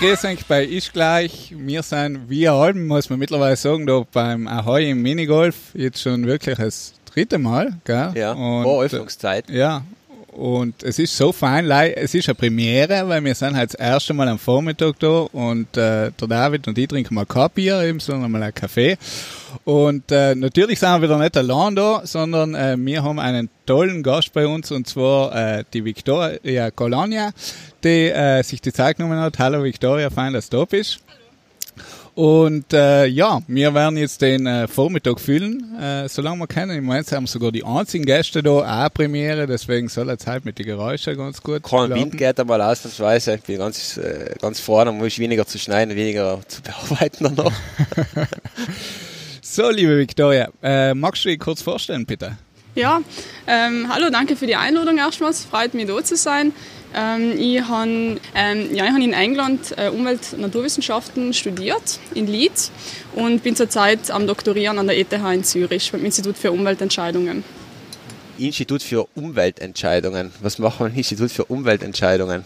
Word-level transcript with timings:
Grüß 0.00 0.24
euch 0.24 0.46
bei 0.46 0.64
Ich 0.64 0.94
gleich. 0.94 1.52
Wir 1.54 1.82
sind, 1.82 2.30
wie 2.30 2.48
allem, 2.48 2.86
muss 2.86 3.10
man 3.10 3.18
mittlerweile 3.18 3.54
sagen, 3.54 3.86
da 3.86 4.02
beim 4.10 4.48
Ahoi 4.48 4.88
im 4.88 5.02
Minigolf 5.02 5.54
jetzt 5.74 6.00
schon 6.00 6.26
wirklich 6.26 6.56
das 6.56 6.94
dritte 7.04 7.36
Mal. 7.36 7.74
Gell? 7.84 8.12
Ja, 8.14 8.32
und, 8.32 8.62
vor 8.62 8.82
Öffnungszeit. 8.82 9.50
Ja, 9.50 9.82
und 10.32 10.82
es 10.82 10.98
ist 10.98 11.14
so 11.14 11.32
fein, 11.32 11.70
es 11.70 12.14
ist 12.14 12.30
eine 12.30 12.34
Premiere, 12.34 13.06
weil 13.10 13.22
wir 13.22 13.34
sind 13.34 13.54
halt 13.54 13.74
das 13.74 13.78
erste 13.78 14.14
Mal 14.14 14.26
am 14.28 14.38
Vormittag 14.38 14.98
da 15.00 15.26
und 15.32 15.76
äh, 15.76 16.12
der 16.12 16.28
David 16.28 16.66
und 16.66 16.78
ich 16.78 16.88
trinken 16.88 17.14
mal 17.14 17.26
kein 17.26 17.50
Bier, 17.50 17.82
eben, 17.82 18.00
sondern 18.00 18.32
mal 18.32 18.42
einen 18.42 18.54
Kaffee. 18.54 18.96
Und 19.64 20.10
äh, 20.10 20.34
natürlich 20.34 20.78
sind 20.78 20.90
wir 20.90 21.02
wieder 21.02 21.18
nicht 21.18 21.36
allein 21.36 21.74
da, 21.76 22.02
sondern 22.04 22.54
äh, 22.54 22.76
wir 22.78 23.02
haben 23.02 23.18
einen 23.18 23.48
tollen 23.66 24.02
Gast 24.02 24.32
bei 24.32 24.46
uns 24.46 24.70
und 24.70 24.86
zwar 24.86 25.34
äh, 25.34 25.64
die 25.72 25.84
Victoria 25.84 26.70
Colonia, 26.70 27.30
die 27.84 28.10
äh, 28.10 28.42
sich 28.42 28.60
die 28.60 28.72
Zeit 28.72 28.96
genommen 28.96 29.18
hat. 29.18 29.38
Hallo 29.38 29.62
Victoria, 29.62 30.10
fein, 30.10 30.32
dass 30.32 30.48
du 30.48 30.58
da 30.58 30.64
bist. 30.64 31.00
Und 32.14 32.72
äh, 32.72 33.06
ja, 33.06 33.40
wir 33.46 33.72
werden 33.72 33.96
jetzt 33.96 34.20
den 34.20 34.46
äh, 34.46 34.66
Vormittag 34.66 35.20
füllen, 35.20 35.64
solange 36.08 36.40
wir 36.40 36.46
können. 36.48 36.76
Im 36.76 36.84
Moment 36.84 37.10
haben 37.12 37.26
sogar 37.26 37.52
die 37.52 37.64
einzigen 37.64 38.04
Gäste 38.04 38.42
da 38.42 38.50
auch 38.84 38.92
Premiere, 38.92 39.46
deswegen 39.46 39.88
soll 39.88 40.08
jetzt 40.08 40.26
halt 40.26 40.44
mit 40.44 40.58
den 40.58 40.66
Geräuschen 40.66 41.16
ganz 41.16 41.40
gut 41.40 41.62
Kein 41.62 41.90
Wind 41.90 42.18
geht 42.18 42.38
einmal 42.38 42.60
ausnahmsweise. 42.60 43.36
Ich 43.36 43.42
bin 43.42 43.58
ganz, 43.58 43.98
ganz 44.40 44.60
vorne, 44.60 44.92
muss 44.92 45.06
ich 45.06 45.18
weniger 45.18 45.46
zu 45.46 45.58
schneiden, 45.58 45.96
weniger 45.96 46.40
zu 46.46 46.60
bearbeiten 46.88 47.32
danach. 47.34 47.52
so, 49.50 49.68
liebe 49.70 49.98
Victoria, 49.98 50.48
äh, 50.62 50.94
magst 50.94 51.24
du 51.24 51.28
dich 51.28 51.38
kurz 51.38 51.60
vorstellen, 51.60 52.06
bitte? 52.06 52.36
Ja, 52.76 53.00
ähm, 53.48 53.92
hallo, 53.92 54.08
danke 54.10 54.36
für 54.36 54.46
die 54.46 54.54
Einladung 54.54 54.98
erstmals. 54.98 55.44
Freut 55.44 55.74
mich, 55.74 55.86
da 55.86 56.04
zu 56.04 56.16
sein. 56.16 56.52
Ähm, 56.94 57.32
ich 57.36 57.60
habe 57.60 58.20
ähm, 58.34 58.74
ja, 58.74 58.84
hab 58.84 59.00
in 59.00 59.12
England 59.12 59.74
äh, 59.76 59.88
Umwelt- 59.88 60.32
und 60.32 60.40
Naturwissenschaften 60.40 61.34
studiert, 61.34 61.98
in 62.14 62.28
Leeds, 62.28 62.70
und 63.14 63.42
bin 63.42 63.56
zurzeit 63.56 64.10
am 64.10 64.26
Doktorieren 64.26 64.78
an 64.78 64.86
der 64.86 64.98
ETH 64.98 65.12
in 65.12 65.42
Zürich 65.44 65.90
beim 65.90 66.04
Institut 66.04 66.36
für 66.36 66.52
Umweltentscheidungen. 66.52 67.42
Institut 68.38 68.82
für 68.82 69.06
Umweltentscheidungen. 69.14 70.32
Was 70.40 70.58
macht 70.58 70.80
man 70.80 70.92
im 70.92 70.96
Institut 70.96 71.30
für 71.30 71.44
Umweltentscheidungen? 71.44 72.44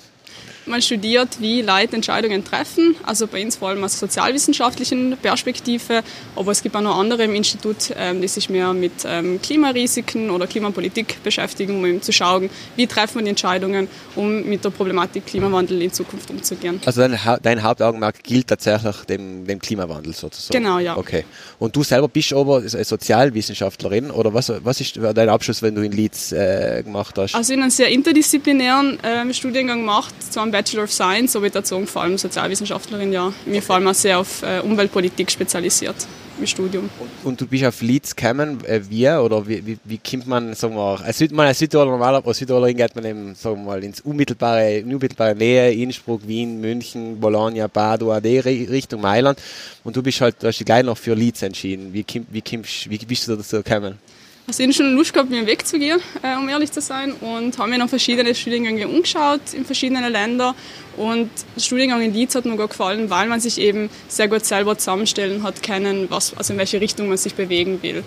Man 0.67 0.81
studiert, 0.81 1.41
wie 1.41 1.61
Leute 1.61 1.95
Entscheidungen 1.95 2.43
treffen, 2.43 2.97
also 3.03 3.27
bei 3.27 3.45
uns 3.45 3.57
vor 3.57 3.69
allem 3.69 3.85
aus 3.85 3.99
sozialwissenschaftlichen 3.99 5.15
Perspektive, 5.21 6.03
aber 6.37 6.53
es 6.53 6.63
gibt 6.63 6.75
auch 6.75 6.81
noch 6.81 6.97
andere 6.99 7.25
im 7.25 7.35
Institut, 7.35 7.93
ähm, 7.97 8.23
die 8.23 8.29
sich 8.29 8.49
mehr 8.49 8.73
mit 8.73 8.93
ähm, 9.05 9.43
Klimarisiken 9.43 10.31
oder 10.31 10.47
Klimapolitik 10.47 11.23
beschäftigen, 11.23 11.77
um 11.77 11.85
eben 11.85 12.01
zu 12.01 12.13
schauen, 12.13 12.49
wie 12.77 12.87
treffen 12.87 13.17
wir 13.17 13.25
die 13.25 13.31
Entscheidungen, 13.31 13.89
um 14.17 14.43
mit 14.45 14.65
der 14.65 14.71
Problematik 14.71 15.27
Klimawandel 15.27 15.83
in 15.83 15.93
Zukunft 15.93 16.31
umzugehen. 16.31 16.81
Also 16.87 17.03
dein, 17.03 17.19
dein 17.43 17.63
Hauptaugenmerk 17.63 18.23
gilt 18.23 18.47
tatsächlich 18.47 18.97
dem, 19.05 19.47
dem, 19.47 19.59
Klimawandel 19.59 20.15
sozusagen? 20.15 20.65
Genau, 20.65 20.79
ja. 20.79 20.97
Okay. 20.97 21.25
Und 21.59 21.77
du 21.77 21.83
selber 21.83 22.09
bist 22.09 22.33
aber 22.33 22.63
Sozialwissenschaftlerin 22.67 24.11
oder 24.11 24.33
was, 24.33 24.51
was 24.65 24.81
ist 24.81 24.97
dein 24.97 25.29
Abschluss, 25.29 25.61
wenn 25.61 25.75
du 25.75 25.83
in 25.83 25.93
Leeds 25.93 26.33
äh, 26.33 26.83
gemacht 26.83 27.19
hast? 27.19 27.35
Also 27.35 27.53
in 27.53 27.61
einem 27.61 27.71
sehr 27.71 27.89
interdisziplinären 27.89 28.99
äh, 29.05 29.35
Studiengang 29.35 29.81
gemacht, 29.81 30.15
zwar 30.33 30.54
Bachelor 30.55 30.85
of 30.85 30.93
Science, 30.93 31.37
dazu 31.53 31.85
vor 31.85 32.03
allem 32.03 32.17
Sozialwissenschaftlerin, 32.17 33.13
ja. 33.13 33.33
Mir 33.45 33.61
vor 33.61 33.75
allem 33.75 33.89
auch 33.89 33.95
sehr 33.95 34.21
auf 34.21 34.45
äh, 34.45 34.61
Umweltpolitik 34.61 35.29
spezialisiert 35.29 35.97
im 36.39 36.47
Studium. 36.47 36.89
Und, 37.01 37.11
und, 37.25 37.41
du 37.41 37.47
bist 37.49 37.65
auf 37.65 37.83
Leeds 37.83 38.15
gekommen, 38.15 38.65
äh, 38.65 38.81
wie 38.89 39.09
oder 39.09 39.49
wie, 39.49 39.67
wie, 39.67 39.79
wie 39.83 39.99
kommt 39.99 40.29
man, 40.29 40.55
sagen 40.55 40.77
wir, 40.77 41.01
als, 41.05 41.19
Süd, 41.19 41.33
man 41.33 41.49
als 41.49 41.59
Südtiroler 41.59 41.91
normaler, 41.91 42.25
als 42.25 42.39
Südtirolerin 42.39 42.77
geht 42.77 42.95
man 42.95 43.05
eben, 43.05 43.35
sagen 43.35 43.57
wir 43.57 43.65
mal, 43.65 43.83
ins 43.83 44.01
unmittelbare, 44.03 44.85
unmittelbare 44.85 45.35
Nähe, 45.35 45.73
Innsbruck, 45.73 46.21
Wien, 46.25 46.61
München, 46.61 47.19
Bologna, 47.19 47.67
Padua, 47.67 48.21
die 48.21 48.39
Richtung 48.39 49.01
Mailand. 49.01 49.41
Und 49.83 49.97
du 49.97 50.05
bist 50.05 50.21
halt, 50.21 50.37
du 50.41 50.47
hast 50.47 50.59
dich 50.59 50.67
gleich 50.67 50.85
noch 50.85 50.97
für 50.97 51.15
Leeds 51.15 51.43
entschieden. 51.43 51.93
Wie, 51.93 52.05
wie, 52.31 52.45
wie, 52.45 52.53
wie 52.89 53.07
bist 53.07 53.27
du 53.27 53.35
dazu 53.35 53.57
gekommen? 53.57 53.99
Also 54.47 54.63
ich 54.63 54.77
schon 54.77 54.95
Lust 54.95 55.15
gehabt, 55.15 55.31
mir 55.31 55.47
wegzugehen, 55.47 56.01
äh, 56.23 56.37
um 56.37 56.49
ehrlich 56.49 56.71
zu 56.71 56.83
sein, 56.83 57.13
und 57.13 57.57
habe 57.57 57.71
mir 57.71 57.79
noch 57.79 57.89
verschiedene 57.89 58.35
Studiengänge 58.35 58.87
umgeschaut 58.87 59.41
in 59.55 59.65
verschiedenen 59.65 60.13
Ländern. 60.13 60.55
Und 60.99 61.31
der 61.57 61.61
Studiengang 61.63 62.03
in 62.03 62.13
Leeds 62.13 62.35
hat 62.35 62.45
mir 62.45 62.57
gut 62.57 62.71
gefallen, 62.71 63.09
weil 63.09 63.27
man 63.27 63.41
sich 63.41 63.59
eben 63.59 63.89
sehr 64.07 64.29
gut 64.29 64.45
selber 64.45 64.77
zusammenstellen 64.77 65.43
hat 65.43 65.63
können, 65.63 66.07
was, 66.11 66.37
also 66.37 66.53
in 66.53 66.59
welche 66.59 66.81
Richtung 66.81 67.09
man 67.09 67.17
sich 67.17 67.35
bewegen 67.35 67.83
will. 67.83 68.05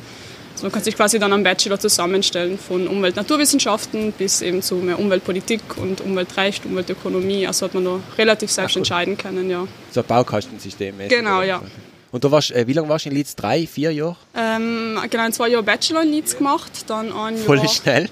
Also 0.53 0.65
man 0.65 0.71
kann 0.71 0.83
sich 0.83 0.95
quasi 0.95 1.19
dann 1.19 1.33
am 1.33 1.43
Bachelor 1.43 1.79
zusammenstellen 1.79 2.57
von 2.57 2.87
Umwelt-Naturwissenschaften 2.87 4.11
bis 4.11 4.41
eben 4.41 4.61
zu 4.61 4.75
mehr 4.75 4.99
Umweltpolitik 4.99 5.61
und 5.77 6.01
Umweltrecht, 6.01 6.65
Umweltökonomie. 6.65 7.45
Also 7.45 7.65
hat 7.65 7.73
man 7.73 7.83
noch 7.83 7.99
relativ 8.17 8.51
selbst 8.51 8.73
Ach, 8.73 8.77
entscheiden 8.77 9.17
können, 9.17 9.49
ja. 9.49 9.67
So 9.91 10.01
ein 10.01 10.07
Baukastensystem. 10.07 10.95
Genau, 11.09 11.41
ja. 11.41 11.61
Und 12.11 12.23
du 12.23 12.31
warst, 12.31 12.51
äh, 12.51 12.65
wie 12.67 12.73
lange 12.73 12.89
warst 12.89 13.05
du 13.05 13.09
in 13.09 13.15
Leeds? 13.15 13.35
Drei, 13.35 13.67
vier 13.67 13.91
Jahre? 13.91 14.15
Ähm, 14.35 14.97
genau, 15.09 15.29
zwei 15.31 15.49
Jahre 15.49 15.63
Bachelor 15.63 16.03
in 16.03 16.11
Leeds 16.11 16.37
gemacht, 16.37 16.71
dann 16.87 17.11
ein 17.11 17.35
Jahr... 17.35 17.45
Voll 17.45 17.67
schnell? 17.67 18.09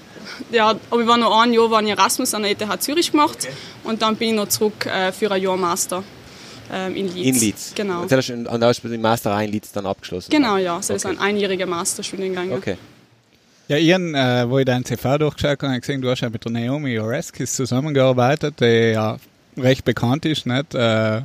Ja, 0.50 0.74
aber 0.90 1.00
ich 1.00 1.06
war 1.06 1.16
noch 1.16 1.40
ein 1.40 1.52
Jahr 1.52 1.70
war 1.70 1.80
in 1.80 1.88
Erasmus 1.88 2.34
an 2.34 2.42
der 2.42 2.50
ETH 2.52 2.82
Zürich 2.82 3.10
gemacht 3.10 3.38
okay. 3.42 3.52
und 3.84 4.02
dann 4.02 4.16
bin 4.16 4.30
ich 4.30 4.34
noch 4.34 4.48
zurück 4.48 4.84
äh, 4.86 5.12
für 5.12 5.30
ein 5.30 5.40
Jahr 5.40 5.56
Master 5.56 6.02
ähm, 6.72 6.96
in 6.96 7.14
Leeds. 7.14 7.26
In 7.26 7.40
Leeds? 7.40 7.72
Genau. 7.74 8.02
Und 8.02 8.12
hast 8.12 8.28
du 8.28 8.50
an 8.50 8.60
der 8.60 8.68
Ausbildung 8.70 9.00
Master 9.00 9.40
in 9.40 9.52
Leeds 9.52 9.72
dann 9.72 9.86
abgeschlossen? 9.86 10.30
Genau, 10.30 10.56
ja. 10.56 10.76
Das 10.76 10.90
okay. 10.90 10.96
ist 10.96 11.06
ein 11.06 11.18
einjähriger 11.18 11.66
Masterstudiengang. 11.66 12.52
Okay. 12.52 12.76
Ja, 13.68 13.78
Ian, 13.78 14.14
äh, 14.14 14.48
wo 14.48 14.58
ich 14.58 14.64
dein 14.64 14.84
CV 14.84 15.18
durchgeschaut 15.18 15.58
habe, 15.58 15.66
habe 15.66 15.76
ich 15.76 15.80
gesehen, 15.82 16.00
du 16.00 16.10
hast 16.10 16.20
ja 16.20 16.30
mit 16.30 16.44
der 16.44 16.52
Naomi 16.52 16.98
Oreskis 16.98 17.54
zusammengearbeitet, 17.54 18.60
die 18.60 18.92
ja 18.92 19.16
recht 19.56 19.84
bekannt 19.84 20.24
ist. 20.24 20.46
Nicht? 20.46 20.74
Äh, 20.74 21.22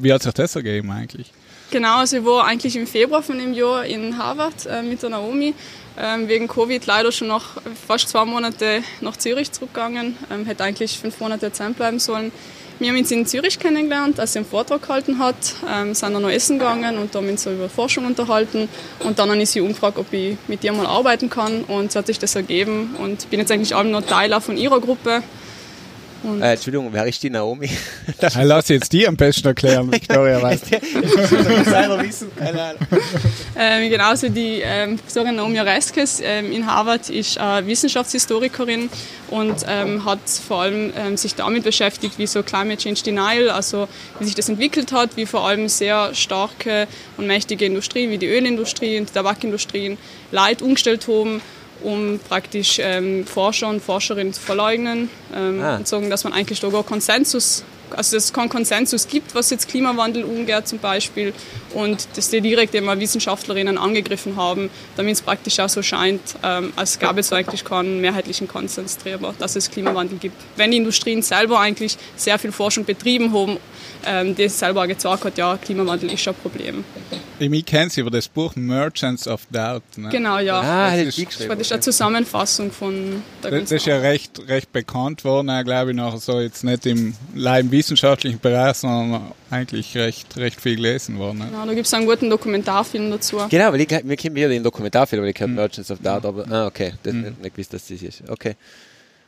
wie 0.00 0.12
hat 0.12 0.22
sich 0.22 0.32
das 0.32 0.54
ergeben 0.56 0.90
eigentlich? 0.90 1.32
Genau, 1.70 1.98
also 1.98 2.16
ich 2.16 2.24
war 2.24 2.46
eigentlich 2.46 2.76
im 2.76 2.86
Februar 2.86 3.22
von 3.22 3.38
dem 3.38 3.52
Jahr 3.52 3.84
in 3.84 4.16
Harvard 4.16 4.64
äh, 4.64 4.82
mit 4.82 5.02
der 5.02 5.10
Naomi. 5.10 5.52
Ähm, 6.00 6.26
wegen 6.26 6.48
Covid 6.48 6.86
leider 6.86 7.12
schon 7.12 7.28
noch 7.28 7.44
fast 7.86 8.08
zwei 8.08 8.24
Monate 8.24 8.82
nach 9.02 9.18
Zürich 9.18 9.52
zurückgegangen. 9.52 10.16
Ähm, 10.30 10.46
hätte 10.46 10.64
eigentlich 10.64 10.98
fünf 10.98 11.20
Monate 11.20 11.52
Zeit 11.52 11.76
bleiben 11.76 11.98
sollen. 11.98 12.32
Wir 12.78 12.88
haben 12.88 12.96
uns 12.96 13.10
in 13.10 13.26
Zürich 13.26 13.58
kennengelernt, 13.58 14.18
als 14.18 14.32
sie 14.32 14.38
einen 14.38 14.46
Vortrag 14.46 14.80
gehalten 14.80 15.18
hat, 15.18 15.34
ähm, 15.68 15.94
sind 15.94 16.14
dann 16.14 16.22
noch 16.22 16.30
essen 16.30 16.58
gegangen 16.58 16.96
und 16.96 17.14
haben 17.14 17.28
uns 17.28 17.42
so 17.42 17.52
über 17.52 17.68
Forschung 17.68 18.06
unterhalten. 18.06 18.68
Und 19.00 19.18
dann 19.18 19.28
habe 19.28 19.42
ich 19.42 19.50
sie 19.50 19.60
umgefragt, 19.60 19.98
ob 19.98 20.10
ich 20.12 20.38
mit 20.46 20.64
ihr 20.64 20.72
mal 20.72 20.86
arbeiten 20.86 21.28
kann. 21.28 21.64
Und 21.64 21.92
so 21.92 21.98
hat 21.98 22.06
sich 22.06 22.18
das 22.18 22.34
ergeben 22.34 22.94
und 22.98 23.28
bin 23.28 23.40
jetzt 23.40 23.50
eigentlich 23.50 23.74
auch 23.74 23.82
noch 23.82 24.02
Teil 24.02 24.40
von 24.40 24.56
ihrer 24.56 24.80
Gruppe. 24.80 25.22
Äh, 26.24 26.52
Entschuldigung, 26.54 26.88
wer 26.92 27.06
ist 27.06 27.22
die 27.22 27.30
Naomi? 27.30 27.70
Das 28.20 28.34
ja, 28.34 28.42
lass 28.42 28.68
jetzt 28.68 28.92
die 28.92 29.06
am 29.06 29.16
besten 29.16 29.46
erklären, 29.46 29.92
Victoria. 29.92 30.42
Was? 30.42 30.60
selber 31.64 32.02
wissen, 32.02 32.30
keine 32.36 32.62
Ahnung. 32.62 32.80
Ähm, 33.56 33.90
genauso 33.90 34.28
die 34.28 34.60
ähm, 34.62 34.96
Professorin 34.96 35.36
Naomi 35.36 35.58
Reskes 35.58 36.20
ähm, 36.24 36.50
in 36.50 36.66
Harvard 36.66 37.08
ist 37.10 37.36
äh, 37.36 37.66
Wissenschaftshistorikerin 37.66 38.90
und 39.30 39.64
ähm, 39.68 40.04
hat 40.04 40.18
vor 40.46 40.62
allem 40.62 40.92
ähm, 40.96 41.16
sich 41.16 41.34
damit 41.34 41.62
beschäftigt, 41.64 42.18
wie 42.18 42.26
so 42.26 42.42
Climate 42.42 42.78
Change 42.78 43.02
Denial, 43.04 43.50
also 43.50 43.86
wie 44.18 44.24
sich 44.24 44.34
das 44.34 44.48
entwickelt 44.48 44.90
hat, 44.90 45.16
wie 45.16 45.26
vor 45.26 45.46
allem 45.46 45.68
sehr 45.68 46.14
starke 46.14 46.88
und 47.16 47.26
mächtige 47.26 47.66
Industrien 47.66 48.10
wie 48.10 48.18
die 48.18 48.26
Ölindustrie 48.26 48.98
und 48.98 49.08
die 49.08 49.12
Tabakindustrie 49.12 49.96
Leid 50.32 50.62
umgestellt 50.62 51.06
haben 51.08 51.40
um 51.82 52.18
praktisch 52.28 52.78
ähm, 52.82 53.26
Forscher 53.26 53.68
und 53.68 53.82
Forscherinnen 53.82 54.32
zu 54.32 54.40
verleugnen 54.40 55.10
ähm, 55.34 55.60
ah. 55.62 55.76
und 55.76 55.88
sagen, 55.88 56.10
dass 56.10 56.24
man 56.24 56.32
eigentlich 56.32 56.60
sogar 56.60 56.82
Konsensus, 56.82 57.64
also 57.90 58.16
dass 58.16 58.24
es 58.24 58.32
keinen 58.32 58.48
Konsensus 58.48 59.06
gibt, 59.08 59.34
was 59.34 59.50
jetzt 59.50 59.68
Klimawandel 59.68 60.24
umgeht 60.24 60.68
zum 60.68 60.78
Beispiel 60.78 61.32
und 61.74 62.08
dass 62.16 62.30
die 62.30 62.40
direkt 62.40 62.74
immer 62.74 62.98
Wissenschaftlerinnen 62.98 63.78
angegriffen 63.78 64.36
haben, 64.36 64.70
damit 64.96 65.14
es 65.14 65.22
praktisch 65.22 65.58
auch 65.60 65.68
so 65.68 65.82
scheint, 65.82 66.20
ähm, 66.42 66.72
als 66.76 66.98
gäbe 66.98 67.20
es 67.20 67.32
eigentlich 67.32 67.64
keinen 67.64 68.00
mehrheitlichen 68.00 68.48
Konsens 68.48 68.98
darüber, 69.02 69.34
dass 69.38 69.56
es 69.56 69.70
Klimawandel 69.70 70.18
gibt. 70.18 70.36
Wenn 70.56 70.70
die 70.70 70.78
Industrien 70.78 71.22
selber 71.22 71.60
eigentlich 71.60 71.96
sehr 72.16 72.38
viel 72.38 72.52
Forschung 72.52 72.84
betrieben 72.84 73.32
haben, 73.32 73.58
ähm, 74.06 74.34
die 74.34 74.48
selber 74.48 74.86
gesagt 74.86 75.24
hat, 75.24 75.38
ja, 75.38 75.56
Klimawandel 75.56 76.12
ist 76.12 76.26
ein 76.26 76.34
Problem. 76.34 76.84
Ich 77.40 77.64
kenne 77.64 77.88
sie 77.88 78.00
über 78.00 78.10
das 78.10 78.28
Buch 78.28 78.56
Merchants 78.56 79.28
of 79.28 79.46
Doubt. 79.50 79.82
Ne? 79.96 80.08
Genau, 80.08 80.38
ja. 80.38 80.60
Ah, 80.60 80.96
das, 80.96 81.18
ist, 81.18 81.40
das 81.40 81.58
ist 81.60 81.72
eine 81.72 81.80
Zusammenfassung 81.80 82.72
von 82.72 83.22
der 83.42 83.52
Das, 83.52 83.60
das 83.62 83.72
ist 83.72 83.86
ja 83.86 83.98
recht, 83.98 84.40
recht 84.48 84.72
bekannt 84.72 85.24
worden, 85.24 85.64
glaube 85.64 85.90
ich, 85.90 85.96
noch 85.96 86.18
so 86.20 86.40
jetzt 86.40 86.64
nicht 86.64 86.86
im, 86.86 87.14
im 87.34 87.70
wissenschaftlichen 87.70 88.40
Bereich, 88.40 88.78
sondern 88.78 89.32
eigentlich 89.50 89.96
recht, 89.96 90.36
recht 90.36 90.60
viel 90.60 90.76
gelesen 90.76 91.18
worden. 91.18 91.38
Ne? 91.38 91.46
Genau, 91.50 91.66
da 91.66 91.74
gibt 91.74 91.86
es 91.86 91.94
einen 91.94 92.06
guten 92.06 92.28
Dokumentarfilm 92.28 93.10
dazu. 93.10 93.40
Genau, 93.48 93.72
weil 93.72 93.80
ich, 93.82 93.90
wir 93.90 94.16
kennen 94.16 94.36
ja 94.36 94.48
den 94.48 94.62
Dokumentarfilm, 94.62 95.22
weil 95.22 95.30
ich 95.30 95.36
kenne 95.36 95.50
mhm. 95.50 95.56
Merchants 95.56 95.90
of 95.90 95.98
Doubt, 96.02 96.24
aber 96.24 96.50
ah, 96.50 96.66
okay, 96.66 96.94
das 97.02 97.12
mhm. 97.12 97.36
nicht 97.40 97.54
gewusst, 97.54 97.72
dass 97.72 97.86
das 97.86 98.02
ist. 98.02 98.22
Okay. 98.28 98.56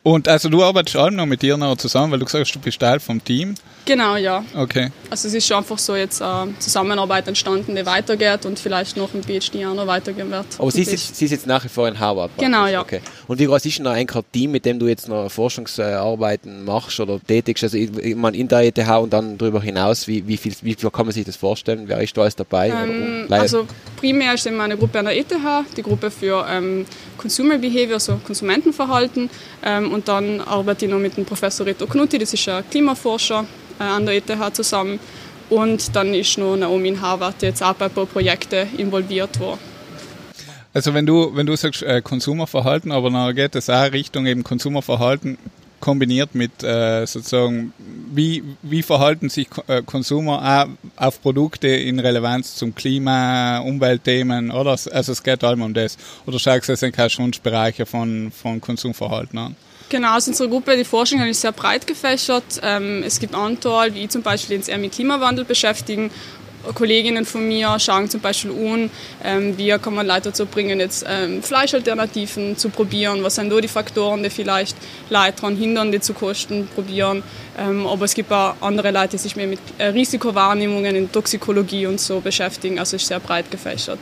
Und 0.02 0.28
also 0.28 0.48
du 0.48 0.64
arbeitest 0.64 0.96
allem 0.96 1.16
noch 1.16 1.26
mit 1.26 1.42
dir 1.42 1.56
noch 1.56 1.76
zusammen, 1.76 2.12
weil 2.12 2.18
du 2.18 2.26
sagst, 2.26 2.54
du 2.54 2.58
bist 2.58 2.80
Teil 2.80 3.00
vom 3.00 3.22
Team. 3.22 3.54
Genau, 3.84 4.16
ja. 4.16 4.44
Okay. 4.54 4.90
Also 5.10 5.28
es 5.28 5.34
ist 5.34 5.46
schon 5.46 5.58
einfach 5.58 5.78
so 5.78 5.94
jetzt 5.94 6.22
eine 6.22 6.54
Zusammenarbeit 6.58 7.28
entstanden, 7.28 7.74
die 7.76 7.84
weitergeht 7.84 8.46
und 8.46 8.58
vielleicht 8.58 8.96
noch 8.96 9.12
im 9.12 9.22
PhD 9.22 9.66
auch 9.66 9.74
noch 9.74 9.86
weitergehen 9.86 10.30
wird. 10.30 10.46
Aber 10.58 10.70
sie 10.70 10.82
ist, 10.82 10.92
jetzt, 10.92 11.16
sie 11.16 11.24
ist 11.26 11.32
jetzt 11.32 11.46
nach 11.46 11.64
wie 11.64 11.68
vor 11.68 11.88
in 11.88 11.98
Harvard. 11.98 12.30
Genau, 12.38 12.66
ja. 12.66 12.80
Okay. 12.80 13.00
Und 13.26 13.38
wie 13.38 13.46
groß 13.46 13.66
ist 13.66 13.78
denn 13.78 13.86
ein 13.86 14.06
Team, 14.32 14.52
mit 14.52 14.64
dem 14.64 14.78
du 14.78 14.86
jetzt 14.86 15.08
noch 15.08 15.30
Forschungsarbeiten 15.30 16.64
machst 16.64 16.98
oder 17.00 17.20
tätigst? 17.20 17.64
Also 17.64 17.76
ich 17.76 18.14
meine, 18.16 18.36
in 18.36 18.48
der 18.48 18.60
ETH 18.60 18.78
und 18.78 19.12
dann 19.12 19.36
darüber 19.36 19.60
hinaus, 19.60 20.06
wie, 20.06 20.26
wie, 20.26 20.36
viel, 20.36 20.54
wie 20.62 20.74
viel 20.74 20.90
kann 20.90 21.06
man 21.06 21.12
sich 21.12 21.26
das 21.26 21.36
vorstellen? 21.36 21.84
Wer 21.86 22.00
ist 22.00 22.16
da 22.16 22.22
alles 22.22 22.36
dabei? 22.36 22.68
Ähm, 22.68 23.26
also 23.28 23.66
primär 24.00 24.34
ist 24.34 24.46
immer 24.46 24.64
eine 24.64 24.76
Gruppe 24.76 24.98
an 24.98 25.04
der 25.04 25.16
ETH, 25.16 25.34
die 25.76 25.82
Gruppe 25.82 26.10
für 26.10 26.46
ähm, 26.48 26.86
Consumer 27.18 27.58
Behavior, 27.58 27.94
also 27.94 28.18
Konsumentenverhalten. 28.24 29.28
Ähm, 29.62 29.92
und 29.92 30.08
dann 30.08 30.40
arbeite 30.40 30.86
ich 30.86 30.90
noch 30.90 30.98
mit 30.98 31.16
dem 31.16 31.26
Professor 31.26 31.66
Reto 31.66 31.86
Knutti, 31.86 32.18
das 32.18 32.32
ist 32.32 32.48
ein 32.48 32.64
Klimaforscher 32.70 33.44
äh, 33.78 33.82
an 33.82 34.06
der 34.06 34.16
ETH 34.16 34.54
zusammen. 34.54 34.98
Und 35.50 35.94
dann 35.94 36.14
ist 36.14 36.38
noch 36.38 36.56
Naomi 36.56 36.88
in 36.88 37.00
Harvard 37.00 37.42
jetzt 37.42 37.62
auch 37.62 37.74
bei 37.74 37.86
ein 37.86 37.90
paar 37.90 38.06
Projekten 38.06 38.68
involviert 38.78 39.38
worden. 39.38 39.58
Also 40.72 40.94
wenn 40.94 41.04
du, 41.04 41.34
wenn 41.34 41.46
du 41.46 41.56
sagst 41.56 41.82
äh, 41.82 42.00
Konsumerverhalten, 42.00 42.92
aber 42.92 43.10
dann 43.10 43.34
geht 43.34 43.56
es 43.56 43.68
auch 43.68 43.92
Richtung 43.92 44.26
eben 44.26 44.44
Konsumerverhalten 44.44 45.36
kombiniert 45.80 46.34
mit 46.34 46.62
äh, 46.62 47.06
sozusagen, 47.06 47.72
wie, 48.12 48.44
wie 48.62 48.82
verhalten 48.82 49.28
sich 49.28 49.48
äh, 49.66 49.82
Konsumer 49.82 50.68
auch 50.96 51.04
auf 51.04 51.20
Produkte 51.22 51.68
in 51.68 51.98
Relevanz 51.98 52.54
zum 52.56 52.74
Klima, 52.74 53.58
Umweltthemen, 53.58 54.50
oder? 54.50 54.70
Also 54.70 55.12
es 55.12 55.22
geht 55.22 55.42
allem 55.42 55.62
um 55.62 55.74
das. 55.74 55.96
Oder 56.26 56.38
schaust 56.38 56.68
du, 56.68 56.92
keine 56.92 57.10
Schwunschbereiche 57.10 57.86
von, 57.86 58.30
von 58.30 58.60
Konsumverhalten 58.60 59.38
an? 59.38 59.56
Genau, 59.90 60.12
also 60.12 60.30
unsere 60.30 60.48
Gruppe, 60.48 60.76
die 60.76 60.84
Forschung 60.84 61.20
ist 61.22 61.40
sehr 61.40 61.50
breit 61.50 61.84
gefächert. 61.84 62.60
Ähm, 62.62 63.02
es 63.04 63.18
gibt 63.18 63.34
Anteil, 63.34 63.92
wie 63.92 64.06
zum 64.06 64.22
Beispiel, 64.22 64.56
die 64.56 64.62
sich 64.62 64.72
eher 64.72 64.78
mit 64.78 64.92
Klimawandel 64.92 65.44
beschäftigen 65.44 66.12
Kolleginnen 66.74 67.24
von 67.24 67.46
mir 67.46 67.78
schauen 67.78 68.08
zum 68.08 68.20
Beispiel 68.20 68.50
an, 68.50 68.90
ähm, 69.24 69.58
wie 69.58 69.70
kann 69.78 69.94
man 69.94 70.06
Leute 70.06 70.30
dazu 70.30 70.46
bringen, 70.46 70.80
jetzt 70.80 71.04
ähm, 71.08 71.42
Fleischalternativen 71.42 72.56
zu 72.56 72.68
probieren, 72.68 73.22
was 73.22 73.36
sind 73.36 73.50
da 73.50 73.60
die 73.60 73.68
Faktoren, 73.68 74.22
die 74.22 74.30
vielleicht 74.30 74.76
Leute 75.08 75.32
daran 75.36 75.56
hindern, 75.56 75.92
die 75.92 76.00
zu 76.00 76.12
kosten, 76.12 76.68
probieren. 76.74 77.22
Ähm, 77.58 77.86
aber 77.86 78.04
es 78.04 78.14
gibt 78.14 78.32
auch 78.32 78.54
andere 78.60 78.90
Leute, 78.90 79.10
die 79.10 79.18
sich 79.18 79.36
mehr 79.36 79.46
mit 79.46 79.60
äh, 79.78 79.86
Risikowahrnehmungen 79.86 80.94
in 80.96 81.12
Toxikologie 81.12 81.86
und 81.86 82.00
so 82.00 82.20
beschäftigen, 82.20 82.78
also 82.78 82.96
ist 82.96 83.06
sehr 83.06 83.20
breit 83.20 83.50
gefächert. 83.50 84.00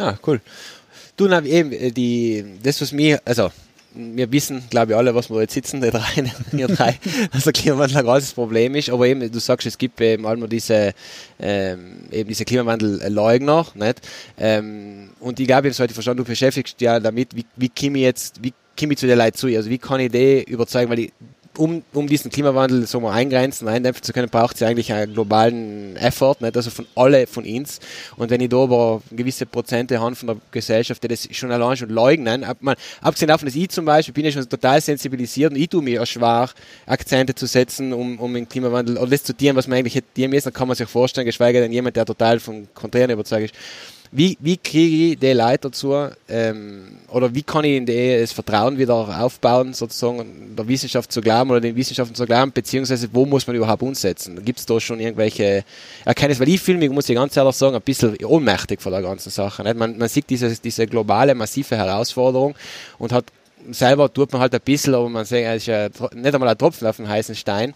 Ah, 0.00 0.14
cool. 0.26 0.40
Du, 1.16 1.28
na, 1.28 1.44
eben, 1.44 1.72
äh, 1.72 1.90
die, 1.90 2.44
das, 2.62 2.80
was 2.80 2.92
mir, 2.92 3.20
also 3.24 3.50
wir 3.94 4.32
wissen, 4.32 4.64
glaube 4.70 4.92
ich, 4.92 4.96
alle, 4.98 5.14
was 5.14 5.30
wir 5.30 5.40
jetzt 5.40 5.54
sitzen, 5.54 5.80
die 5.80 5.90
drei, 5.90 6.24
die 6.52 6.64
drei, 6.64 6.98
dass 7.32 7.44
der 7.44 7.52
Klimawandel 7.52 7.98
ein 7.98 8.04
großes 8.04 8.32
Problem 8.32 8.74
ist. 8.74 8.90
Aber 8.90 9.06
eben, 9.06 9.30
du 9.30 9.38
sagst, 9.38 9.66
es 9.66 9.78
gibt 9.78 10.00
eben 10.00 10.26
einmal 10.26 10.48
diese, 10.48 10.92
ähm, 11.40 11.96
diese 12.10 12.44
Klimawandelleugner, 12.44 13.66
nicht? 13.74 14.00
Ähm, 14.38 15.10
und 15.20 15.40
ich 15.40 15.46
glaube, 15.46 15.68
jetzt 15.68 15.80
heute 15.80 15.94
verstanden, 15.94 16.24
du 16.24 16.28
beschäftigst 16.28 16.80
dich 16.80 16.86
ja 16.86 17.00
damit, 17.00 17.34
wie, 17.34 17.44
wie 17.56 17.68
komme 17.68 17.98
ich 17.98 18.04
jetzt, 18.04 18.42
wie 18.42 18.52
komme 18.78 18.92
ich 18.92 18.98
zu 18.98 19.06
den 19.06 19.18
Leuten 19.18 19.36
zu? 19.36 19.46
Also 19.48 19.70
wie 19.70 19.78
kann 19.78 20.00
ich 20.00 20.10
die 20.10 20.42
überzeugen, 20.42 20.90
weil 20.90 20.98
ich 21.00 21.12
um, 21.58 21.82
um 21.92 22.06
diesen 22.06 22.30
Klimawandel 22.30 22.86
so 22.86 23.00
mal 23.00 23.12
eingrenzen, 23.12 23.68
eindämpfen 23.68 24.02
zu 24.02 24.12
können, 24.12 24.28
braucht 24.28 24.56
es 24.56 24.62
eigentlich 24.62 24.92
einen 24.92 25.12
globalen 25.12 25.96
Effort, 25.96 26.36
nicht? 26.40 26.56
also 26.56 26.70
von 26.70 26.86
alle 26.94 27.26
von 27.26 27.44
uns. 27.44 27.78
Und 28.16 28.30
wenn 28.30 28.40
ich 28.40 28.48
da 28.48 28.56
aber 28.58 29.02
gewisse 29.10 29.44
Prozente 29.44 30.00
habe 30.00 30.14
von 30.14 30.28
der 30.28 30.36
Gesellschaft, 30.50 31.02
die 31.02 31.08
das 31.08 31.28
schon 31.32 31.52
allein 31.52 31.76
schon 31.76 31.90
leugnen, 31.90 32.44
ab, 32.44 32.58
man, 32.60 32.76
abgesehen 33.00 33.28
davon, 33.28 33.46
dass 33.46 33.54
ich 33.54 33.68
zum 33.68 33.84
Beispiel 33.84 34.14
bin 34.14 34.24
ja 34.24 34.32
schon 34.32 34.48
total 34.48 34.80
sensibilisiert 34.80 35.52
und 35.52 35.58
ich 35.58 35.68
tue 35.68 35.82
mir 35.82 36.02
auch 36.02 36.06
schwer, 36.06 36.48
Akzente 36.86 37.34
zu 37.34 37.46
setzen, 37.46 37.92
um, 37.92 38.18
um 38.18 38.32
den 38.32 38.48
Klimawandel, 38.48 38.96
oder 38.96 39.10
das 39.10 39.24
zu 39.24 39.36
tun, 39.36 39.54
was 39.54 39.66
man 39.66 39.78
eigentlich 39.78 39.94
hätte 39.94 40.08
tun 40.14 40.30
müssen, 40.30 40.52
kann 40.52 40.68
man 40.68 40.76
sich 40.76 40.88
vorstellen, 40.88 41.26
geschweige 41.26 41.60
denn 41.60 41.72
jemand, 41.72 41.96
der 41.96 42.06
total 42.06 42.40
vom 42.40 42.66
Konträren 42.74 43.10
überzeugt 43.10 43.52
ist. 43.52 43.54
Wie, 44.14 44.36
wie 44.40 44.58
kriege 44.58 45.12
ich 45.12 45.18
die 45.18 45.32
Leute 45.32 45.70
dazu, 45.70 45.94
ähm, 46.28 46.98
oder 47.08 47.34
wie 47.34 47.42
kann 47.42 47.64
ich 47.64 47.78
in 47.78 47.86
die, 47.86 48.20
das 48.20 48.30
Vertrauen 48.30 48.76
wieder 48.76 48.94
aufbauen, 48.94 49.72
sozusagen 49.72 50.54
der 50.54 50.68
Wissenschaft 50.68 51.10
zu 51.10 51.22
glauben 51.22 51.50
oder 51.50 51.62
den 51.62 51.74
Wissenschaften 51.74 52.14
zu 52.14 52.26
glauben, 52.26 52.52
beziehungsweise 52.52 53.08
wo 53.10 53.24
muss 53.24 53.46
man 53.46 53.56
überhaupt 53.56 53.82
umsetzen? 53.82 54.44
Gibt 54.44 54.58
es 54.58 54.66
da 54.66 54.78
schon 54.78 55.00
irgendwelche 55.00 55.64
Erkenntnisse? 56.04 56.40
Weil 56.40 56.50
ich 56.50 56.60
fühle 56.60 56.76
mich, 56.76 56.90
muss 56.90 57.08
ich 57.08 57.16
ganz 57.16 57.34
ehrlich 57.38 57.56
sagen, 57.56 57.74
ein 57.74 57.80
bisschen 57.80 58.14
ohnmächtig 58.22 58.82
vor 58.82 58.92
der 58.92 59.00
ganzen 59.00 59.30
Sache. 59.30 59.62
Nicht? 59.62 59.78
Man, 59.78 59.96
man 59.96 60.08
sieht 60.10 60.28
diese, 60.28 60.54
diese 60.56 60.86
globale, 60.86 61.34
massive 61.34 61.74
Herausforderung 61.74 62.54
und 62.98 63.12
hat 63.12 63.24
selber 63.70 64.12
tut 64.12 64.30
man 64.32 64.42
halt 64.42 64.54
ein 64.54 64.60
bisschen, 64.60 64.94
aber 64.94 65.08
man 65.08 65.24
sagt, 65.24 65.42
es 65.42 65.56
ist 65.62 65.66
ja 65.66 65.88
nicht 66.14 66.34
einmal 66.34 66.50
ein 66.50 66.58
Tropfen 66.58 66.86
auf 66.86 66.96
den 66.96 67.08
heißen 67.08 67.34
Stein 67.34 67.72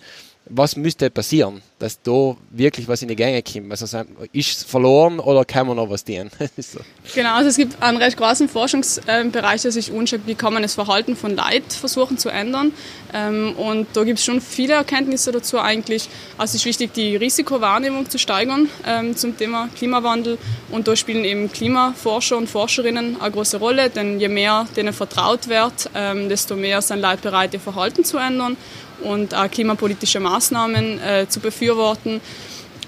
was 0.48 0.76
müsste 0.76 1.10
passieren, 1.10 1.60
dass 1.80 2.00
da 2.02 2.36
wirklich 2.50 2.86
was 2.86 3.02
in 3.02 3.08
die 3.08 3.16
Gänge 3.16 3.42
kommt? 3.42 3.70
Also 3.70 3.84
ist 4.32 4.58
es 4.58 4.64
verloren 4.64 5.18
oder 5.18 5.44
kann 5.44 5.66
man 5.66 5.76
noch 5.76 5.90
was 5.90 6.04
tun? 6.04 6.30
so. 6.56 6.78
Genau, 7.14 7.34
also 7.34 7.48
es 7.48 7.56
gibt 7.56 7.82
einen 7.82 7.98
recht 7.98 8.16
großen 8.16 8.48
Forschungsbereich, 8.48 9.62
der 9.62 9.72
sich 9.72 9.92
anschaut, 9.92 10.20
wie 10.26 10.36
kann 10.36 10.52
man 10.52 10.62
das 10.62 10.74
Verhalten 10.74 11.16
von 11.16 11.34
Leid 11.34 11.72
versuchen 11.72 12.16
zu 12.16 12.28
ändern. 12.28 12.72
Ähm, 13.12 13.54
und 13.56 13.88
da 13.94 14.04
gibt 14.04 14.20
es 14.20 14.24
schon 14.24 14.40
viele 14.40 14.74
Erkenntnisse 14.74 15.32
dazu 15.32 15.58
eigentlich. 15.58 16.08
Also 16.38 16.52
es 16.52 16.60
ist 16.60 16.64
wichtig, 16.66 16.94
die 16.94 17.16
Risikowahrnehmung 17.16 18.08
zu 18.08 18.18
steigern 18.18 18.68
ähm, 18.86 19.16
zum 19.16 19.36
Thema 19.36 19.68
Klimawandel. 19.76 20.38
Und 20.70 20.86
da 20.86 20.94
spielen 20.94 21.24
eben 21.24 21.50
Klimaforscher 21.50 22.36
und 22.36 22.48
Forscherinnen 22.48 23.20
eine 23.20 23.30
große 23.32 23.58
Rolle, 23.58 23.90
denn 23.90 24.20
je 24.20 24.28
mehr 24.28 24.68
denen 24.76 24.92
vertraut 24.92 25.48
wird, 25.48 25.90
ähm, 25.94 26.28
desto 26.28 26.54
mehr 26.54 26.80
sind 26.82 27.00
Leute 27.00 27.22
bereit, 27.22 27.52
ihr 27.52 27.60
Verhalten 27.60 28.04
zu 28.04 28.18
ändern 28.18 28.56
und 29.02 29.34
auch 29.34 29.50
klimapolitische 29.50 30.20
Maßnahmen 30.20 31.00
äh, 31.00 31.26
zu 31.28 31.40
befürworten. 31.40 32.20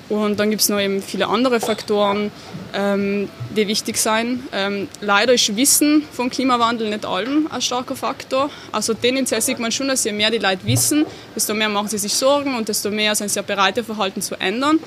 Und 0.08 0.40
dann 0.40 0.48
gibt 0.48 0.62
es 0.62 0.70
noch 0.70 0.80
eben 0.80 1.02
viele 1.02 1.28
andere 1.28 1.60
Faktoren, 1.60 2.30
ähm, 2.72 3.28
die 3.54 3.68
wichtig 3.68 3.98
sind. 3.98 4.42
Ähm, 4.52 4.88
leider 5.02 5.34
ist 5.34 5.54
Wissen 5.54 6.02
vom 6.12 6.30
Klimawandel 6.30 6.88
nicht 6.88 7.04
allem 7.04 7.46
ein 7.50 7.60
starker 7.60 7.94
Faktor. 7.94 8.48
Also 8.72 8.94
tendenziell 8.94 9.42
sieht 9.42 9.58
man 9.58 9.70
schon, 9.70 9.88
dass 9.88 10.04
je 10.04 10.12
mehr 10.12 10.30
die 10.30 10.38
Leute 10.38 10.64
wissen, 10.64 11.04
desto 11.36 11.52
mehr 11.52 11.68
machen 11.68 11.88
sie 11.88 11.98
sich 11.98 12.14
Sorgen 12.14 12.56
und 12.56 12.68
desto 12.68 12.90
mehr 12.90 13.14
sind 13.14 13.30
sie 13.30 13.42
bereit, 13.42 13.76
ihr 13.76 13.84
Verhalten 13.84 14.22
zu 14.22 14.34
ändern. 14.40 14.78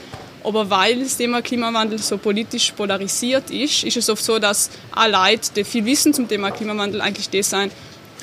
Aber 0.44 0.72
weil 0.72 1.04
das 1.04 1.18
Thema 1.18 1.44
Klimawandel 1.44 2.00
so 2.00 2.18
politisch 2.18 2.72
polarisiert 2.72 3.52
ist, 3.52 3.84
ist 3.84 3.98
es 3.98 4.10
oft 4.10 4.24
so, 4.24 4.40
dass 4.40 4.72
alle 4.92 5.12
Leute, 5.12 5.52
die 5.56 5.64
viel 5.64 5.86
wissen 5.86 6.16
zum 6.16 6.28
Thema 6.28 6.50
Klimawandel, 6.50 7.00
eigentlich 7.00 7.30
die 7.30 7.44
sind, 7.44 7.72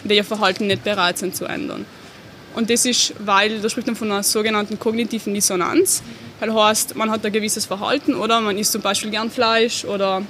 die 0.02 0.16
ihr 0.16 0.24
Verhalten 0.24 0.66
nicht 0.66 0.82
bereit 0.82 1.18
sind 1.18 1.36
zu 1.36 1.44
ändern. 1.44 1.86
Und 2.58 2.70
das 2.70 2.84
ist, 2.86 3.14
weil, 3.20 3.60
da 3.60 3.68
spricht 3.68 3.86
man 3.86 3.94
von 3.94 4.10
einer 4.10 4.24
sogenannten 4.24 4.80
kognitiven 4.80 5.32
Dissonanz. 5.32 6.02
Das 6.40 6.52
heißt, 6.52 6.96
man 6.96 7.08
hat 7.08 7.24
ein 7.24 7.30
gewisses 7.30 7.66
Verhalten 7.66 8.16
oder 8.16 8.40
man 8.40 8.58
isst 8.58 8.72
zum 8.72 8.82
Beispiel 8.82 9.12
gern 9.12 9.30
Fleisch 9.30 9.84
oder 9.84 10.22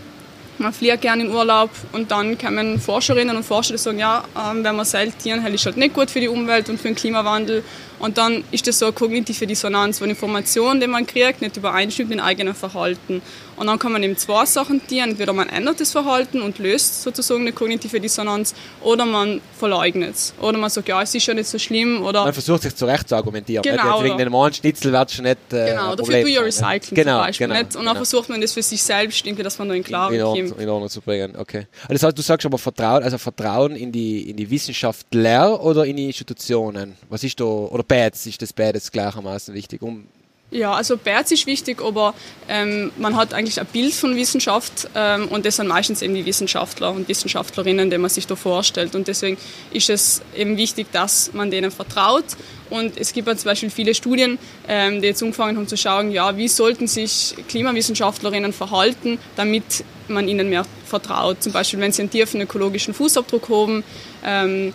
man 0.58 0.74
fliegt 0.74 1.00
gerne 1.00 1.24
in 1.24 1.30
Urlaub 1.30 1.70
und 1.92 2.10
dann 2.10 2.36
kommen 2.36 2.78
Forscherinnen 2.78 3.34
und 3.34 3.44
Forscher, 3.44 3.72
die 3.72 3.78
sagen, 3.78 3.98
ja, 3.98 4.24
ähm, 4.36 4.62
wenn 4.62 4.76
man 4.76 4.84
seltieren, 4.84 5.42
das 5.42 5.54
ist 5.54 5.64
halt 5.64 5.78
nicht 5.78 5.94
gut 5.94 6.10
für 6.10 6.20
die 6.20 6.28
Umwelt 6.28 6.68
und 6.68 6.78
für 6.78 6.88
den 6.88 6.96
Klimawandel. 6.96 7.64
Und 7.98 8.18
dann 8.18 8.44
ist 8.50 8.66
das 8.66 8.78
so 8.78 8.86
eine 8.86 8.92
kognitive 8.92 9.46
Dissonanz, 9.46 10.00
wo 10.00 10.04
Informationen, 10.04 10.80
die 10.80 10.86
man 10.86 11.06
kriegt, 11.06 11.42
nicht 11.42 11.56
übereinstimmt 11.56 12.10
mit 12.10 12.18
dem 12.18 12.24
eigenen 12.24 12.54
Verhalten. 12.54 13.22
Und 13.56 13.66
dann 13.66 13.78
kann 13.78 13.92
man 13.92 14.02
eben 14.02 14.16
zwei 14.16 14.46
Sachen 14.46 14.86
tun. 14.86 14.98
Entweder 14.98 15.32
man 15.32 15.48
ändert 15.48 15.80
das 15.80 15.90
Verhalten 15.90 16.42
und 16.42 16.58
löst 16.58 17.02
sozusagen 17.02 17.40
eine 17.40 17.52
kognitive 17.52 18.00
Dissonanz 18.00 18.54
oder 18.82 19.04
man 19.04 19.40
verleugnet 19.58 20.14
es. 20.14 20.34
Oder 20.40 20.58
man 20.58 20.70
sagt, 20.70 20.88
ja, 20.88 21.02
es 21.02 21.14
ist 21.14 21.26
ja 21.26 21.34
nicht 21.34 21.48
so 21.48 21.58
schlimm. 21.58 22.02
Oder 22.02 22.24
man 22.24 22.32
versucht 22.32 22.62
sich 22.62 22.74
zurecht 22.74 23.08
zu 23.08 23.16
argumentieren. 23.16 23.62
Genau. 23.62 24.02
Wegen 24.02 24.16
dem 24.16 24.30
normalen 24.30 24.54
Schnitzel 24.54 24.92
wird 24.92 25.10
schon 25.10 25.24
nicht 25.24 25.38
äh, 25.52 25.70
Genau, 25.70 25.96
dafür 25.96 26.20
tue 26.22 26.30
ich 26.30 26.40
Recycling 26.40 26.94
genau, 26.94 27.18
zum 27.18 27.26
Beispiel. 27.26 27.46
Genau, 27.48 27.58
nicht? 27.58 27.66
Und 27.66 27.74
dann 27.74 27.82
genau. 27.82 27.94
versucht 27.96 28.28
man 28.28 28.40
das 28.40 28.52
für 28.52 28.62
sich 28.62 28.82
selbst, 28.82 29.26
irgendwie, 29.26 29.42
dass 29.42 29.58
man 29.58 29.68
noch 29.68 29.74
in 29.74 29.82
Klarheit 29.82 30.20
kommt. 30.20 30.60
In 30.60 30.68
Ordnung 30.68 30.88
zu 30.88 31.00
bringen, 31.00 31.34
okay. 31.36 31.66
Also 31.82 31.94
das 31.94 32.02
heißt, 32.04 32.18
du 32.18 32.22
sagst 32.22 32.46
aber 32.46 32.58
Vertrauen, 32.58 33.02
also 33.02 33.18
Vertrauen 33.18 33.74
in 33.74 33.90
die, 33.90 34.30
in 34.30 34.36
die 34.36 34.48
Wissenschaftler 34.48 35.62
oder 35.62 35.84
in 35.84 35.96
die 35.96 36.06
Institutionen? 36.06 36.94
Was 37.08 37.24
ist 37.24 37.40
da, 37.40 37.44
oder 37.44 37.82
beides, 37.88 38.26
ist 38.26 38.42
das 38.42 38.52
beides 38.52 38.92
gleichermaßen 38.92 39.54
wichtig, 39.54 39.82
um 39.82 40.06
ja, 40.50 40.72
also 40.72 40.96
BERZ 40.96 41.32
ist 41.32 41.46
wichtig, 41.46 41.82
aber 41.82 42.14
ähm, 42.48 42.90
man 42.96 43.16
hat 43.16 43.34
eigentlich 43.34 43.60
ein 43.60 43.66
Bild 43.66 43.92
von 43.92 44.16
Wissenschaft 44.16 44.88
ähm, 44.94 45.28
und 45.28 45.44
das 45.44 45.56
sind 45.56 45.68
meistens 45.68 46.00
eben 46.00 46.14
die 46.14 46.24
Wissenschaftler 46.24 46.90
und 46.90 47.06
Wissenschaftlerinnen, 47.06 47.90
die 47.90 47.98
man 47.98 48.08
sich 48.08 48.26
da 48.26 48.34
vorstellt. 48.34 48.94
Und 48.94 49.08
deswegen 49.08 49.36
ist 49.72 49.90
es 49.90 50.22
eben 50.34 50.56
wichtig, 50.56 50.86
dass 50.90 51.34
man 51.34 51.50
denen 51.50 51.70
vertraut. 51.70 52.24
Und 52.70 52.98
es 52.98 53.12
gibt 53.12 53.28
zum 53.28 53.44
Beispiel 53.44 53.68
viele 53.68 53.94
Studien, 53.94 54.38
ähm, 54.66 55.02
die 55.02 55.08
jetzt 55.08 55.22
angefangen 55.22 55.58
haben 55.58 55.68
zu 55.68 55.76
schauen, 55.76 56.10
ja, 56.12 56.34
wie 56.38 56.48
sollten 56.48 56.86
sich 56.86 57.34
Klimawissenschaftlerinnen 57.48 58.54
verhalten, 58.54 59.18
damit 59.36 59.84
man 60.08 60.28
ihnen 60.28 60.48
mehr 60.48 60.64
vertraut. 60.86 61.42
Zum 61.42 61.52
Beispiel, 61.52 61.78
wenn 61.80 61.92
sie 61.92 62.02
einen 62.02 62.10
tiefen 62.10 62.40
ökologischen 62.40 62.94
Fußabdruck 62.94 63.50
haben, 63.50 63.84
ähm, 64.24 64.72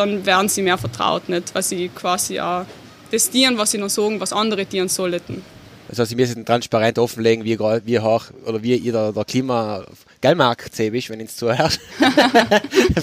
dann 0.00 0.26
werden 0.26 0.48
sie 0.48 0.62
mehr 0.62 0.78
vertraut, 0.78 1.28
nicht? 1.28 1.54
weil 1.54 1.62
sie 1.62 1.88
quasi 1.88 2.40
auch 2.40 2.64
das 3.10 3.30
Tieren, 3.30 3.58
was 3.58 3.70
sie 3.72 3.78
noch 3.78 3.90
sagen, 3.90 4.20
was 4.20 4.32
andere 4.32 4.66
Tieren 4.66 4.88
sollten. 4.88 5.42
Also 5.88 6.04
sie 6.04 6.14
müssen 6.14 6.44
transparent 6.44 6.98
offenlegen, 6.98 7.44
wie, 7.44 7.58
wie 7.58 7.98
hoch 7.98 8.26
oder 8.46 8.62
wie 8.62 8.78
der, 8.78 9.12
der 9.12 9.24
Klima, 9.24 9.84
Gell, 10.22 10.34
Marc 10.34 10.70
Zebisch, 10.74 11.08
wenn 11.08 11.20
ihr 11.20 11.26
es 11.26 11.36
zuhört. 11.36 11.80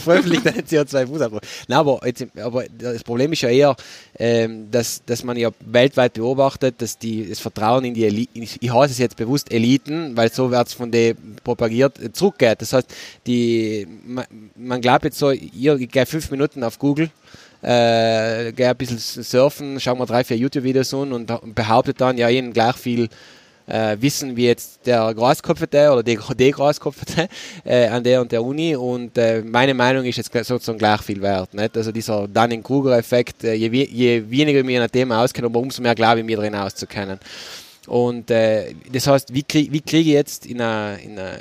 Veröffentlicht 0.03 0.45
einen 0.47 0.61
CO2-Fußabdruck. 0.61 1.41
Nein, 1.67 1.79
aber, 1.79 1.99
jetzt, 2.05 2.27
aber 2.37 2.65
das 2.77 3.03
Problem 3.03 3.33
ist 3.33 3.41
ja 3.41 3.49
eher, 3.49 3.75
ähm, 4.19 4.69
dass, 4.69 5.03
dass 5.03 5.23
man 5.23 5.35
ja 5.35 5.49
weltweit 5.61 6.13
beobachtet, 6.13 6.75
dass 6.79 6.99
die, 6.99 7.27
das 7.27 7.39
Vertrauen 7.39 7.85
in 7.85 7.95
die 7.95 8.05
Eliten, 8.05 8.43
ich 8.43 8.71
heiße 8.71 8.91
es 8.91 8.99
jetzt 8.99 9.17
bewusst 9.17 9.51
Eliten, 9.51 10.15
weil 10.15 10.31
so 10.31 10.51
wird 10.51 10.67
es 10.67 10.73
von 10.73 10.91
denen 10.91 11.37
propagiert, 11.43 11.99
äh, 11.99 12.13
zurückgeht. 12.13 12.61
Das 12.61 12.73
heißt, 12.73 12.93
die, 13.25 13.87
man, 14.05 14.25
man 14.55 14.79
glaubt 14.79 15.05
jetzt 15.05 15.17
so, 15.17 15.31
ihr 15.31 15.77
geht 15.79 16.07
fünf 16.07 16.29
Minuten 16.29 16.63
auf 16.63 16.77
Google, 16.77 17.09
äh, 17.63 18.51
gehe 18.51 18.69
ein 18.69 18.77
bisschen 18.77 18.99
surfen, 18.99 19.79
schauen 19.79 19.97
wir 19.97 20.05
drei, 20.05 20.23
vier 20.23 20.37
YouTube-Videos 20.37 20.93
an 20.93 21.13
und 21.13 21.55
behauptet 21.55 21.99
dann, 21.99 22.19
ja, 22.19 22.29
ihnen 22.29 22.53
gleich 22.53 22.75
viel 22.75 23.09
äh, 23.67 23.97
wissen 23.99 24.35
wie 24.35 24.45
jetzt 24.45 24.85
der 24.85 25.13
Grauskopfete 25.13 25.91
oder 25.91 26.01
die, 26.01 26.17
die 26.37 26.51
Grauskopfete 26.51 27.27
äh, 27.65 27.87
an 27.87 28.03
der 28.03 28.21
und 28.21 28.31
der 28.31 28.43
Uni 28.43 28.75
und 28.75 29.17
äh, 29.17 29.41
meine 29.41 29.73
Meinung 29.73 30.05
ist 30.05 30.17
jetzt 30.17 30.31
sozusagen 30.33 30.77
gleich 30.77 31.01
viel 31.01 31.21
wert. 31.21 31.53
Nicht? 31.53 31.75
Also 31.75 31.91
dieser 31.91 32.27
Dunning-Kruger-Effekt, 32.27 33.43
äh, 33.43 33.53
je, 33.53 33.67
je 33.67 34.29
weniger 34.29 34.65
wir 34.65 34.75
in 34.75 34.81
einem 34.81 34.91
Thema 34.91 35.23
auskennen, 35.23 35.53
umso 35.53 35.81
mehr 35.81 35.95
glaube 35.95 36.19
ich 36.21 36.25
mir 36.25 36.37
drin 36.37 36.55
auszukennen. 36.55 37.19
Und 37.87 38.29
äh, 38.31 38.73
das 38.91 39.07
heißt, 39.07 39.33
wie, 39.33 39.43
krieg, 39.43 39.71
wie 39.71 39.81
kriege 39.81 40.09
ich 40.09 40.15
jetzt 40.15 40.45
in 40.45 40.59
einer, 40.59 40.99
in 40.99 41.17
einer 41.17 41.37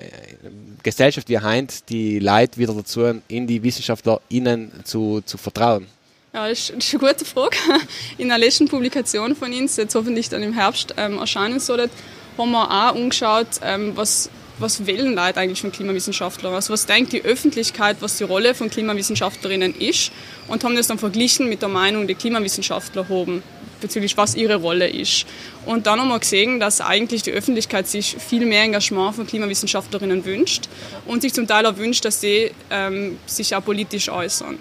Gesellschaft 0.83 1.29
wie 1.29 1.39
Heint 1.39 1.89
die 1.89 2.21
Leute 2.21 2.57
wieder 2.57 2.73
dazu, 2.73 3.03
in 3.29 3.47
die 3.47 3.63
WissenschaftlerInnen 3.63 4.71
zu, 4.85 5.21
zu 5.23 5.39
vertrauen? 5.39 5.87
Ja, 6.33 6.49
das 6.49 6.71
ist 6.71 6.95
eine 6.95 7.01
gute 7.01 7.25
Frage. 7.25 7.57
In 8.19 8.29
der 8.29 8.39
letzten 8.39 8.69
Publikation 8.69 9.35
von 9.37 9.53
uns, 9.53 9.77
jetzt 9.77 9.95
hoffentlich 9.95 10.29
dann 10.29 10.43
im 10.43 10.53
Herbst 10.53 10.95
ähm, 10.97 11.19
erscheinen 11.19 11.61
soll, 11.61 11.89
haben 12.37 12.51
wir 12.51 12.67
auch 12.67 12.95
angeschaut, 12.95 13.47
ähm, 13.63 13.93
was, 13.95 14.29
was 14.59 14.87
wählen 14.87 15.15
Leute 15.15 15.41
eigentlich 15.41 15.61
von 15.61 15.73
Klimawissenschaftlern? 15.73 16.53
Also 16.53 16.73
was 16.73 16.85
denkt 16.85 17.13
die 17.13 17.23
Öffentlichkeit, 17.23 17.99
was 18.01 18.19
die 18.19 18.25
Rolle 18.25 18.55
von 18.55 18.69
Klimawissenschaftlerinnen 18.69 19.75
ist? 19.77 20.11
Und 20.49 20.65
haben 20.65 20.77
das 20.77 20.89
dann 20.89 20.99
verglichen 20.99 21.49
mit 21.49 21.63
der 21.63 21.69
Meinung 21.69 22.07
der 22.07 22.17
Klimawissenschaftler 22.17 23.09
haben, 23.09 23.43
bezüglich 23.81 24.17
was 24.17 24.35
ihre 24.35 24.57
Rolle 24.57 24.89
ist. 24.89 25.27
Und 25.65 25.87
dann 25.87 26.01
haben 26.01 26.09
wir 26.09 26.19
gesehen, 26.19 26.61
dass 26.61 26.81
eigentlich 26.81 27.23
die 27.23 27.33
Öffentlichkeit 27.33 27.89
sich 27.89 28.17
viel 28.19 28.45
mehr 28.45 28.63
Engagement 28.63 29.15
von 29.15 29.27
Klimawissenschaftlerinnen 29.27 30.25
wünscht 30.25 30.69
und 31.07 31.23
sich 31.23 31.33
zum 31.33 31.47
Teil 31.47 31.65
auch 31.65 31.77
wünscht, 31.79 32.05
dass 32.05 32.21
sie 32.21 32.51
ähm, 32.71 33.19
sich 33.27 33.55
auch 33.55 33.65
politisch 33.65 34.11
äußern 34.11 34.59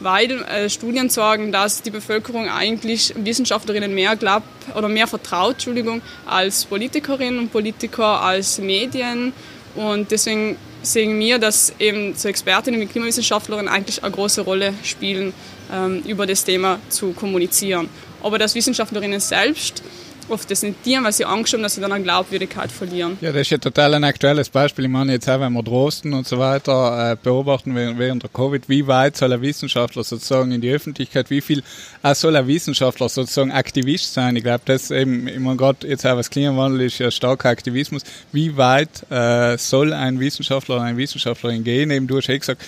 weil 0.00 0.42
äh, 0.42 0.68
Studien 0.68 1.08
sagen, 1.08 1.52
dass 1.52 1.82
die 1.82 1.90
Bevölkerung 1.90 2.48
eigentlich 2.48 3.14
Wissenschaftlerinnen 3.16 3.94
mehr 3.94 4.16
glaubt 4.16 4.46
oder 4.74 4.88
mehr 4.88 5.06
vertraut, 5.06 5.52
Entschuldigung, 5.52 6.02
als 6.26 6.64
Politikerinnen 6.64 7.38
und 7.38 7.52
Politiker, 7.52 8.22
als 8.22 8.58
Medien. 8.58 9.32
Und 9.74 10.10
deswegen 10.10 10.56
sehen 10.82 11.18
wir, 11.18 11.38
dass 11.38 11.74
eben 11.78 12.14
so 12.14 12.28
Expertinnen 12.28 12.80
wie 12.80 12.86
Klimawissenschaftlerinnen 12.86 13.68
eigentlich 13.68 14.02
eine 14.02 14.12
große 14.12 14.40
Rolle 14.40 14.74
spielen, 14.82 15.32
ähm, 15.72 16.02
über 16.06 16.26
das 16.26 16.44
Thema 16.44 16.78
zu 16.88 17.12
kommunizieren. 17.12 17.88
Aber 18.22 18.38
dass 18.38 18.54
Wissenschaftlerinnen 18.54 19.20
selbst 19.20 19.82
oft 20.30 20.48
tun, 20.48 20.74
weil 20.84 21.12
sie 21.12 21.24
Angst 21.24 21.52
haben, 21.52 21.62
dass 21.62 21.74
sie 21.74 21.80
dann 21.80 21.92
an 21.92 22.02
Glaubwürdigkeit 22.02 22.70
verlieren. 22.70 23.18
Ja, 23.20 23.32
das 23.32 23.42
ist 23.42 23.50
ja 23.50 23.58
total 23.58 23.94
ein 23.94 24.04
aktuelles 24.04 24.48
Beispiel. 24.48 24.84
Ich 24.84 24.90
meine 24.90 25.12
jetzt 25.12 25.28
auch, 25.28 25.40
wenn 25.40 25.52
wir 25.52 25.62
Drosten 25.62 26.12
und 26.12 26.26
so 26.26 26.38
weiter 26.38 27.12
äh, 27.12 27.16
beobachten 27.22 27.74
während, 27.74 28.22
der 28.22 28.30
Covid, 28.30 28.68
wie 28.68 28.86
weit 28.86 29.16
soll 29.16 29.32
ein 29.32 29.42
Wissenschaftler 29.42 30.04
sozusagen 30.04 30.52
in 30.52 30.60
die 30.60 30.70
Öffentlichkeit, 30.70 31.30
wie 31.30 31.40
viel 31.40 31.62
äh, 32.02 32.14
soll 32.14 32.36
ein 32.36 32.46
Wissenschaftler 32.46 33.08
sozusagen 33.08 33.52
Aktivist 33.52 34.12
sein? 34.12 34.36
Ich 34.36 34.42
glaube, 34.42 34.62
das 34.64 34.90
eben, 34.90 35.28
ich 35.28 35.38
meine 35.38 35.56
gerade 35.56 35.86
jetzt 35.86 36.06
auch 36.06 36.16
was 36.16 36.30
Klimawandel 36.30 36.82
ist 36.82 36.98
ja 36.98 37.10
starker 37.10 37.48
Aktivismus. 37.48 38.02
Wie 38.32 38.56
weit 38.56 39.10
äh, 39.10 39.56
soll 39.58 39.92
ein 39.92 40.20
Wissenschaftler 40.20 40.76
oder 40.76 40.84
eine 40.84 40.96
Wissenschaftlerin 40.96 41.64
gehen? 41.64 41.90
Eben, 41.90 42.06
du 42.06 42.16
hast 42.16 42.28
ja 42.28 42.36
gesagt, 42.36 42.62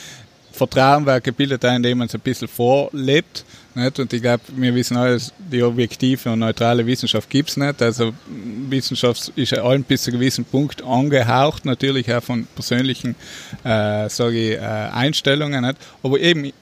Vertrauen 0.53 1.07
wird 1.07 1.25
gebildet, 1.25 1.65
indem 1.65 1.99
man 1.99 2.07
es 2.07 2.15
ein 2.15 2.21
bisschen 2.21 2.49
vorlebt. 2.49 3.45
Nicht? 3.75 3.99
Und 3.99 4.13
ich 4.13 4.21
glaube, 4.21 4.43
wir 4.57 4.75
wissen 4.75 4.97
alle, 4.97 5.19
die 5.39 5.63
objektive 5.63 6.31
und 6.31 6.41
neutrale 6.41 6.87
Wissenschaft 6.87 7.29
gibt 7.31 7.51
es 7.51 7.57
nicht. 7.57 7.81
Also 7.81 8.13
Wissenschaft 8.69 9.33
ist 9.35 9.53
ja 9.53 9.63
allen 9.63 9.83
bis 9.85 10.03
zu 10.03 10.11
einem 10.11 10.21
gewissen 10.21 10.45
Punkt 10.45 10.83
angehaucht, 10.83 11.65
natürlich 11.65 12.13
auch 12.13 12.23
von 12.23 12.47
persönlichen 12.55 13.17
äh, 13.65 14.07
ich, 14.07 14.21
äh, 14.21 14.59
Einstellungen. 14.59 15.65
Nicht? 15.65 15.77
Aber 16.03 16.21
eben 16.21 16.53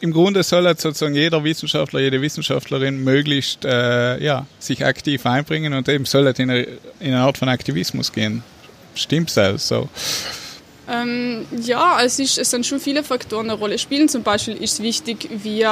im 0.00 0.12
Grunde 0.12 0.42
soll 0.42 0.66
halt 0.66 0.80
sozusagen 0.80 1.14
jeder 1.14 1.42
Wissenschaftler, 1.44 2.00
jede 2.00 2.20
Wissenschaftlerin 2.20 3.02
möglichst 3.02 3.64
äh, 3.64 4.22
ja, 4.22 4.46
sich 4.58 4.84
aktiv 4.84 5.24
einbringen 5.24 5.72
und 5.72 5.88
eben 5.88 6.04
soll 6.04 6.26
halt 6.26 6.38
in 6.38 6.50
eine, 6.50 6.62
in 7.00 7.14
eine 7.14 7.22
Art 7.22 7.38
von 7.38 7.48
Aktivismus 7.48 8.12
gehen. 8.12 8.42
Stimmt's 8.94 9.38
also 9.38 9.56
so? 9.56 9.88
Ähm, 10.88 11.46
ja, 11.62 12.02
es, 12.02 12.18
ist, 12.18 12.38
es 12.38 12.50
sind 12.50 12.66
schon 12.66 12.80
viele 12.80 13.02
Faktoren 13.02 13.48
eine 13.50 13.58
Rolle 13.58 13.78
spielen. 13.78 14.08
Zum 14.08 14.22
Beispiel 14.22 14.54
ist 14.54 14.74
es 14.74 14.82
wichtig, 14.82 15.28
wie 15.30 15.64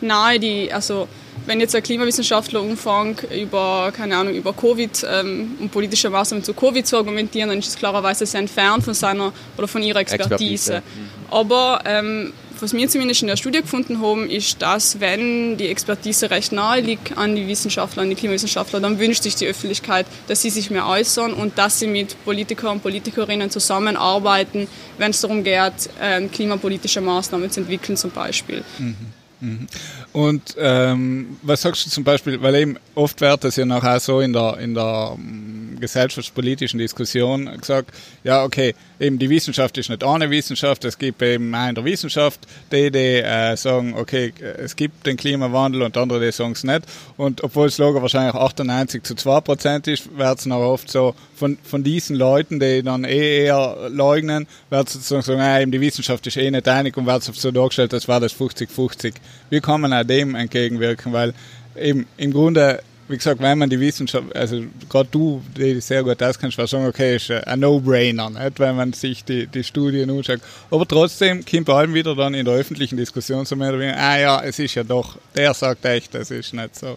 nahe 0.00 0.38
die, 0.38 0.72
also 0.72 1.08
wenn 1.46 1.60
jetzt 1.60 1.74
ein 1.74 1.82
Klimawissenschaftler 1.82 2.60
umfängt, 2.60 3.24
über, 3.32 3.92
keine 3.96 4.16
Ahnung, 4.16 4.34
über 4.34 4.52
Covid 4.52 5.06
ähm, 5.10 5.56
und 5.60 5.72
politische 5.72 6.08
Maßnahmen 6.10 6.44
zu 6.44 6.54
Covid 6.54 6.86
zu 6.86 6.96
argumentieren, 6.96 7.48
dann 7.48 7.58
ist 7.58 7.68
es 7.68 7.76
klarerweise 7.76 8.26
sehr 8.26 8.40
entfernt 8.40 8.84
von 8.84 8.94
seiner 8.94 9.32
oder 9.56 9.66
von 9.66 9.82
ihrer 9.82 10.00
Expertise. 10.00 10.76
Expertise. 10.76 10.82
Aber 11.30 11.80
ähm, 11.84 12.32
was 12.62 12.72
wir 12.72 12.88
zumindest 12.88 13.22
in 13.22 13.28
der 13.28 13.36
Studie 13.36 13.60
gefunden 13.60 14.00
haben, 14.00 14.30
ist, 14.30 14.62
dass 14.62 15.00
wenn 15.00 15.56
die 15.56 15.66
Expertise 15.66 16.30
recht 16.30 16.52
nahe 16.52 16.80
liegt 16.80 17.18
an 17.18 17.34
die 17.34 17.48
Wissenschaftler, 17.48 18.02
an 18.02 18.10
die 18.10 18.14
Klimawissenschaftler, 18.14 18.80
dann 18.80 18.98
wünscht 18.98 19.24
sich 19.24 19.34
die 19.34 19.46
Öffentlichkeit, 19.46 20.06
dass 20.28 20.42
sie 20.42 20.50
sich 20.50 20.70
mehr 20.70 20.86
äußern 20.86 21.34
und 21.34 21.58
dass 21.58 21.80
sie 21.80 21.88
mit 21.88 22.16
Politikern 22.24 22.76
und 22.76 22.82
Politikerinnen 22.82 23.50
zusammenarbeiten, 23.50 24.68
wenn 24.98 25.10
es 25.10 25.20
darum 25.20 25.42
geht, 25.42 25.90
ähm, 26.00 26.30
klimapolitische 26.30 27.00
Maßnahmen 27.00 27.50
zu 27.50 27.60
entwickeln 27.60 27.96
zum 27.96 28.12
Beispiel. 28.12 28.62
Mhm. 28.78 28.96
Mhm. 29.42 29.66
Und 30.12 30.54
ähm, 30.56 31.36
was 31.42 31.62
sagst 31.62 31.84
du 31.84 31.90
zum 31.90 32.04
Beispiel, 32.04 32.40
weil 32.42 32.54
eben 32.54 32.76
oft 32.94 33.20
wird 33.20 33.42
das 33.42 33.56
ja 33.56 33.64
nachher 33.64 33.98
so 33.98 34.20
in 34.20 34.32
der, 34.32 34.58
in 34.58 34.74
der 34.74 35.10
um, 35.12 35.76
gesellschaftspolitischen 35.80 36.78
Diskussion 36.78 37.50
gesagt, 37.58 37.90
ja 38.22 38.44
okay, 38.44 38.76
eben 39.00 39.18
die 39.18 39.28
Wissenschaft 39.28 39.76
ist 39.78 39.90
nicht 39.90 40.04
eine 40.04 40.30
Wissenschaft, 40.30 40.84
es 40.84 40.96
gibt 40.96 41.20
eben 41.22 41.52
auch 41.56 41.68
in 41.68 41.74
der 41.74 41.84
Wissenschaft 41.84 42.38
die, 42.70 42.92
die 42.92 42.98
äh, 42.98 43.56
sagen, 43.56 43.94
okay, 43.96 44.32
es 44.40 44.76
gibt 44.76 45.06
den 45.06 45.16
Klimawandel 45.16 45.82
und 45.82 45.96
andere, 45.96 46.24
die 46.24 46.30
sagen 46.30 46.52
es 46.52 46.62
nicht. 46.62 46.82
Und 47.16 47.42
obwohl 47.42 47.66
das 47.66 47.78
Logo 47.78 48.00
wahrscheinlich 48.00 48.36
98 48.36 49.02
zu 49.02 49.16
2 49.16 49.40
Prozent 49.40 49.88
ist, 49.88 50.16
wird 50.16 50.38
es 50.38 50.46
noch 50.46 50.60
oft 50.60 50.88
so 50.88 51.16
von, 51.42 51.58
von 51.64 51.82
diesen 51.82 52.14
Leuten, 52.14 52.60
die 52.60 52.84
dann 52.84 53.02
eh 53.02 53.46
eher 53.46 53.88
leugnen, 53.90 54.46
wird 54.70 54.88
sozusagen 54.88 55.22
sagen, 55.22 55.40
äh, 55.40 55.62
eben 55.62 55.72
die 55.72 55.80
Wissenschaft 55.80 56.24
ist 56.28 56.36
eh 56.36 56.48
nicht 56.48 56.68
einig 56.68 56.96
und 56.96 57.06
wird 57.06 57.24
so 57.24 57.50
dargestellt, 57.50 57.92
als 57.92 58.06
war 58.06 58.20
das 58.20 58.32
50-50. 58.32 59.14
Wie 59.50 59.60
kann 59.60 59.80
man 59.80 59.92
auch 59.92 60.04
dem 60.04 60.36
entgegenwirken? 60.36 61.12
Weil 61.12 61.34
eben 61.76 62.06
im 62.16 62.32
Grunde 62.32 62.80
wie 63.08 63.16
gesagt, 63.16 63.42
wenn 63.42 63.58
man 63.58 63.68
die 63.68 63.80
Wissenschaft, 63.80 64.34
also 64.34 64.62
gerade 64.88 65.08
du, 65.10 65.42
die 65.56 65.80
sehr 65.80 66.04
gut 66.04 66.22
auskennst, 66.22 66.56
war 66.56 66.68
sagen, 66.68 66.86
okay, 66.86 67.16
ist 67.16 67.30
ein 67.30 67.58
No-Brainer, 67.58 68.30
wenn 68.56 68.76
man 68.76 68.92
sich 68.92 69.24
die, 69.24 69.48
die 69.48 69.64
Studien 69.64 70.08
anschaut. 70.08 70.40
Aber 70.70 70.86
trotzdem 70.86 71.44
kommt 71.44 71.66
vor 71.66 71.74
allem 71.74 71.92
wieder 71.92 72.14
dann 72.14 72.34
in 72.34 72.44
der 72.44 72.54
öffentlichen 72.54 72.96
Diskussion 72.96 73.44
so 73.44 73.56
mehr 73.56 73.70
oder 73.70 73.80
weniger, 73.80 73.98
ah 73.98 74.18
ja, 74.18 74.42
es 74.42 74.60
ist 74.60 74.76
ja 74.76 74.84
doch, 74.84 75.18
der 75.34 75.52
sagt 75.52 75.84
echt, 75.84 76.14
das 76.14 76.30
ist 76.30 76.54
nicht 76.54 76.76
so. 76.76 76.96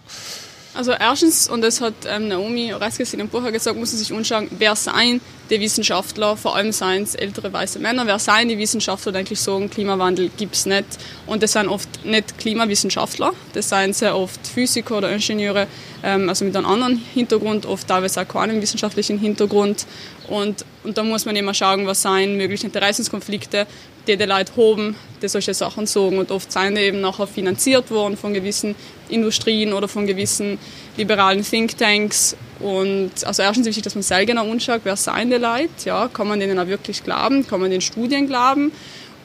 Also 0.76 0.92
erstens, 0.92 1.48
und 1.48 1.62
das 1.62 1.80
hat 1.80 1.94
ähm, 2.06 2.28
Naomi 2.28 2.74
Oreskes 2.74 3.14
in 3.14 3.20
dem 3.20 3.28
Buch 3.28 3.42
gesagt, 3.50 3.78
muss 3.78 3.92
man 3.92 3.98
sich 3.98 4.12
anschauen, 4.12 4.48
wer 4.58 4.76
seien 4.76 5.22
die 5.48 5.58
Wissenschaftler, 5.58 6.36
vor 6.36 6.54
allem 6.54 6.70
seien 6.70 7.02
es 7.04 7.14
ältere 7.14 7.50
weiße 7.50 7.78
Männer, 7.78 8.06
wer 8.06 8.18
seien 8.18 8.48
die 8.48 8.58
Wissenschaftler, 8.58 9.12
die 9.12 9.18
eigentlich 9.18 9.40
sagen, 9.40 9.70
Klimawandel 9.70 10.30
gibt 10.36 10.54
es 10.54 10.66
nicht. 10.66 10.84
Und 11.26 11.42
das 11.42 11.52
sind 11.52 11.68
oft 11.68 12.04
nicht 12.04 12.36
Klimawissenschaftler, 12.36 13.32
das 13.54 13.70
seien 13.70 13.94
sehr 13.94 14.16
oft 14.16 14.46
Physiker 14.46 14.98
oder 14.98 15.10
Ingenieure, 15.10 15.66
ähm, 16.02 16.28
also 16.28 16.44
mit 16.44 16.54
einem 16.54 16.66
anderen 16.66 17.02
Hintergrund, 17.14 17.64
oft 17.64 17.88
teilweise 17.88 18.20
auch 18.20 18.28
keinen 18.28 18.60
wissenschaftlichen 18.60 19.18
Hintergrund. 19.18 19.86
Und, 20.28 20.66
und 20.84 20.98
da 20.98 21.02
muss 21.04 21.24
man 21.24 21.36
immer 21.36 21.54
schauen, 21.54 21.86
was 21.86 22.02
seien 22.02 22.36
mögliche 22.36 22.66
Interessenskonflikte, 22.66 23.66
die 24.06 24.16
die 24.16 24.24
Leute 24.24 24.52
haben, 24.56 24.96
die 25.22 25.28
solche 25.28 25.54
Sachen 25.54 25.86
sagen. 25.86 26.18
Und 26.18 26.30
oft 26.30 26.50
sind 26.50 26.76
die 26.76 26.82
eben 26.82 27.00
nachher 27.00 27.26
finanziert 27.26 27.90
worden 27.90 28.16
von 28.16 28.32
gewissen 28.32 28.74
Industrien 29.08 29.72
oder 29.72 29.88
von 29.88 30.06
gewissen 30.06 30.58
liberalen 30.96 31.42
Thinktanks. 31.42 32.36
Und 32.60 33.12
also 33.24 33.42
erstens 33.42 33.66
wichtig, 33.66 33.84
dass 33.84 33.94
man 33.94 34.02
sehr 34.02 34.24
genau 34.24 34.50
anschaut, 34.50 34.80
wer 34.84 34.96
seien 34.96 35.30
die 35.30 35.36
Leute, 35.36 35.68
ja, 35.84 36.08
kann 36.08 36.28
man 36.28 36.40
denen 36.40 36.58
auch 36.58 36.66
wirklich 36.66 37.04
glauben, 37.04 37.46
kann 37.46 37.60
man 37.60 37.70
den 37.70 37.80
Studien 37.80 38.26
glauben. 38.26 38.72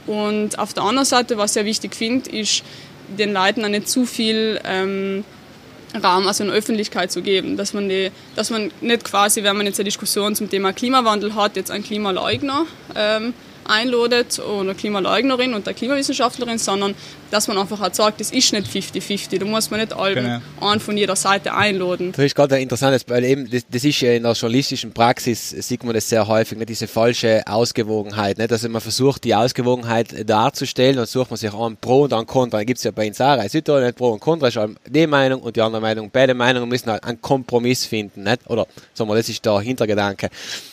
Und 0.07 0.57
auf 0.57 0.73
der 0.73 0.83
anderen 0.83 1.05
Seite, 1.05 1.37
was 1.37 1.51
ich 1.51 1.53
sehr 1.53 1.65
wichtig 1.65 1.95
finde, 1.95 2.29
ist, 2.31 2.63
den 3.07 3.33
Leuten 3.33 3.63
auch 3.63 3.69
nicht 3.69 3.87
zu 3.87 4.05
viel 4.05 4.59
ähm, 4.63 5.23
Raum, 6.01 6.27
also 6.27 6.43
in 6.43 6.49
Öffentlichkeit 6.49 7.11
zu 7.11 7.21
geben, 7.21 7.57
dass 7.57 7.73
man, 7.73 7.89
die, 7.89 8.11
dass 8.35 8.49
man 8.49 8.71
nicht 8.81 9.03
quasi, 9.03 9.43
wenn 9.43 9.57
man 9.57 9.65
jetzt 9.65 9.79
eine 9.79 9.85
Diskussion 9.85 10.35
zum 10.35 10.49
Thema 10.49 10.73
Klimawandel 10.73 11.35
hat, 11.35 11.55
jetzt 11.55 11.71
einen 11.71 11.83
Klimaleugner 11.83 12.65
ähm, 12.95 13.33
einladet 13.65 14.39
oder 14.39 14.73
Klimaleugnerin 14.73 15.53
und 15.53 15.67
der 15.67 15.73
Klimawissenschaftlerin, 15.73 16.57
sondern 16.57 16.95
dass 17.31 17.47
man 17.47 17.57
einfach 17.57 17.79
halt 17.79 17.95
sagt, 17.95 18.19
das 18.19 18.31
ist 18.31 18.53
nicht 18.53 18.67
50-50. 18.67 19.39
Da 19.39 19.45
muss 19.45 19.71
man 19.71 19.79
nicht 19.79 19.93
alle 19.93 20.15
genau. 20.15 20.39
einen 20.59 20.79
von 20.79 20.97
jeder 20.97 21.15
Seite 21.15 21.53
einladen. 21.53 22.11
Das 22.11 22.25
ist 22.25 22.35
gerade 22.35 22.55
ein 22.55 22.61
interessantes, 22.61 23.05
weil 23.07 23.23
eben 23.23 23.49
das, 23.49 23.63
das, 23.69 23.83
ist 23.83 24.01
ja 24.01 24.11
in 24.11 24.23
der 24.23 24.33
journalistischen 24.33 24.91
Praxis, 24.91 25.49
sieht 25.49 25.83
man 25.83 25.93
das 25.93 26.09
sehr 26.09 26.27
häufig, 26.27 26.57
nicht 26.57 26.69
diese 26.69 26.87
falsche 26.87 27.41
Ausgewogenheit. 27.47 28.37
Nicht? 28.37 28.51
Also 28.51 28.69
man 28.69 28.81
versucht 28.81 29.23
die 29.23 29.33
Ausgewogenheit 29.33 30.29
darzustellen 30.29 30.99
und 30.99 31.07
sucht 31.07 31.31
man 31.31 31.37
sich 31.37 31.53
an 31.53 31.77
Pro 31.77 32.03
und 32.03 32.13
an 32.13 32.25
Contra. 32.25 32.59
Dann 32.59 32.65
gibt 32.65 32.77
es 32.77 32.83
ja 32.83 32.91
bei 32.91 33.09
auch 33.09 33.49
Südtirol 33.49 33.93
Pro 33.93 34.11
und 34.11 34.19
Contra, 34.19 34.49
ist 34.49 34.59
die 34.87 35.07
Meinung 35.07 35.41
und 35.41 35.55
die 35.55 35.61
andere 35.61 35.81
Meinung. 35.81 36.09
Beide 36.11 36.33
Meinungen 36.33 36.67
müssen 36.67 36.91
halt 36.91 37.03
einen 37.03 37.21
Kompromiss 37.21 37.85
finden. 37.85 38.23
Nicht? 38.23 38.49
Oder 38.49 38.67
sagen 38.93 39.09
wir, 39.09 39.15
das 39.15 39.29
ist 39.29 39.45
der 39.45 39.59
Hintergedanke. 39.61 40.29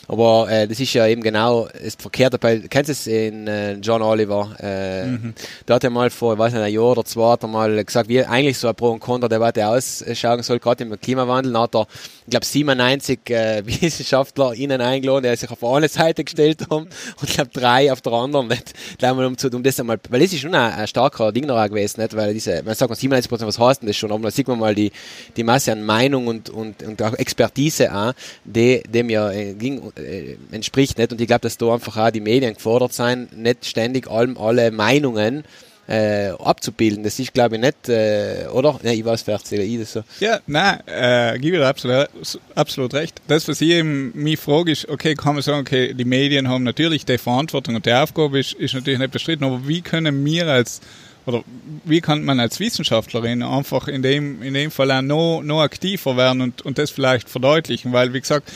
Aber 0.09 0.50
äh, 0.50 0.67
das 0.67 0.81
ist 0.81 0.93
ja 0.95 1.07
eben 1.07 1.23
genau 1.23 1.69
das 1.83 1.95
Verkehrte. 1.97 2.38
Bei, 2.38 2.59
kennst 2.59 2.88
du 2.88 2.93
es 2.93 3.07
in 3.07 3.47
äh, 3.47 3.75
John 3.75 4.03
Oliver? 4.03 4.57
Äh, 4.59 5.07
mhm. 5.07 5.35
Da 5.67 5.75
hat 5.75 5.85
er 5.85 5.91
mal 5.91 6.11
vor, 6.11 6.38
ich 6.48 6.48
weiß 6.49 6.55
nicht, 6.55 6.62
ein 6.62 6.73
Jahr 6.73 6.85
oder 6.85 7.05
zwei, 7.05 7.33
hat 7.33 7.43
er 7.43 7.49
mal 7.49 7.85
gesagt, 7.85 8.09
wie 8.09 8.25
eigentlich 8.25 8.59
so 8.59 8.69
eine 8.69 8.75
Pro- 8.75 8.90
und 8.90 9.00
Contra-Debatte 9.00 9.67
ausschauen 9.67 10.43
soll, 10.43 10.59
gerade 10.59 10.85
im 10.85 10.99
Klimawandel. 10.99 11.52
Dann 11.52 11.62
hat 11.62 11.75
er, 11.75 11.87
ich 12.26 12.31
glaube, 12.31 12.47
97 12.47 13.31
äh, 13.31 13.62
Wissenschaftler 13.83 14.55
innen 14.55 14.81
eingeladen, 14.81 15.31
die 15.31 15.37
sich 15.37 15.50
auf 15.50 15.62
eine 15.64 15.88
Seite 15.88 16.25
gestellt 16.25 16.62
haben 16.71 16.88
und 17.21 17.28
ich 17.28 17.35
glaube 17.35 17.50
drei 17.52 17.93
auf 17.93 18.00
der 18.00 18.12
anderen. 18.12 18.49
Nicht? 18.59 18.73
Mal 19.00 19.25
um, 19.25 19.37
um 19.52 19.62
das 19.62 19.81
einmal, 19.81 19.99
weil 20.09 20.21
das 20.21 20.33
ist 20.33 20.40
schon 20.40 20.55
ein, 20.55 20.73
ein 20.73 20.87
starker 20.87 21.33
Ding 21.33 21.47
noch 21.47 21.62
gewesen, 21.69 22.00
nicht? 22.00 22.17
weil 22.17 22.33
diese, 22.33 22.62
man 22.62 22.75
sagt 22.75 22.88
mal 22.90 22.97
97 22.97 23.28
Prozent, 23.28 23.49
was 23.49 23.59
heißt 23.59 23.83
denn 23.83 23.88
das 23.88 23.97
schon? 23.97 24.12
Aber 24.12 24.23
da 24.23 24.31
sieht 24.31 24.49
man 24.49 24.59
mal 24.59 24.75
die, 24.75 24.90
die 25.37 25.45
Masse 25.45 25.73
an 25.73 25.85
Meinung 25.85 26.26
und, 26.26 26.50
und, 26.50 26.83
und 26.83 27.02
auch 27.02 27.14
Expertise 27.14 27.90
an, 27.90 28.14
die 28.45 28.83
dem 28.88 29.11
ja 29.11 29.31
äh, 29.31 29.55
ging, 29.55 29.93
äh, 29.97 30.37
entspricht 30.50 30.99
nicht. 30.99 31.12
Und 31.12 31.21
ich 31.21 31.26
glaube, 31.26 31.40
dass 31.40 31.59
da 31.59 31.75
einfach 31.75 31.97
auch 31.97 32.11
die 32.11 32.21
Medien 32.21 32.55
gefordert 32.55 32.93
sein, 32.93 33.28
nicht 33.35 33.67
ständig 33.67 34.09
allem 34.11 34.37
alle 34.38 34.71
Meinungen 34.71 35.45
äh, 35.88 36.30
abzubilden. 36.38 37.02
Das 37.02 37.18
ist, 37.18 37.33
glaube 37.33 37.57
ich, 37.57 37.62
nicht, 37.62 37.88
äh, 37.88 38.47
oder? 38.52 38.78
Ja, 38.83 38.92
ich 38.92 39.04
weiß 39.04 39.23
vielleicht 39.23 39.50
ich 39.50 39.78
das 39.78 39.92
so. 39.92 40.02
Ja, 40.21 40.38
nein, 40.47 40.80
äh, 40.87 41.38
gebe 41.38 41.57
dir 41.57 41.66
absolut, 41.66 42.09
absolut 42.54 42.95
recht. 42.95 43.21
Das, 43.26 43.49
was 43.49 43.61
ich 43.61 43.71
eben 43.71 44.12
mich 44.14 44.38
frage, 44.38 44.71
ist, 44.71 44.88
okay, 44.88 45.14
kann 45.14 45.35
man 45.35 45.42
sagen, 45.42 45.61
okay, 45.61 45.95
die 45.95 46.04
Medien 46.04 46.49
haben 46.49 46.62
natürlich 46.62 47.07
die 47.07 47.16
Verantwortung 47.16 47.75
und 47.75 47.87
die 47.87 47.92
Aufgabe 47.92 48.38
ist, 48.38 48.52
ist 48.52 48.75
natürlich 48.75 48.99
nicht 48.99 49.12
bestritten, 49.12 49.45
aber 49.45 49.66
wie 49.66 49.80
können 49.80 50.25
wir 50.25 50.47
als 50.47 50.80
oder 51.25 51.45
wie 51.85 52.00
kann 52.00 52.25
man 52.25 52.40
als 52.40 52.59
Wissenschaftlerin 52.59 53.42
einfach 53.42 53.87
in 53.87 54.00
dem, 54.00 54.42
in 54.42 54.54
dem 54.54 54.71
Fall 54.71 54.90
auch 54.90 55.02
noch, 55.02 55.42
noch 55.42 55.61
aktiver 55.61 56.16
werden 56.16 56.40
und, 56.40 56.62
und 56.62 56.78
das 56.78 56.90
vielleicht 56.90 57.28
verdeutlichen, 57.28 57.92
weil, 57.92 58.14
wie 58.14 58.21
gesagt, 58.21 58.50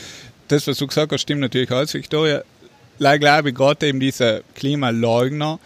das, 0.47 0.65
was 0.65 0.77
du 0.77 0.87
gesagt 0.87 1.11
hast, 1.11 1.21
stimmt 1.21 1.41
natürlich 1.41 1.69
alles, 1.69 1.93
Victoria. 1.93 2.41
Ich 2.97 3.19
glaube, 3.19 3.53
gerade 3.53 3.87
eben 3.87 3.99
diese 3.99 4.43
Klimaleugner 4.55 5.59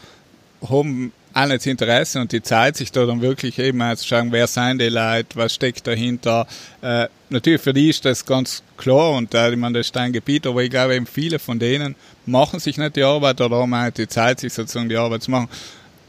haben 0.67 1.13
das 1.45 1.65
Interesse 1.65 2.19
und 2.19 2.31
die 2.31 2.41
Zeit, 2.41 2.77
sich 2.77 2.91
da 2.91 3.05
dann 3.05 3.21
wirklich 3.21 3.59
eben 3.59 3.77
mal 3.77 3.95
zu 3.95 4.07
schauen, 4.07 4.31
wer 4.31 4.47
sind 4.47 4.79
die 4.79 4.89
Leute, 4.89 5.35
was 5.35 5.53
steckt 5.53 5.85
dahinter. 5.85 6.47
Äh, 6.81 7.07
natürlich 7.29 7.61
für 7.61 7.73
die 7.73 7.89
ist 7.89 8.05
das 8.05 8.25
ganz 8.25 8.63
klar 8.75 9.11
und 9.11 9.33
äh, 9.33 9.53
ich 9.53 9.61
das 9.61 9.87
ist 9.87 9.97
ein 9.97 10.13
Gebiet, 10.13 10.47
aber 10.47 10.63
ich 10.63 10.69
glaube 10.69 10.95
eben 10.95 11.05
viele 11.05 11.39
von 11.39 11.59
denen 11.59 11.95
machen 12.25 12.59
sich 12.59 12.77
nicht 12.77 12.95
die 12.95 13.03
Arbeit 13.03 13.39
oder 13.39 13.57
haben 13.57 13.73
auch 13.73 13.89
die 13.91 14.07
Zeit, 14.07 14.39
sich 14.39 14.53
sozusagen 14.53 14.89
die 14.89 14.97
Arbeit 14.97 15.23
zu 15.23 15.31
machen. 15.31 15.49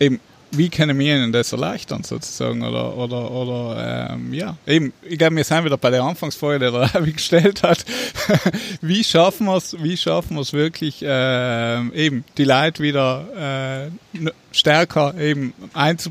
Eben 0.01 0.21
wie 0.51 0.69
können 0.69 0.99
wir 0.99 1.17
ihnen 1.17 1.33
das 1.33 1.53
erleichtern 1.53 2.05
sozusagen 2.05 2.63
oder 2.63 2.97
oder 2.97 3.31
oder 3.31 4.11
ähm, 4.13 4.33
ja. 4.33 4.57
Eben 4.67 4.93
ich 5.03 5.19
glaube 5.19 5.37
wir 5.37 5.45
sind 5.45 5.65
wieder 5.65 5.77
bei 5.77 5.91
der 5.91 6.03
Anfangsfrage 6.03 6.59
die 6.59 6.71
der 6.71 6.81
Ravi 6.95 7.13
gestellt 7.13 7.63
hat. 7.63 7.85
Wie 8.81 9.05
schaffen 9.05 9.47
wir 9.47 9.57
es 9.57 9.77
wie 9.83 9.97
schaffen 9.97 10.37
wir 10.37 10.43
es 10.43 10.53
wirklich 10.53 11.03
äh, 11.03 11.89
eben 11.91 12.25
die 12.37 12.45
Leute 12.45 12.83
wieder 12.83 13.91
äh, 14.17 14.31
stärker 14.53 15.15
eben 15.19 15.53
einzu 15.75 16.11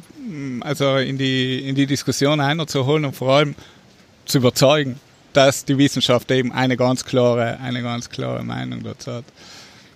also 0.61 0.97
in 0.97 1.17
die 1.17 1.67
in 1.67 1.75
die 1.75 1.87
Diskussion 1.87 2.39
einzuholen 2.39 3.05
und 3.05 3.15
vor 3.15 3.35
allem 3.35 3.55
zu 4.25 4.39
überzeugen 4.39 4.99
dass 5.33 5.65
die 5.65 5.77
Wissenschaft 5.77 6.29
eben 6.31 6.51
eine 6.51 6.77
ganz 6.77 7.05
klare 7.05 7.59
eine 7.59 7.81
ganz 7.81 8.09
klare 8.09 8.43
Meinung 8.43 8.83
dazu 8.83 9.13
hat 9.13 9.25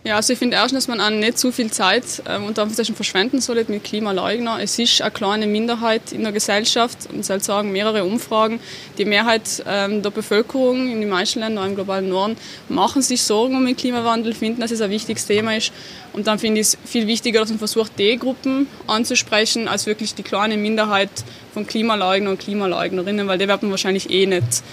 ja, 0.04 0.16
also 0.16 0.34
ich 0.34 0.40
finde 0.40 0.58
erstens, 0.58 0.86
dass 0.86 0.88
man 0.88 1.00
auch 1.00 1.12
nicht 1.12 1.38
zu 1.38 1.52
viel 1.52 1.70
Zeit 1.70 2.24
ähm, 2.28 2.46
unter 2.46 2.64
Anführungszeichen 2.64 2.96
verschwenden 2.96 3.40
sollte 3.40 3.72
mit 3.72 3.84
Klimaleugner. 3.84 4.58
Es 4.60 4.80
ist 4.80 5.00
eine 5.00 5.12
kleine 5.12 5.46
Minderheit 5.46 6.12
in 6.12 6.24
der 6.24 6.32
Gesellschaft 6.32 7.08
und 7.14 7.24
soll 7.24 7.40
sagen, 7.40 7.72
mehrere 7.72 8.04
Umfragen. 8.04 8.60
Die 8.98 9.06
Mehrheit 9.06 9.64
ähm, 9.68 10.02
der 10.02 10.10
Bevölkerung 10.10 10.92
in 10.92 11.02
den 11.02 11.10
meisten 11.10 11.40
Ländern 11.40 11.70
im 11.70 11.76
globalen 11.76 12.10
Norden 12.10 12.36
machen 12.68 13.04
sich 13.04 13.22
Sorgen 13.22 13.56
um 13.56 13.64
den 13.64 13.78
Klimawandel, 13.78 14.34
finden, 14.34 14.62
dass 14.62 14.72
es 14.72 14.82
ein 14.82 14.90
wichtiges 14.90 15.28
Thema 15.28 15.56
ist. 15.56 15.72
Und 16.14 16.26
dann 16.26 16.40
finde 16.40 16.62
ich 16.62 16.68
es 16.68 16.78
viel 16.84 17.06
wichtiger, 17.06 17.42
dass 17.42 17.50
man 17.50 17.60
versucht, 17.60 17.92
die 18.00 18.18
Gruppen 18.18 18.68
anzusprechen, 18.88 19.68
als 19.68 19.86
wirklich 19.86 20.16
die 20.16 20.24
kleine 20.24 20.58
Minderheit 20.58 21.12
von 21.54 21.68
Klimaleugnern 21.68 22.34
und 22.34 22.40
Klimaleugnerinnen, 22.40 23.28
weil 23.28 23.38
die 23.38 23.48
werden 23.48 23.70
wahrscheinlich 23.70 24.10
eh 24.10 24.26
nicht 24.26 24.64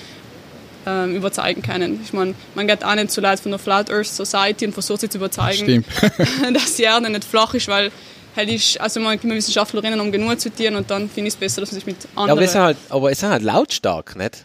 ähm, 0.88 1.16
überzeugen 1.16 1.62
können. 1.62 2.00
Ich 2.02 2.12
meine, 2.12 2.34
man 2.54 2.66
geht 2.66 2.84
auch 2.84 2.94
nicht 2.94 3.10
so 3.10 3.20
leid 3.20 3.40
von 3.40 3.50
der 3.50 3.58
Flat 3.58 3.90
Earth 3.90 4.06
Society 4.06 4.66
und 4.66 4.72
versucht 4.72 5.02
sie 5.02 5.08
zu 5.08 5.18
überzeugen, 5.18 5.84
dass 6.54 6.76
die 6.76 6.84
Erde 6.84 7.10
nicht 7.10 7.24
flach 7.24 7.54
ist, 7.54 7.68
weil 7.68 7.90
halt 8.36 8.48
ist, 8.50 8.80
also 8.80 9.00
man 9.00 9.18
Wissenschaftlerinnen 9.22 10.00
um 10.00 10.12
genug 10.12 10.30
zu 10.40 10.50
zitieren 10.50 10.76
und 10.76 10.90
dann 10.90 11.08
finde 11.10 11.28
ich 11.28 11.34
es 11.34 11.40
besser, 11.40 11.60
dass 11.60 11.72
man 11.72 11.80
sich 11.80 11.86
mit 11.86 11.96
anderen... 12.14 12.28
Ja, 12.28 12.32
aber, 12.32 12.42
es 12.42 12.52
sind 12.52 12.62
halt, 12.62 12.76
aber 12.88 13.10
es 13.10 13.20
sind 13.20 13.30
halt 13.30 13.42
lautstark, 13.42 14.16
nicht? 14.16 14.44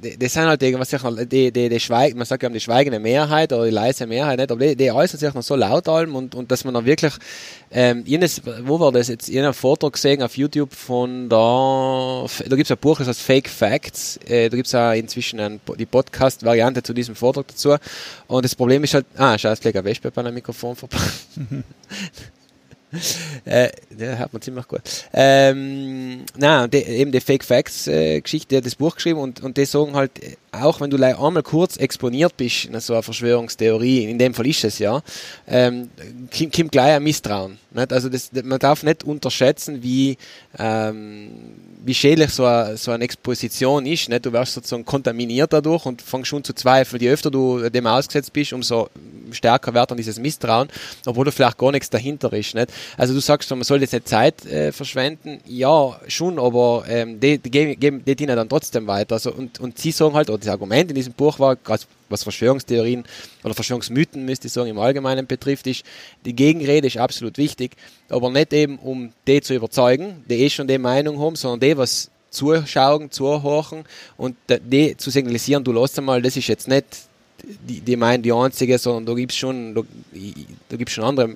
Das 0.00 0.32
sind 0.32 0.44
halt 0.44 0.62
irgendwas, 0.62 0.90
die, 1.28 1.50
die, 1.50 1.68
die 1.68 1.80
Schweig, 1.80 2.14
man 2.14 2.24
sagt 2.24 2.44
ja 2.44 2.48
die 2.48 2.60
schweigende 2.60 3.00
Mehrheit 3.00 3.52
oder 3.52 3.64
die 3.64 3.72
leise 3.72 4.06
Mehrheit 4.06 4.38
nicht, 4.38 4.52
aber 4.52 4.64
die, 4.64 4.76
die 4.76 4.92
äußert 4.92 5.18
sich 5.18 5.34
noch 5.34 5.42
so 5.42 5.56
laut 5.56 5.88
allem 5.88 6.14
und, 6.14 6.36
und 6.36 6.50
dass 6.52 6.64
man 6.64 6.74
dann 6.74 6.84
wirklich, 6.84 7.12
ähm, 7.72 8.04
jenes, 8.06 8.40
wo 8.62 8.78
war 8.78 8.92
das 8.92 9.08
jetzt, 9.08 9.28
ich 9.28 9.36
habe 9.36 9.46
einen 9.46 9.54
Vortrag 9.54 9.94
gesehen 9.94 10.22
auf 10.22 10.36
YouTube 10.36 10.72
von 10.72 11.28
da, 11.28 12.26
da 12.46 12.56
gibt 12.56 12.66
es 12.66 12.70
ein 12.70 12.78
Buch, 12.78 12.98
das 12.98 13.08
heißt 13.08 13.20
Fake 13.20 13.48
Facts, 13.48 14.18
äh, 14.28 14.48
da 14.48 14.56
gibt 14.56 14.68
es 14.68 14.74
auch 14.74 14.92
inzwischen 14.92 15.40
ein, 15.40 15.60
die 15.76 15.86
Podcast-Variante 15.86 16.82
zu 16.84 16.94
diesem 16.94 17.16
Vortrag 17.16 17.48
dazu. 17.48 17.76
Und 18.28 18.44
das 18.44 18.54
Problem 18.54 18.84
ist 18.84 18.94
halt, 18.94 19.06
ah, 19.16 19.36
schau, 19.36 19.50
es 19.50 19.64
liegt 19.64 19.76
ein 19.76 19.84
Wespe 19.84 20.12
bei 20.12 20.20
einem 20.20 20.34
Mikrofon 20.34 20.76
vorbei. 20.76 20.98
äh, 23.44 23.70
ja, 23.98 24.16
hört 24.16 24.32
man 24.32 24.42
ziemlich 24.42 24.66
gut. 24.68 24.80
Ähm, 25.12 26.24
nein, 26.36 26.70
die, 26.70 26.78
eben 26.78 27.12
die 27.12 27.20
Fake 27.20 27.44
Facts 27.44 27.86
äh, 27.86 28.20
Geschichte, 28.20 28.48
der 28.48 28.58
hat 28.58 28.66
das 28.66 28.76
Buch 28.76 28.94
geschrieben 28.94 29.20
und, 29.20 29.42
und 29.42 29.56
die 29.56 29.64
sagen 29.64 29.94
halt, 29.94 30.12
auch 30.52 30.80
wenn 30.80 30.90
du 30.90 30.96
einmal 30.96 31.42
kurz 31.42 31.76
exponiert 31.76 32.36
bist 32.36 32.66
in 32.66 32.78
so 32.80 32.94
einer 32.94 33.02
Verschwörungstheorie, 33.02 34.04
in 34.04 34.18
dem 34.18 34.34
Fall 34.34 34.46
ist 34.46 34.64
es 34.64 34.78
ja, 34.78 35.02
ähm, 35.46 35.90
kommt 36.30 36.72
gleich 36.72 36.94
ein 36.94 37.02
Misstrauen. 37.02 37.58
Nicht? 37.70 37.92
Also 37.92 38.08
das, 38.08 38.30
man 38.44 38.58
darf 38.58 38.82
nicht 38.82 39.04
unterschätzen, 39.04 39.82
wie, 39.82 40.16
ähm, 40.58 41.30
wie 41.84 41.94
schädlich 41.94 42.30
so, 42.30 42.44
eine, 42.44 42.76
so 42.76 42.90
eine 42.90 43.04
Exposition 43.04 43.84
ist. 43.86 44.08
Nicht? 44.08 44.24
Du 44.24 44.32
wirst 44.32 44.54
sozusagen 44.54 44.84
kontaminiert 44.84 45.52
dadurch 45.52 45.84
und 45.86 46.00
fängst 46.00 46.28
schon 46.28 46.44
zu 46.44 46.54
zweifeln. 46.54 47.02
Je 47.02 47.10
öfter 47.10 47.30
du 47.30 47.68
dem 47.68 47.86
ausgesetzt 47.86 48.32
bist, 48.32 48.52
umso 48.52 48.88
stärker 49.32 49.74
wird 49.74 49.90
dann 49.90 49.98
dieses 49.98 50.18
Misstrauen, 50.18 50.68
obwohl 51.04 51.26
da 51.26 51.30
vielleicht 51.30 51.58
gar 51.58 51.72
nichts 51.72 51.90
dahinter 51.90 52.32
ist. 52.32 52.54
Nicht? 52.54 52.72
Also 52.96 53.12
du 53.12 53.20
sagst, 53.20 53.50
man 53.50 53.62
soll 53.62 53.80
jetzt 53.80 53.92
nicht 53.92 54.08
Zeit 54.08 54.46
äh, 54.46 54.72
verschwenden. 54.72 55.40
Ja, 55.46 56.00
schon, 56.08 56.38
aber 56.38 56.84
ähm, 56.88 57.20
die, 57.20 57.38
die, 57.38 57.50
geben, 57.50 58.02
die 58.04 58.16
dienen 58.16 58.36
dann 58.36 58.48
trotzdem 58.48 58.86
weiter. 58.86 59.16
Also, 59.16 59.32
und, 59.32 59.60
und 59.60 59.78
sie 59.78 59.90
sagen 59.90 60.14
halt, 60.14 60.30
das 60.38 60.48
Argument 60.48 60.90
in 60.90 60.94
diesem 60.94 61.12
Buch 61.12 61.38
war, 61.38 61.56
was 62.08 62.22
Verschwörungstheorien 62.22 63.04
oder 63.44 63.54
Verschwörungsmythen, 63.54 64.24
müsste 64.24 64.46
ich 64.46 64.52
sagen, 64.52 64.70
im 64.70 64.78
Allgemeinen 64.78 65.26
betrifft, 65.26 65.66
ist, 65.66 65.84
die 66.24 66.34
Gegenrede 66.34 66.86
ist 66.86 66.96
absolut 66.96 67.38
wichtig, 67.38 67.76
aber 68.08 68.30
nicht 68.30 68.52
eben, 68.52 68.78
um 68.78 69.12
die 69.26 69.40
zu 69.40 69.54
überzeugen, 69.54 70.24
die 70.28 70.42
eh 70.42 70.50
schon 70.50 70.66
die 70.66 70.78
Meinung 70.78 71.20
haben, 71.20 71.36
sondern 71.36 71.60
die, 71.60 71.76
was 71.76 72.10
zuschauen, 72.30 73.10
zuhören 73.10 73.84
und 74.16 74.36
die 74.48 74.96
zu 74.96 75.10
signalisieren, 75.10 75.64
du 75.64 75.72
lass 75.72 75.98
einmal, 75.98 76.20
das 76.22 76.36
ist 76.36 76.48
jetzt 76.48 76.68
nicht 76.68 76.86
die, 77.42 77.80
die 77.80 77.96
meinen 77.96 78.22
die 78.22 78.32
einzige, 78.32 78.78
sondern 78.78 79.06
da 79.06 79.14
gibt 79.14 79.32
es 79.32 79.38
schon, 79.38 79.74
da, 79.74 79.82
da 80.68 80.76
gibt's 80.76 80.94
schon 80.94 81.04
andere 81.04 81.34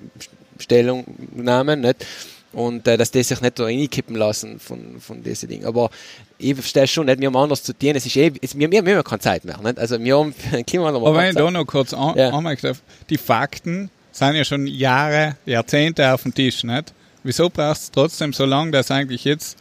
Stellungnahmen, 0.59 1.81
nicht? 1.81 2.05
Und 2.53 2.87
äh, 2.87 2.97
dass 2.97 3.11
die 3.11 3.23
sich 3.23 3.41
nicht 3.41 3.57
da 3.57 3.63
reinkippen 3.63 4.15
lassen 4.15 4.59
von, 4.59 4.99
von 4.99 5.23
diesen 5.23 5.49
Dingen. 5.49 5.65
Aber 5.65 5.89
ich 6.37 6.53
verstehe 6.53 6.87
schon 6.87 7.07
nicht, 7.07 7.19
wir 7.19 7.27
haben 7.27 7.35
anders 7.35 7.63
zu 7.63 7.73
tun. 7.73 7.95
Es 7.95 8.05
ist 8.05 8.15
eh, 8.15 8.31
es, 8.41 8.57
wir, 8.57 8.69
wir, 8.71 8.85
wir 8.85 8.97
haben 8.97 9.03
keine 9.03 9.19
Zeit 9.19 9.43
mehr. 9.43 9.57
Nicht? 9.57 9.79
Also 9.79 9.99
wir 9.99 10.17
haben 10.17 10.33
Klimawandel. 10.67 11.01
Aber 11.01 11.17
wenn 11.17 11.29
ich 11.29 11.35
da 11.35 11.49
noch 11.49 11.65
kurz 11.65 11.93
an, 11.93 12.15
ja. 12.15 12.75
die 13.09 13.17
Fakten 13.17 13.89
sind 14.11 14.35
ja 14.35 14.45
schon 14.45 14.67
Jahre, 14.67 15.35
Jahrzehnte 15.45 16.13
auf 16.13 16.23
dem 16.23 16.33
Tisch. 16.33 16.63
Nicht? 16.63 16.93
Wieso 17.23 17.49
brauchst 17.49 17.95
du 17.95 18.01
trotzdem 18.01 18.33
so 18.33 18.45
lange, 18.45 18.71
dass 18.71 18.91
eigentlich 18.91 19.23
jetzt 19.23 19.57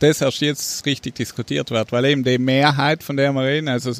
das 0.00 0.20
erst 0.20 0.40
jetzt 0.40 0.84
richtig 0.86 1.14
diskutiert 1.14 1.70
wird? 1.70 1.92
Weil 1.92 2.06
eben 2.06 2.24
die 2.24 2.38
Mehrheit, 2.38 3.02
von 3.04 3.16
der 3.16 3.32
wir 3.32 3.44
reden, 3.44 3.68
also 3.68 3.92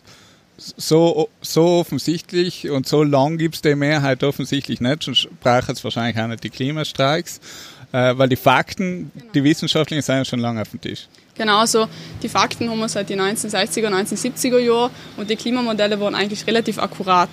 so, 0.57 1.29
so 1.41 1.65
offensichtlich 1.81 2.71
und 2.71 2.87
so 2.87 3.03
lang 3.03 3.39
gibt 3.39 3.57
es 3.57 3.63
die 3.63 3.75
Mehrheit 3.75 4.23
offensichtlich 4.23 4.81
nicht, 4.81 5.03
sonst 5.03 5.29
braucht 5.41 5.69
es 5.71 5.83
wahrscheinlich 5.83 6.23
auch 6.23 6.29
nicht 6.29 6.45
die 6.45 6.51
Klimastreiks, 6.51 7.41
äh, 7.95 8.19
weil 8.19 8.29
die 8.29 8.37
Fakten, 8.37 9.13
genau. 9.15 9.33
die 9.33 9.45
wissenschaftlichen, 9.45 10.03
sind 10.03 10.17
ja 10.17 10.25
schon 10.25 10.41
lange 10.41 10.61
auf 10.61 10.69
dem 10.69 10.81
Tisch. 10.81 11.07
Genau, 11.37 11.59
also 11.59 11.87
die 12.23 12.29
Fakten 12.29 12.69
haben 12.69 12.79
wir 12.79 12.89
seit 12.89 13.09
den 13.09 13.21
1960er, 13.21 13.89
1970er 13.89 14.59
Jahren 14.59 14.91
und 15.17 15.31
die 15.31 15.37
Klimamodelle 15.37 15.99
waren 16.01 16.15
eigentlich 16.15 16.45
relativ 16.47 16.79
akkurat. 16.79 17.31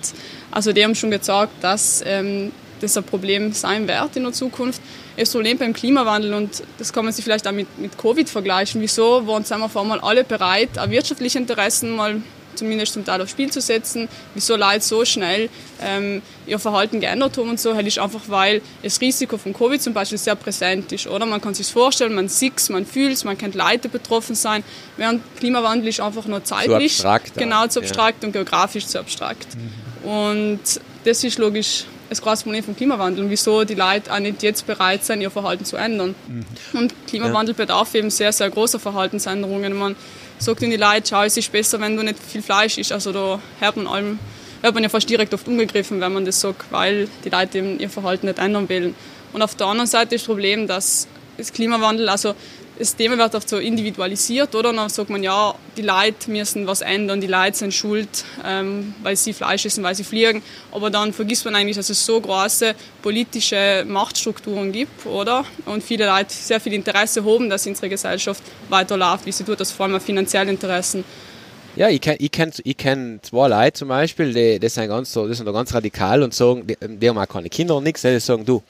Also 0.52 0.72
die 0.72 0.84
haben 0.84 0.94
schon 0.94 1.10
gezeigt, 1.10 1.52
dass 1.60 2.02
ähm, 2.06 2.52
das 2.80 2.96
ein 2.96 3.04
Problem 3.04 3.52
sein 3.52 3.88
wird 3.88 4.16
in 4.16 4.22
der 4.22 4.32
Zukunft. 4.32 4.80
Das 5.16 5.30
Problem 5.32 5.58
beim 5.58 5.72
Klimawandel, 5.72 6.32
und 6.34 6.62
das 6.78 6.92
kann 6.92 7.04
man 7.04 7.12
sich 7.12 7.24
vielleicht 7.24 7.46
auch 7.46 7.52
mit, 7.52 7.78
mit 7.78 7.98
Covid 7.98 8.28
vergleichen, 8.28 8.80
wieso 8.80 9.26
waren 9.26 9.44
sind 9.44 9.58
wir 9.58 9.64
auf 9.64 9.76
einmal 9.76 10.00
alle 10.00 10.22
bereit, 10.22 10.78
auch 10.78 10.90
wirtschaftliche 10.90 11.38
Interessen 11.38 11.96
mal 11.96 12.22
zumindest 12.62 12.92
zum 12.92 13.04
Teil 13.04 13.20
aufs 13.20 13.32
Spiel 13.32 13.50
zu 13.50 13.60
setzen, 13.60 14.08
wieso 14.34 14.56
Leute 14.56 14.80
so 14.80 15.04
schnell 15.04 15.48
ähm, 15.82 16.22
ihr 16.46 16.60
Verhalten 16.60 17.00
geändert 17.00 17.36
haben 17.36 17.50
und 17.50 17.58
so, 17.58 17.74
halt 17.74 17.86
ist 17.88 17.98
einfach, 17.98 18.20
weil 18.28 18.62
das 18.82 19.00
Risiko 19.00 19.36
von 19.36 19.52
Covid 19.52 19.82
zum 19.82 19.92
Beispiel 19.92 20.18
sehr 20.18 20.36
präsent 20.36 20.92
ist, 20.92 21.08
oder? 21.08 21.26
Man 21.26 21.40
kann 21.40 21.54
sich 21.54 21.66
vorstellen, 21.66 22.14
man 22.14 22.28
sieht 22.28 22.58
es, 22.58 22.68
man 22.68 22.86
fühlt 22.86 23.14
es, 23.14 23.24
man 23.24 23.36
kennt 23.36 23.56
Leute 23.56 23.88
betroffen 23.88 24.36
sein, 24.36 24.62
während 24.96 25.22
Klimawandel 25.38 25.88
ist 25.88 26.00
einfach 26.00 26.26
nur 26.26 26.44
zeitlich. 26.44 26.98
Zu 26.98 27.08
abstrakt. 27.08 27.36
Genau, 27.36 27.66
zu 27.66 27.80
abstrakt 27.80 28.22
ja. 28.22 28.28
und 28.28 28.32
geografisch 28.32 28.86
zu 28.86 29.00
abstrakt. 29.00 29.48
Mhm. 29.56 30.08
Und 30.08 30.60
das 31.04 31.24
ist 31.24 31.38
logisch 31.38 31.84
das 32.12 32.20
große 32.20 32.44
Problem 32.44 32.62
vom 32.62 32.76
Klimawandel 32.76 33.24
und 33.24 33.30
wieso 33.30 33.64
die 33.64 33.74
Leute 33.74 34.12
auch 34.12 34.18
nicht 34.18 34.42
jetzt 34.42 34.66
bereit 34.66 35.02
sind, 35.02 35.22
ihr 35.22 35.30
Verhalten 35.30 35.64
zu 35.64 35.76
ändern. 35.76 36.14
Mhm. 36.28 36.44
Und 36.78 37.06
Klimawandel 37.06 37.54
ja. 37.54 37.64
bedarf 37.64 37.94
eben 37.94 38.10
sehr, 38.10 38.32
sehr 38.32 38.50
großer 38.50 38.78
Verhaltensänderungen. 38.78 39.72
Man, 39.72 39.96
sagt 40.42 40.62
ihnen 40.62 40.72
die 40.72 40.76
Leute, 40.76 41.08
schau, 41.08 41.22
es 41.22 41.36
ist 41.36 41.52
besser, 41.52 41.80
wenn 41.80 41.96
du 41.96 42.02
nicht 42.02 42.18
viel 42.18 42.42
Fleisch 42.42 42.76
isst. 42.78 42.92
Also 42.92 43.12
da 43.12 43.40
hört 43.60 43.76
man, 43.76 43.86
allem, 43.86 44.18
hört 44.60 44.74
man 44.74 44.82
ja 44.82 44.88
fast 44.88 45.08
direkt 45.08 45.32
oft 45.34 45.46
umgegriffen, 45.46 46.00
wenn 46.00 46.12
man 46.12 46.24
das 46.24 46.40
sagt, 46.40 46.70
weil 46.70 47.08
die 47.24 47.28
Leute 47.28 47.58
eben 47.58 47.78
ihr 47.78 47.88
Verhalten 47.88 48.26
nicht 48.26 48.38
ändern 48.38 48.68
wollen. 48.68 48.94
Und 49.32 49.42
auf 49.42 49.54
der 49.54 49.68
anderen 49.68 49.86
Seite 49.86 50.14
ist 50.16 50.22
das 50.22 50.26
Problem, 50.26 50.66
dass 50.66 51.06
das 51.38 51.52
Klimawandel, 51.52 52.08
also 52.08 52.34
das 52.82 52.96
Thema 52.96 53.16
wird 53.16 53.34
oft 53.36 53.48
so 53.48 53.58
individualisiert, 53.58 54.54
oder? 54.56 54.70
Und 54.70 54.76
dann 54.76 54.88
sagt 54.88 55.08
man, 55.08 55.22
ja, 55.22 55.54
die 55.76 55.82
Leute 55.82 56.28
müssen 56.30 56.66
was 56.66 56.80
ändern, 56.80 57.20
die 57.20 57.28
Leute 57.28 57.56
sind 57.56 57.72
schuld, 57.72 58.24
ähm, 58.44 58.92
weil 59.04 59.14
sie 59.14 59.32
Fleisch 59.32 59.64
essen, 59.64 59.84
weil 59.84 59.94
sie 59.94 60.02
fliegen. 60.02 60.42
Aber 60.72 60.90
dann 60.90 61.12
vergisst 61.12 61.44
man 61.44 61.54
eigentlich, 61.54 61.76
dass 61.76 61.90
es 61.90 62.04
so 62.04 62.20
große 62.20 62.74
politische 63.00 63.84
Machtstrukturen 63.86 64.72
gibt, 64.72 65.06
oder? 65.06 65.44
Und 65.64 65.84
viele 65.84 66.06
Leute 66.06 66.34
sehr 66.34 66.58
viel 66.58 66.72
Interesse 66.72 67.24
haben, 67.24 67.48
dass 67.48 67.66
unsere 67.68 67.88
Gesellschaft 67.88 68.42
weiterläuft, 68.68 69.26
wie 69.26 69.32
sie 69.32 69.44
tut, 69.44 69.60
das 69.60 69.70
vor 69.70 69.86
allem 69.86 70.00
finanzielle 70.00 70.50
Interessen. 70.50 71.04
Ja, 71.76 71.88
ich 71.88 72.00
kenne 72.00 72.16
ich 72.18 72.32
kenn, 72.32 72.52
ich 72.64 72.76
kenn 72.76 73.20
zwei 73.22 73.48
Leute 73.48 73.78
zum 73.78 73.88
Beispiel, 73.88 74.34
die, 74.34 74.58
die, 74.58 74.68
sind 74.68 74.88
ganz 74.88 75.12
die 75.12 75.32
sind 75.34 75.46
da 75.46 75.52
ganz 75.52 75.72
radikal 75.72 76.22
und 76.22 76.34
sagen, 76.34 76.66
die, 76.66 76.76
die 76.80 77.08
haben 77.08 77.16
auch 77.16 77.28
keine 77.28 77.48
Kinder 77.48 77.76
und 77.76 77.84
nichts, 77.84 78.02
die 78.02 78.18
sagen, 78.18 78.44
du, 78.44 78.60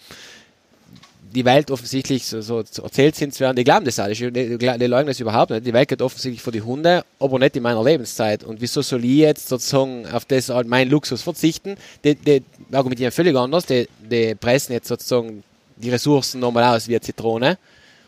die 1.35 1.45
Welt 1.45 1.71
offensichtlich 1.71 2.27
so, 2.27 2.41
so 2.41 2.59
erzählt 2.83 3.17
sind 3.17 3.35
zu 3.35 3.41
werden, 3.41 3.57
die 3.57 3.65
glauben 3.65 3.85
das 3.85 3.99
alles, 3.99 4.19
die, 4.19 4.31
die, 4.31 4.67
leugnen 4.67 5.07
das 5.09 5.21
überhaupt 5.21 5.51
nicht. 5.51 5.67
Die 5.67 5.73
Welt 5.73 5.89
geht 5.89 6.03
offensichtlich 6.03 6.43
vor 6.43 6.53
die 6.53 6.63
Hunde, 6.63 7.05
aber 7.19 7.39
nicht 7.39 7.57
in 7.57 7.63
meiner 7.63 7.83
Lebenszeit. 7.83 8.45
Und 8.45 8.61
wieso 8.61 8.83
soll 8.83 9.05
ich 9.05 9.19
jetzt 9.19 9.49
sozusagen 9.49 10.07
auf 10.07 10.25
das 10.25 10.49
halt 10.49 10.69
meinen 10.69 10.91
Luxus 10.91 11.23
verzichten? 11.23 11.77
Die, 12.05 12.15
die 12.15 12.43
argumentieren 12.71 13.13
völlig 13.13 13.37
anders, 13.37 13.67
die, 13.67 13.89
die 13.99 14.35
pressen 14.35 14.73
jetzt 14.73 14.89
sozusagen 14.89 15.43
die 15.77 15.91
Ressourcen 15.91 16.41
nochmal 16.41 16.77
aus 16.77 16.89
wie 16.89 16.95
eine 16.95 17.01
Zitrone 17.01 17.59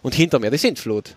und 0.03 0.15
hinter 0.15 0.39
mir 0.39 0.51
die 0.51 0.59
Sintflut. 0.59 1.17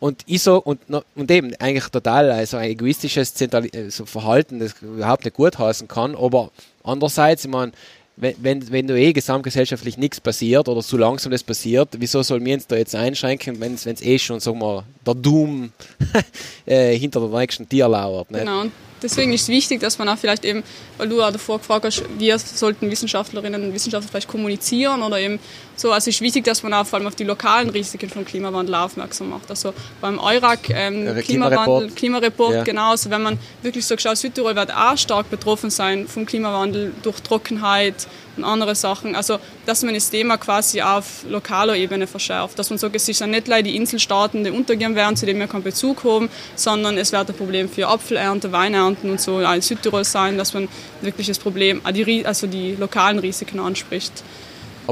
Und 0.00 0.22
ich 0.26 0.42
so, 0.42 0.62
und, 0.62 0.80
und 1.14 1.30
eben 1.30 1.54
eigentlich 1.58 1.84
total 1.88 2.30
also 2.30 2.56
ein 2.58 2.70
egoistisches 2.70 3.34
Zentrali 3.34 3.90
so 3.90 4.06
Verhalten, 4.06 4.58
das 4.58 4.74
überhaupt 4.80 5.24
nicht 5.24 5.34
gut 5.34 5.58
heißen 5.58 5.88
kann, 5.88 6.14
aber 6.14 6.50
andererseits, 6.84 7.44
ich 7.44 7.50
meine, 7.50 7.72
wenn, 8.16 8.34
wenn, 8.38 8.70
wenn 8.70 8.86
du 8.86 8.98
eh 8.98 9.12
gesamtgesellschaftlich 9.12 9.96
nichts 9.96 10.20
passiert 10.20 10.68
oder 10.68 10.82
zu 10.82 10.96
langsam 10.96 11.32
das 11.32 11.42
passiert, 11.42 11.88
wieso 11.98 12.22
sollen 12.22 12.44
wir 12.44 12.54
uns 12.54 12.66
da 12.66 12.76
jetzt 12.76 12.94
einschränken, 12.94 13.58
wenn 13.60 13.74
es 13.74 13.86
eh 13.86 14.18
schon, 14.18 14.38
sagen 14.40 14.60
wir, 14.60 14.84
der 15.06 15.14
Doom 15.14 15.72
äh, 16.66 16.96
hinter 16.96 17.20
der 17.20 17.40
nächsten 17.40 17.68
Tier 17.68 17.88
lauert? 17.88 18.30
Nicht? 18.30 18.40
Genau, 18.40 18.60
und 18.62 18.72
deswegen 19.02 19.32
ist 19.32 19.42
es 19.42 19.48
wichtig, 19.48 19.80
dass 19.80 19.98
man 19.98 20.08
auch 20.08 20.18
vielleicht 20.18 20.44
eben, 20.44 20.62
weil 20.98 21.08
du 21.08 21.22
auch 21.22 21.32
davor 21.32 21.58
gefragt 21.58 21.86
hast, 21.86 22.04
wie 22.18 22.32
sollten 22.36 22.90
Wissenschaftlerinnen 22.90 23.62
und 23.62 23.72
Wissenschaftler 23.72 24.08
vielleicht 24.08 24.28
kommunizieren 24.28 25.02
oder 25.02 25.18
eben 25.18 25.38
so, 25.76 25.92
also 25.92 26.10
es 26.10 26.16
ist 26.16 26.20
wichtig, 26.20 26.44
dass 26.44 26.62
man 26.62 26.74
auch 26.74 26.86
vor 26.86 26.98
allem 26.98 27.08
auf 27.08 27.14
die 27.14 27.24
lokalen 27.24 27.70
Risiken 27.70 28.10
von 28.10 28.24
Klimawandel 28.24 28.74
aufmerksam 28.74 29.30
macht. 29.30 29.50
Also 29.50 29.72
beim 30.00 30.18
EURAG 30.18 30.70
ähm, 30.70 31.06
ja, 31.06 31.14
Klimawandel, 31.14 31.90
Klimareport, 31.90 32.54
ja. 32.54 32.62
genau, 32.62 32.90
also 32.90 33.10
wenn 33.10 33.22
man 33.22 33.38
wirklich 33.62 33.86
so 33.86 33.96
schaut, 33.96 34.16
Südtirol 34.16 34.56
wird 34.56 34.74
auch 34.74 34.96
stark 34.96 35.30
betroffen 35.30 35.70
sein 35.70 36.06
vom 36.06 36.26
Klimawandel 36.26 36.92
durch 37.02 37.20
Trockenheit, 37.20 38.06
und 38.36 38.44
andere 38.44 38.74
Sachen. 38.74 39.14
Also, 39.14 39.38
dass 39.66 39.82
man 39.82 39.94
das 39.94 40.10
Thema 40.10 40.36
quasi 40.36 40.80
auf 40.80 41.24
lokaler 41.28 41.76
Ebene 41.76 42.06
verschärft. 42.06 42.58
Dass 42.58 42.70
man 42.70 42.78
sagt, 42.78 42.94
es 42.96 43.06
sind 43.06 43.30
nicht 43.30 43.48
leider 43.48 43.64
die 43.64 43.76
Inselstaaten, 43.76 44.44
die 44.44 44.50
untergehen 44.50 44.94
werden, 44.94 45.16
zu 45.16 45.26
denen 45.26 45.40
wir 45.40 45.46
keinen 45.46 45.62
Bezug 45.62 46.04
haben, 46.04 46.30
sondern 46.54 46.98
es 46.98 47.12
wird 47.12 47.28
ein 47.28 47.36
Problem 47.36 47.68
für 47.68 47.88
Apfelernte, 47.88 48.52
Weinernten 48.52 49.10
und 49.10 49.20
so 49.20 49.40
in 49.40 49.60
Südtirol 49.60 50.04
sein, 50.04 50.38
dass 50.38 50.54
man 50.54 50.68
wirklich 51.00 51.26
das 51.26 51.38
Problem, 51.38 51.80
also 51.84 52.46
die 52.46 52.76
lokalen 52.76 53.18
Risiken 53.18 53.60
anspricht. 53.60 54.22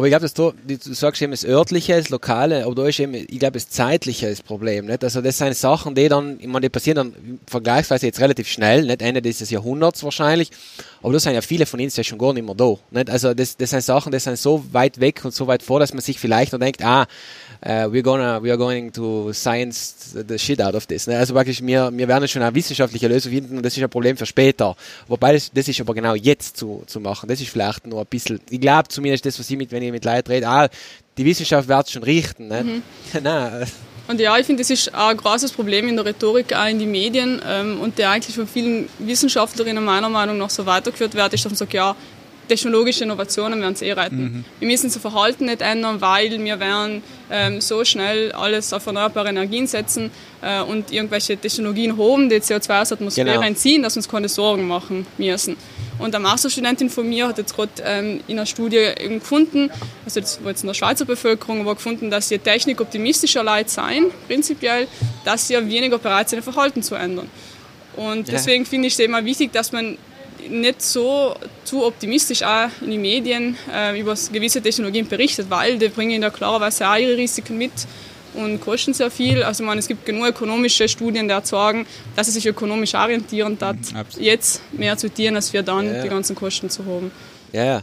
Aber 0.00 0.06
ich 0.06 0.16
glaube, 0.16 0.54
du, 0.66 0.76
du 0.78 0.94
sagst 0.94 1.20
eben 1.20 1.32
das 1.32 1.44
örtliche, 1.44 1.94
das 1.94 2.08
lokale, 2.08 2.64
aber 2.64 2.74
da 2.74 2.86
ist 2.88 2.98
eben, 3.00 3.12
ich 3.12 3.38
glaube, 3.38 3.52
das 3.52 3.68
zeitliche 3.68 4.30
das 4.30 4.40
Problem. 4.40 4.86
Nicht? 4.86 5.04
Also 5.04 5.20
das 5.20 5.36
sind 5.36 5.54
Sachen, 5.54 5.94
die 5.94 6.08
dann, 6.08 6.40
ich 6.40 6.46
meine, 6.46 6.62
die 6.62 6.68
passieren 6.70 6.96
dann 6.96 7.40
vergleichsweise 7.46 8.06
jetzt 8.06 8.18
relativ 8.18 8.48
schnell, 8.48 8.86
nicht 8.86 9.02
Ende 9.02 9.20
dieses 9.20 9.50
Jahrhunderts 9.50 10.02
wahrscheinlich, 10.02 10.52
aber 11.02 11.12
da 11.12 11.20
sind 11.20 11.34
ja 11.34 11.42
viele 11.42 11.66
von 11.66 11.80
ihnen 11.80 11.92
ja 11.94 12.02
schon 12.02 12.16
gar 12.16 12.32
nicht 12.32 12.46
mehr 12.46 12.54
da. 12.54 12.76
Nicht? 12.92 13.10
Also 13.10 13.34
das, 13.34 13.58
das 13.58 13.68
sind 13.68 13.82
Sachen, 13.82 14.10
die 14.10 14.18
sind 14.20 14.38
so 14.38 14.64
weit 14.72 15.00
weg 15.00 15.22
und 15.22 15.34
so 15.34 15.46
weit 15.46 15.62
vor, 15.62 15.80
dass 15.80 15.92
man 15.92 16.00
sich 16.00 16.18
vielleicht 16.18 16.54
noch 16.54 16.60
denkt, 16.60 16.82
ah, 16.82 17.06
uh, 17.64 17.88
we're 17.90 18.02
gonna, 18.02 18.42
we 18.42 18.50
are 18.50 18.56
going 18.56 18.92
to 18.92 19.32
science 19.32 20.12
the 20.14 20.38
shit 20.38 20.60
out 20.60 20.74
of 20.74 20.86
this. 20.86 21.06
Ne? 21.06 21.16
Also 21.18 21.34
wirklich, 21.34 21.64
wir, 21.64 21.90
wir 21.92 22.08
werden 22.08 22.28
schon 22.28 22.42
eine 22.42 22.54
wissenschaftliche 22.54 23.08
Lösung 23.08 23.32
finden 23.32 23.56
und 23.56 23.62
das 23.64 23.76
ist 23.76 23.82
ein 23.82 23.90
Problem 23.90 24.16
für 24.16 24.26
später. 24.26 24.76
Wobei 25.08 25.34
das, 25.34 25.50
das 25.52 25.68
ist 25.68 25.80
aber 25.80 25.94
genau 25.94 26.14
jetzt 26.14 26.56
zu, 26.56 26.82
zu 26.86 27.00
machen. 27.00 27.28
Das 27.28 27.40
ist 27.40 27.50
vielleicht 27.50 27.86
nur 27.86 28.00
ein 28.00 28.06
bisschen, 28.06 28.40
ich 28.50 28.60
glaube 28.60 28.88
zumindest 28.88 29.26
das, 29.26 29.38
was 29.38 29.50
ich 29.50 29.56
mit, 29.56 29.70
wenn 29.72 29.82
ich 29.82 29.92
mit 29.92 30.04
Leuten 30.04 30.30
rede, 30.30 30.48
ah, 30.48 30.68
die 31.16 31.24
Wissenschaft 31.24 31.68
wird 31.68 31.90
schon 31.90 32.02
richten. 32.02 32.48
Ne? 32.48 32.64
Mhm. 32.64 32.82
Nein. 33.22 33.66
Und 34.08 34.18
ja, 34.18 34.36
ich 34.38 34.46
finde, 34.46 34.62
das 34.62 34.70
ist 34.70 34.92
auch 34.92 35.08
ein 35.08 35.16
großes 35.16 35.52
Problem 35.52 35.86
in 35.86 35.94
der 35.94 36.04
Rhetorik, 36.04 36.52
auch 36.52 36.66
in 36.66 36.80
den 36.80 36.90
Medien 36.90 37.40
ähm, 37.46 37.80
und 37.80 37.96
der 37.96 38.10
eigentlich 38.10 38.34
von 38.34 38.48
vielen 38.48 38.88
Wissenschaftlerinnen 38.98 39.84
meiner 39.84 40.08
Meinung 40.08 40.36
nach 40.36 40.50
so 40.50 40.66
weitergeführt 40.66 41.14
wird, 41.14 41.32
ist, 41.32 41.44
dass 41.44 41.52
man 41.52 41.56
sagt, 41.56 41.72
ja, 41.74 41.94
technologische 42.50 43.04
Innovationen 43.04 43.60
werden 43.60 43.74
es 43.74 43.82
eh 43.82 43.92
retten. 43.92 44.22
Mhm. 44.22 44.44
Wir 44.58 44.68
müssen 44.68 44.86
unser 44.86 44.98
Verhalten 44.98 45.44
nicht 45.46 45.62
ändern, 45.62 46.00
weil 46.00 46.42
wir 46.42 46.58
werden 46.58 47.02
ähm, 47.30 47.60
so 47.60 47.84
schnell 47.84 48.32
alles 48.32 48.72
auf 48.72 48.84
erneuerbare 48.86 49.28
Energien 49.28 49.68
setzen 49.68 50.10
äh, 50.42 50.60
und 50.60 50.90
irgendwelche 50.92 51.36
Technologien 51.36 51.96
holen, 51.96 52.28
die 52.28 52.36
CO2 52.36 52.82
aus 52.82 52.88
der 52.88 52.96
Atmosphäre 52.96 53.30
genau. 53.34 53.42
entziehen, 53.42 53.82
dass 53.84 53.94
wir 53.94 54.00
uns 54.00 54.08
keine 54.08 54.28
Sorgen 54.28 54.66
machen 54.66 55.06
müssen. 55.16 55.56
Und 55.98 56.14
eine 56.14 56.22
Masterstudentin 56.22 56.90
von 56.90 57.08
mir 57.08 57.28
hat 57.28 57.38
jetzt 57.38 57.54
gerade 57.54 57.70
ähm, 57.84 58.20
in 58.26 58.38
einer 58.38 58.46
Studie 58.46 58.78
eben 58.78 59.20
gefunden, 59.20 59.70
also 60.04 60.20
das 60.20 60.42
war 60.42 60.50
jetzt 60.50 60.62
in 60.62 60.66
der 60.66 60.74
Schweizer 60.74 61.04
Bevölkerung, 61.04 61.60
aber 61.60 61.76
gefunden, 61.76 62.10
dass 62.10 62.28
sie 62.28 62.38
technikoptimistischer 62.38 63.44
Leute 63.44 63.70
sein, 63.70 64.06
prinzipiell, 64.26 64.88
dass 65.24 65.46
sie 65.46 65.54
weniger 65.54 65.98
bereit 65.98 66.30
sind, 66.30 66.40
ihr 66.40 66.42
Verhalten 66.42 66.82
zu 66.82 66.96
ändern. 66.96 67.28
Und 67.96 68.28
ja. 68.28 68.34
deswegen 68.34 68.66
finde 68.66 68.88
ich 68.88 68.94
es 68.94 68.98
immer 68.98 69.24
wichtig, 69.24 69.52
dass 69.52 69.72
man 69.72 69.98
nicht 70.48 70.82
so 70.82 71.34
zu 71.64 71.84
optimistisch 71.84 72.42
auch 72.42 72.68
in 72.80 72.90
den 72.90 73.00
Medien 73.00 73.56
äh, 73.72 74.00
über 74.00 74.14
gewisse 74.32 74.60
Technologien 74.60 75.06
berichtet, 75.08 75.48
weil 75.50 75.78
die 75.78 75.88
bringen 75.88 76.22
ja 76.22 76.30
klarerweise 76.30 76.88
auch 76.88 76.96
ihre 76.96 77.16
Risiken 77.16 77.58
mit 77.58 77.72
und 78.34 78.60
kosten 78.60 78.94
sehr 78.94 79.10
viel. 79.10 79.42
Also 79.42 79.64
man, 79.64 79.78
es 79.78 79.88
gibt 79.88 80.06
genug 80.06 80.28
ökonomische 80.28 80.88
Studien, 80.88 81.28
die 81.28 81.36
sagen, 81.42 81.86
dass 82.16 82.26
sie 82.26 82.32
sich 82.32 82.46
ökonomisch 82.46 82.94
orientieren, 82.94 83.58
hat, 83.60 83.76
mhm, 83.76 84.04
jetzt 84.18 84.62
mehr 84.72 84.96
zu 84.96 85.08
dienen, 85.08 85.36
als 85.36 85.52
wir 85.52 85.62
dann 85.62 85.86
ja. 85.86 86.02
die 86.02 86.08
ganzen 86.08 86.36
Kosten 86.36 86.70
zu 86.70 86.84
haben. 86.84 87.10
Ja, 87.52 87.64
ja 87.64 87.82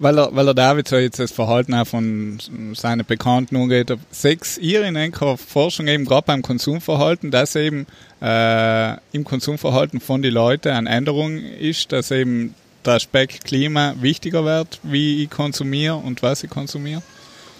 weil 0.00 0.18
er, 0.18 0.34
weil 0.34 0.48
er 0.48 0.54
David 0.54 0.88
so 0.88 0.96
jetzt 0.96 1.20
das 1.20 1.30
Verhalten 1.30 1.74
auch 1.74 1.86
von 1.86 2.38
seinen 2.74 3.04
Bekannten 3.04 3.54
umgeht. 3.56 3.92
Sechs 4.10 4.56
in 4.56 4.96
einer 4.96 5.36
Forschung 5.36 5.86
eben 5.88 6.06
gerade 6.06 6.24
beim 6.26 6.42
Konsumverhalten, 6.42 7.30
dass 7.30 7.54
eben 7.54 7.86
äh, 8.22 8.94
im 9.12 9.24
Konsumverhalten 9.24 10.00
von 10.00 10.22
den 10.22 10.32
Leuten 10.32 10.70
eine 10.70 10.88
Änderung 10.88 11.38
ist, 11.38 11.92
dass 11.92 12.10
eben 12.10 12.54
der 12.86 12.94
Aspekt 12.94 13.44
Klima 13.44 13.94
wichtiger 14.00 14.44
wird, 14.46 14.80
wie 14.82 15.22
ich 15.22 15.30
konsumiere 15.30 15.96
und 15.96 16.22
was 16.22 16.42
ich 16.42 16.50
konsumiere? 16.50 17.02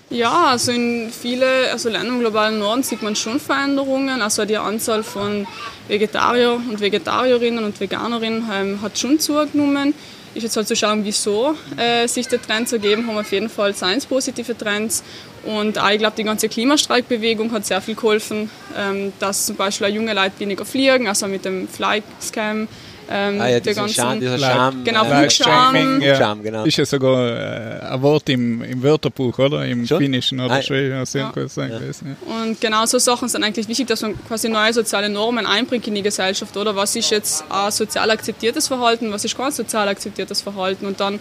Ja, 0.08 0.46
also 0.46 0.72
in 0.72 1.10
viele 1.12 1.70
also 1.70 1.90
Ländern 1.90 2.14
im 2.14 2.20
globalen 2.20 2.58
Norden 2.58 2.82
sieht 2.82 3.02
man 3.02 3.14
schon 3.14 3.38
Veränderungen. 3.38 4.22
Also 4.22 4.46
die 4.46 4.56
Anzahl 4.56 5.02
von 5.02 5.46
Vegetarier 5.88 6.54
und 6.54 6.80
Vegetarierinnen 6.80 7.62
und 7.62 7.78
Veganerinnen 7.78 8.44
ähm, 8.50 8.82
hat 8.82 8.98
schon 8.98 9.20
zugenommen 9.20 9.94
ist 10.34 10.42
jetzt 10.42 10.56
halt 10.56 10.68
zu 10.68 10.76
schauen, 10.76 11.04
wieso 11.04 11.56
äh, 11.76 12.06
sich 12.06 12.28
der 12.28 12.40
Trend 12.40 12.68
so 12.68 12.76
ergeben, 12.76 13.06
haben 13.06 13.18
auf 13.18 13.32
jeden 13.32 13.48
Fall 13.48 13.74
science-positive 13.74 14.56
Trends. 14.56 15.02
Und 15.44 15.78
auch, 15.78 15.90
ich 15.90 15.98
glaube, 15.98 16.16
die 16.16 16.24
ganze 16.24 16.48
Klimastreikbewegung 16.48 17.50
hat 17.52 17.64
sehr 17.64 17.80
viel 17.80 17.94
geholfen, 17.94 18.50
ähm, 18.76 19.12
dass 19.18 19.46
zum 19.46 19.56
Beispiel 19.56 19.86
auch 19.86 19.92
junge 19.92 20.12
Leute 20.12 20.38
weniger 20.38 20.64
fliegen, 20.64 21.08
also 21.08 21.26
mit 21.26 21.44
dem 21.44 21.66
Fly-Scam 21.66 22.68
ähm, 23.12 23.40
ah, 23.40 23.48
ja, 23.48 23.60
der 23.60 23.74
ganzen, 23.74 23.94
Scham, 23.94 24.20
dieser 24.20 24.38
Scham. 24.38 24.84
Genau, 24.84 25.04
Flugscham. 25.04 26.00
Ja. 26.00 26.14
Scham, 26.14 26.42
genau. 26.42 26.64
Ist 26.64 26.76
ja 26.76 26.84
sogar 26.84 27.28
äh, 27.28 27.92
ein 27.92 28.02
Wort 28.02 28.28
im, 28.28 28.62
im 28.62 28.82
Wörterbuch, 28.82 29.36
oder? 29.40 29.66
Im 29.66 29.84
Schon? 29.84 29.98
Finnischen 29.98 30.38
oder 30.38 30.54
ah, 30.54 30.62
Schwedisch. 30.62 31.14
Ja. 31.14 31.32
Ja. 31.34 32.42
Und 32.42 32.60
genau 32.60 32.86
so 32.86 32.98
Sachen 32.98 33.28
sind 33.28 33.42
eigentlich 33.42 33.66
wichtig, 33.66 33.88
dass 33.88 34.02
man 34.02 34.14
quasi 34.26 34.48
neue 34.48 34.72
soziale 34.72 35.08
Normen 35.08 35.44
einbringt 35.44 35.88
in 35.88 35.96
die 35.96 36.02
Gesellschaft, 36.02 36.56
oder? 36.56 36.76
Was 36.76 36.94
ist 36.94 37.10
jetzt 37.10 37.44
ein 37.48 37.70
sozial 37.72 38.10
akzeptiertes 38.10 38.68
Verhalten, 38.68 39.10
was 39.10 39.24
ist 39.24 39.36
kein 39.36 39.50
sozial 39.50 39.88
akzeptiertes 39.88 40.40
Verhalten? 40.40 40.86
Und 40.86 41.00
dann 41.00 41.18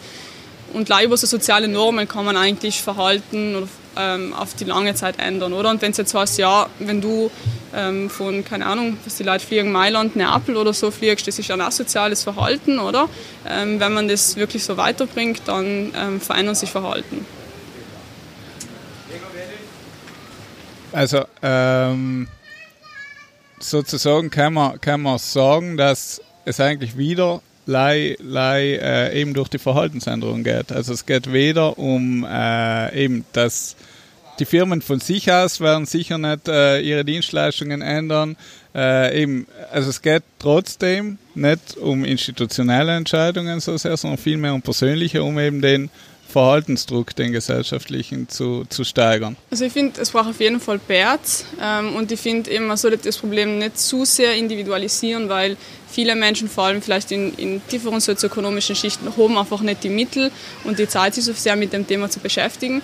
und 0.74 0.90
über 0.90 1.18
so 1.18 1.28
soziale 1.28 1.68
Normen 1.68 2.08
kann 2.08 2.26
man 2.26 2.38
eigentlich 2.38 2.82
Verhalten 2.82 3.68
ähm, 3.98 4.34
auf 4.34 4.54
die 4.54 4.64
lange 4.64 4.94
Zeit 4.96 5.20
ändern, 5.20 5.54
oder? 5.54 5.70
Und 5.70 5.82
wenn 5.82 5.92
es 5.92 5.98
jetzt 5.98 6.14
heißt, 6.14 6.38
ja, 6.38 6.68
wenn 6.80 7.02
du 7.02 7.32
ähm, 7.76 8.10
von, 8.10 8.44
keine 8.44 8.66
Ahnung, 8.66 8.98
was 9.06 9.16
die 9.16 9.24
Leute 9.24 9.46
fliegen, 9.46 9.72
Mailand, 9.72 10.16
Neapel 10.16 10.56
oder 10.56 10.74
so 10.74 10.92
fliegst, 10.92 11.28
das 11.28 11.40
ist 11.40 11.52
ein 11.52 11.62
asoziales 11.62 12.24
Verhalten, 12.24 12.80
oder? 12.80 13.10
Ähm, 13.48 13.80
wenn 13.80 13.94
man 13.94 14.08
das 14.08 14.36
wirklich 14.36 14.64
so 14.64 14.78
weiterbringt, 14.78 15.42
dann 15.46 15.92
ähm, 15.96 16.22
verändern 16.22 16.56
sich 16.56 16.72
Verhalten. 16.72 17.26
Also, 20.92 21.26
ähm, 21.44 22.28
sozusagen 23.60 24.30
kann 24.32 24.54
man, 24.54 24.82
kann 24.82 25.02
man 25.02 25.20
sagen, 25.20 25.78
dass 25.78 26.22
es 26.46 26.60
eigentlich 26.60 26.98
wieder 26.98 27.42
lei, 27.70 28.18
lei, 28.20 28.80
äh, 28.82 29.22
eben 29.22 29.34
durch 29.34 29.48
die 29.48 29.60
Verhaltensänderung 29.60 30.44
geht. 30.44 30.72
Also 30.72 30.94
es 30.94 31.06
geht 31.06 31.32
weder 31.32 31.78
um 31.78 32.26
äh, 32.30 33.04
eben 33.06 33.26
das 33.34 33.76
die 34.40 34.46
Firmen 34.46 34.82
von 34.82 35.02
sich 35.02 35.30
aus 35.32 35.60
werden 35.60 35.86
sicher 35.86 36.18
nicht 36.18 36.48
äh, 36.48 36.80
ihre 36.80 37.04
Dienstleistungen 37.04 37.82
ändern. 37.82 38.38
Äh, 38.74 39.24
eben, 39.24 39.48
also 39.70 39.90
es 39.90 40.02
geht 40.02 40.24
trotzdem 40.40 41.18
nicht 41.36 41.76
um 41.76 42.06
institutionelle 42.06 42.96
Entscheidungen 42.96 43.60
so 43.60 43.76
sehr, 43.76 43.98
sondern 43.98 44.18
vielmehr 44.18 44.54
um 44.54 44.62
persönliche, 44.62 45.24
um 45.24 45.38
eben 45.40 45.62
den 45.62 45.90
Verhaltensdruck, 46.30 47.16
den 47.16 47.32
gesellschaftlichen, 47.32 48.30
zu, 48.30 48.64
zu 48.70 48.84
steigern? 48.84 49.36
Also 49.50 49.66
ich 49.66 49.74
finde, 49.74 50.00
es 50.00 50.12
braucht 50.12 50.30
auf 50.30 50.40
jeden 50.40 50.60
Fall 50.60 50.80
Bärts 50.80 51.46
ähm, 51.62 51.96
und 51.96 52.12
ich 52.12 52.20
finde 52.20 52.52
eben, 52.52 52.68
man 52.68 52.78
sollte 52.78 52.98
das 52.98 53.18
Problem 53.18 53.58
nicht 53.58 53.80
zu 53.80 54.06
sehr 54.06 54.36
individualisieren, 54.36 55.28
weil 55.28 55.58
viele 55.92 56.16
Menschen, 56.16 56.50
vor 56.50 56.66
allem 56.66 56.82
vielleicht 56.82 57.12
in, 57.12 57.34
in 57.36 57.62
tieferen 57.68 58.00
sozioökonomischen 58.00 58.76
Schichten, 58.76 59.16
haben 59.18 59.38
einfach 59.38 59.62
nicht 59.62 59.84
die 59.84 59.90
Mittel 59.90 60.32
und 60.64 60.80
die 60.80 60.88
Zeit, 60.88 61.16
sich 61.16 61.26
so 61.26 61.34
sehr 61.34 61.56
mit 61.56 61.74
dem 61.74 61.88
Thema 61.88 62.10
zu 62.10 62.20
beschäftigen 62.20 62.82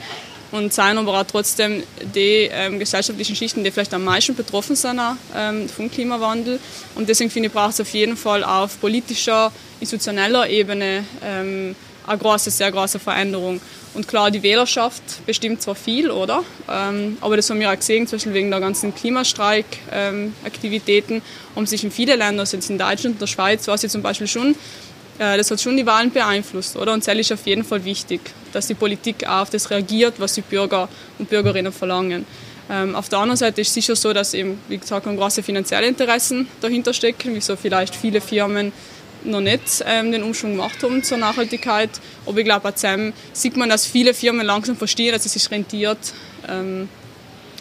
und 0.51 0.73
sein 0.73 0.97
aber 0.97 1.19
auch 1.19 1.25
trotzdem 1.25 1.83
die 2.13 2.49
ähm, 2.51 2.79
gesellschaftlichen 2.79 3.35
Schichten, 3.35 3.63
die 3.63 3.71
vielleicht 3.71 3.93
am 3.93 4.03
meisten 4.03 4.35
betroffen 4.35 4.75
sind 4.75 4.99
ähm, 5.35 5.67
vom 5.67 5.91
Klimawandel. 5.91 6.59
Und 6.95 7.09
deswegen 7.09 7.29
finde 7.29 7.47
ich, 7.47 7.53
braucht 7.53 7.73
es 7.73 7.81
auf 7.81 7.93
jeden 7.93 8.15
Fall 8.17 8.43
auf 8.43 8.79
politischer, 8.79 9.51
institutioneller 9.79 10.49
Ebene 10.49 11.03
ähm, 11.23 11.75
eine 12.07 12.17
große, 12.17 12.49
sehr 12.51 12.71
große 12.71 12.99
Veränderung. 12.99 13.59
Und 13.93 14.07
klar, 14.07 14.31
die 14.31 14.41
Wählerschaft 14.43 15.25
bestimmt 15.25 15.61
zwar 15.61 15.75
viel, 15.75 16.09
oder? 16.11 16.43
Ähm, 16.69 17.17
aber 17.21 17.37
das 17.37 17.49
haben 17.49 17.59
wir 17.59 17.71
auch 17.71 17.77
gesehen, 17.77 18.07
zum 18.07 18.17
Beispiel 18.17 18.33
wegen 18.33 18.51
der 18.51 18.59
ganzen 18.59 18.93
Klimastreik-Aktivitäten, 18.93 21.15
ähm, 21.15 21.21
haben 21.55 21.65
sich 21.65 21.81
in 21.83 21.89
viele 21.91 22.17
Länder, 22.17 22.41
also 22.41 22.57
jetzt 22.57 22.69
in 22.69 22.77
Deutschland 22.77 23.15
und 23.15 23.21
der 23.21 23.27
Schweiz, 23.27 23.65
war 23.67 23.77
sie 23.77 23.87
zum 23.87 24.01
Beispiel 24.01 24.27
schon, 24.27 24.55
äh, 25.17 25.37
das 25.37 25.49
hat 25.49 25.61
schon 25.61 25.77
die 25.77 25.85
Wahlen 25.85 26.11
beeinflusst, 26.11 26.75
oder? 26.75 26.91
Und 26.93 27.07
das 27.07 27.15
ist 27.15 27.31
auf 27.31 27.45
jeden 27.45 27.63
Fall 27.63 27.85
wichtig, 27.85 28.19
dass 28.51 28.67
die 28.67 28.73
Politik 28.73 29.25
auch 29.25 29.43
auf 29.43 29.49
das 29.49 29.69
reagiert, 29.69 30.15
was 30.17 30.33
die 30.33 30.41
Bürger 30.41 30.89
und 31.17 31.29
Bürgerinnen 31.29 31.71
verlangen. 31.71 32.25
Ähm, 32.69 32.95
auf 32.95 33.09
der 33.09 33.19
anderen 33.19 33.37
Seite 33.37 33.61
ist 33.61 33.73
sicher 33.73 33.95
so, 33.95 34.11
dass 34.11 34.33
eben, 34.33 34.59
wie 34.67 34.77
gesagt, 34.77 35.05
große 35.05 35.41
finanzielle 35.43 35.87
Interessen 35.87 36.47
dahinter 36.61 36.93
stecken, 36.93 37.29
wieso 37.33 37.55
vielleicht 37.55 37.95
viele 37.95 38.21
Firmen 38.21 38.73
noch 39.25 39.41
nicht 39.41 39.83
ähm, 39.85 40.11
den 40.11 40.23
Umschwung 40.23 40.51
gemacht 40.51 40.81
haben 40.83 41.03
zur 41.03 41.17
Nachhaltigkeit. 41.17 41.89
Aber 42.25 42.38
ich 42.38 42.45
glaube, 42.45 42.69
auch 42.69 42.73
sieht 43.33 43.57
man, 43.57 43.69
dass 43.69 43.85
viele 43.85 44.13
Firmen 44.13 44.45
langsam 44.45 44.75
verstehen, 44.75 45.13
dass 45.13 45.25
es 45.25 45.33
sich 45.33 45.49
rentiert, 45.51 46.13
ähm, 46.47 46.88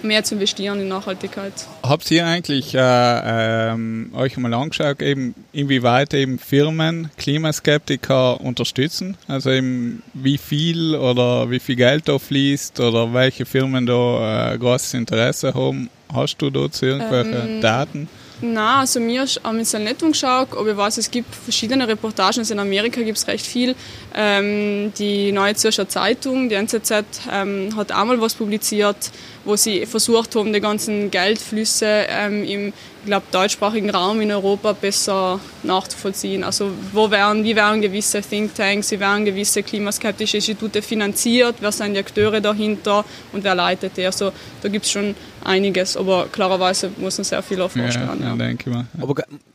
mehr 0.04 0.22
zu 0.22 0.34
investieren 0.34 0.80
in 0.80 0.88
Nachhaltigkeit. 0.88 1.52
Habt 1.82 2.10
ihr 2.10 2.26
eigentlich 2.26 2.74
äh, 2.74 2.78
ähm, 2.80 4.10
euch 4.14 4.36
mal 4.36 4.52
angeschaut, 4.54 5.02
eben, 5.02 5.34
inwieweit 5.52 6.14
eben 6.14 6.38
Firmen 6.38 7.10
Klimaskeptiker 7.16 8.40
unterstützen? 8.40 9.16
Also 9.26 9.50
eben, 9.50 10.02
wie 10.12 10.38
viel 10.38 10.94
oder 10.94 11.50
wie 11.50 11.58
viel 11.58 11.76
Geld 11.76 12.08
da 12.08 12.18
fließt 12.18 12.80
oder 12.80 13.12
welche 13.14 13.46
Firmen 13.46 13.86
da 13.86 14.52
äh, 14.52 14.58
großes 14.58 14.94
Interesse 14.94 15.54
haben? 15.54 15.88
Hast 16.12 16.36
du 16.38 16.50
dazu 16.50 16.86
irgendwelche 16.86 17.48
ähm, 17.48 17.60
Daten? 17.60 18.08
Nein, 18.44 18.80
also 18.80 19.00
mir 19.00 19.24
haben 19.42 19.58
jetzt 19.58 19.72
nicht 19.72 20.02
umgeschaut, 20.02 20.48
aber 20.52 20.70
ich 20.70 20.76
weiß, 20.76 20.98
es 20.98 21.10
gibt 21.10 21.34
verschiedene 21.34 21.88
Reportagen. 21.88 22.40
Also 22.40 22.52
in 22.52 22.60
Amerika 22.60 23.00
gibt 23.00 23.16
es 23.16 23.26
recht 23.26 23.46
viel. 23.46 23.74
Ähm, 24.14 24.92
die 24.98 25.32
Neue 25.32 25.54
Zürcher 25.54 25.88
Zeitung, 25.88 26.50
die 26.50 26.54
NZZ, 26.54 26.92
ähm, 27.32 27.74
hat 27.74 27.90
einmal 27.90 28.20
was 28.20 28.34
publiziert, 28.34 29.10
wo 29.44 29.56
sie 29.56 29.86
versucht 29.86 30.34
haben, 30.36 30.52
die 30.52 30.60
ganzen 30.60 31.10
Geldflüsse 31.10 32.06
ähm, 32.08 32.44
im 32.44 32.72
ich 33.04 33.08
glaube, 33.08 33.26
deutschsprachigen 33.30 33.90
Raum 33.90 34.22
in 34.22 34.32
Europa 34.32 34.72
besser 34.72 35.38
nachzuvollziehen. 35.62 36.42
Also 36.42 36.70
wo 36.90 37.10
werden, 37.10 37.44
wie 37.44 37.54
werden 37.54 37.82
gewisse 37.82 38.22
Thinktanks, 38.22 38.90
wie 38.92 39.00
werden 39.00 39.26
gewisse 39.26 39.62
klimaskeptische 39.62 40.38
Institute 40.38 40.80
finanziert, 40.80 41.56
wer 41.60 41.70
sind 41.70 41.92
die 41.92 41.98
Akteure 41.98 42.40
dahinter 42.40 43.04
und 43.32 43.44
wer 43.44 43.54
leitet 43.54 43.98
die. 43.98 44.06
Also 44.06 44.32
da 44.62 44.70
gibt 44.70 44.86
es 44.86 44.92
schon 44.92 45.14
einiges, 45.44 45.98
aber 45.98 46.28
klarerweise 46.32 46.92
muss 46.96 47.18
man 47.18 47.24
sehr 47.24 47.42
viel 47.42 47.60
erforschen. 47.60 48.02
Ja, 48.02 48.14
ja. 48.14 48.26
ja. 48.30 48.36
denke 48.36 48.70
ich 48.70 48.74
mal. 48.74 48.86
Aber 48.98 49.14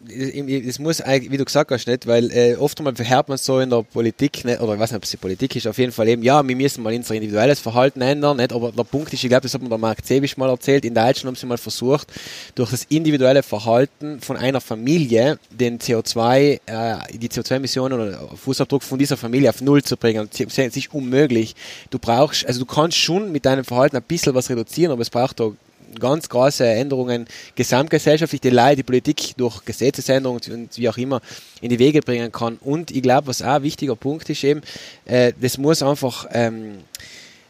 es 0.10 0.80
muss 0.80 1.02
eigentlich, 1.02 1.32
wie 1.32 1.38
du 1.38 1.46
gesagt 1.46 1.72
hast, 1.72 1.88
nicht, 1.88 2.08
weil 2.08 2.32
äh, 2.32 2.56
oft 2.56 2.78
einmal 2.80 2.96
verhört 2.96 3.30
man 3.30 3.38
so 3.38 3.60
in 3.60 3.70
der 3.70 3.84
Politik, 3.84 4.44
nicht, 4.46 4.62
oder 4.62 4.74
ich 4.74 4.80
weiß 4.80 4.92
nicht, 4.92 4.98
ob 4.98 5.04
es 5.04 5.12
die 5.12 5.18
Politik 5.18 5.56
ist, 5.56 5.68
auf 5.68 5.78
jeden 5.78 5.92
Fall 5.92 6.08
eben, 6.08 6.24
ja, 6.24 6.46
wir 6.48 6.56
müssen 6.56 6.84
mal 6.84 6.94
unser 6.94 7.16
individuelles 7.16 7.60
Verhalten 7.60 8.02
ändern, 8.02 8.38
nicht, 8.38 8.54
aber 8.54 8.72
der 8.72 8.84
Punkt 8.84 9.14
ist, 9.14 9.24
ich 9.24 9.30
glaube, 9.30 9.42
das 9.42 9.54
hat 9.54 9.62
mir 9.62 9.70
der 9.70 9.78
Mark 9.78 10.06
Zebisch 10.06 10.38
mal 10.38 10.50
erzählt, 10.50 10.86
in 10.86 10.94
Deutschland 10.94 11.28
haben 11.28 11.36
sie 11.36 11.46
mal 11.46 11.58
versucht, 11.58 12.08
durch 12.56 12.72
das 12.72 12.86
individuelle 12.90 13.44
Verhalten 13.44 14.20
von 14.22 14.38
einer 14.38 14.62
Familie 14.62 15.40
den 15.50 15.80
CO2, 15.80 16.60
äh, 16.66 17.18
die 17.18 17.30
CO2-Emissionen 17.30 18.00
oder 18.00 18.30
Fußabdruck 18.36 18.84
von 18.84 19.00
dieser 19.00 19.18
Familie 19.18 19.50
auf 19.50 19.62
Null 19.62 19.84
zu 19.84 19.98
bringen. 19.98 20.30
Das 20.32 20.40
ist 20.40 20.94
unmöglich. 20.94 21.56
Du 21.90 22.00
brauchst, 22.00 22.46
also 22.46 22.60
du 22.60 22.66
kannst 22.66 22.98
schon 22.98 23.32
mit 23.32 23.46
deinem 23.46 23.64
Verhalten 23.64 23.98
ein 23.98 24.04
bisschen 24.04 24.34
was 24.36 24.50
reduzieren, 24.50 24.92
aber 24.92 25.02
es 25.02 25.10
braucht 25.10 25.40
da 25.40 25.52
ganz 26.00 26.30
große 26.30 26.66
Änderungen 26.66 27.26
gesamtgesellschaftlich, 27.56 28.42
die 28.42 28.50
Leute, 28.50 28.78
die 28.78 28.84
Politik 28.84 29.34
durch 29.38 29.64
Gesetzesänderungen 29.66 30.42
und 30.52 30.78
wie 30.78 30.90
auch 30.90 30.98
immer 30.98 31.22
in 31.62 31.70
die 31.70 31.80
Wege 31.80 32.02
bringen 32.02 32.32
kann. 32.32 32.58
Und 32.58 32.92
ich 32.92 33.02
glaube, 33.02 33.28
was 33.28 33.42
auch 33.42 33.56
ein 33.56 33.64
wichtiger 33.64 33.96
Punkt 33.96 34.30
ist 34.30 34.44
eben, 34.44 34.62
äh, 35.06 35.34
das 35.40 35.58
muss 35.58 35.82
einfach, 35.82 36.28
ähm, 36.32 36.80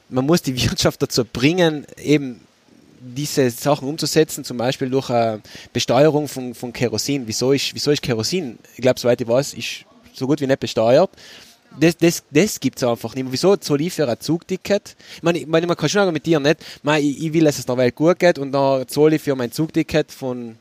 man 0.10 0.26
muss 0.26 0.42
die 0.42 0.56
Wirtschaft 0.70 1.02
dazu 1.02 1.26
bringen, 1.26 1.86
eben 2.02 2.42
diese 3.02 3.50
Sachen 3.50 3.88
umzusetzen, 3.88 4.44
zum 4.44 4.58
Beispiel 4.58 4.90
durch 4.90 5.10
eine 5.10 5.42
Besteuerung 5.72 6.28
von, 6.28 6.54
von 6.54 6.74
Kerosin. 6.74 7.24
Wieso 7.26 7.54
ist, 7.54 7.74
wieso 7.74 7.92
ist 7.92 8.02
Kerosin, 8.02 8.60
ich 8.76 8.82
glaube, 8.82 9.00
soweit 9.00 9.22
ich 9.22 9.28
weiß, 9.28 9.54
ist 9.54 9.86
so 10.14 10.28
gut 10.28 10.42
wie 10.42 10.48
nicht 10.48 10.60
besteuert 10.60 11.10
das, 11.80 11.98
das, 11.98 12.24
das 12.32 12.60
gibt 12.60 12.78
es 12.78 12.84
einfach 12.84 13.16
nicht 13.16 13.24
mehr. 13.24 13.34
Wieso 13.34 13.56
zahle 13.56 13.84
ich 13.84 13.94
für 13.94 14.08
ein 14.08 14.20
Zugticket? 14.20 14.96
Ich 15.16 15.24
meine, 15.24 15.40
ich 15.40 15.48
meine 15.48 15.68
man 15.68 15.78
kann 15.78 15.90
schon 15.90 16.02
argumentieren, 16.02 16.44
nicht? 16.44 16.60
Ich, 17.00 17.26
ich 17.26 17.34
will, 17.34 17.44
dass 17.44 17.60
es 17.60 17.66
der 17.66 17.78
Welt 17.78 17.96
gut 17.96 18.20
geht 18.20 18.40
und 18.40 18.52
dann 18.52 18.88
zahle 18.88 19.16
ich 19.16 19.22
für 19.22 19.36
mein 19.36 19.52
Zugticket 19.52 20.12
von 20.12 20.56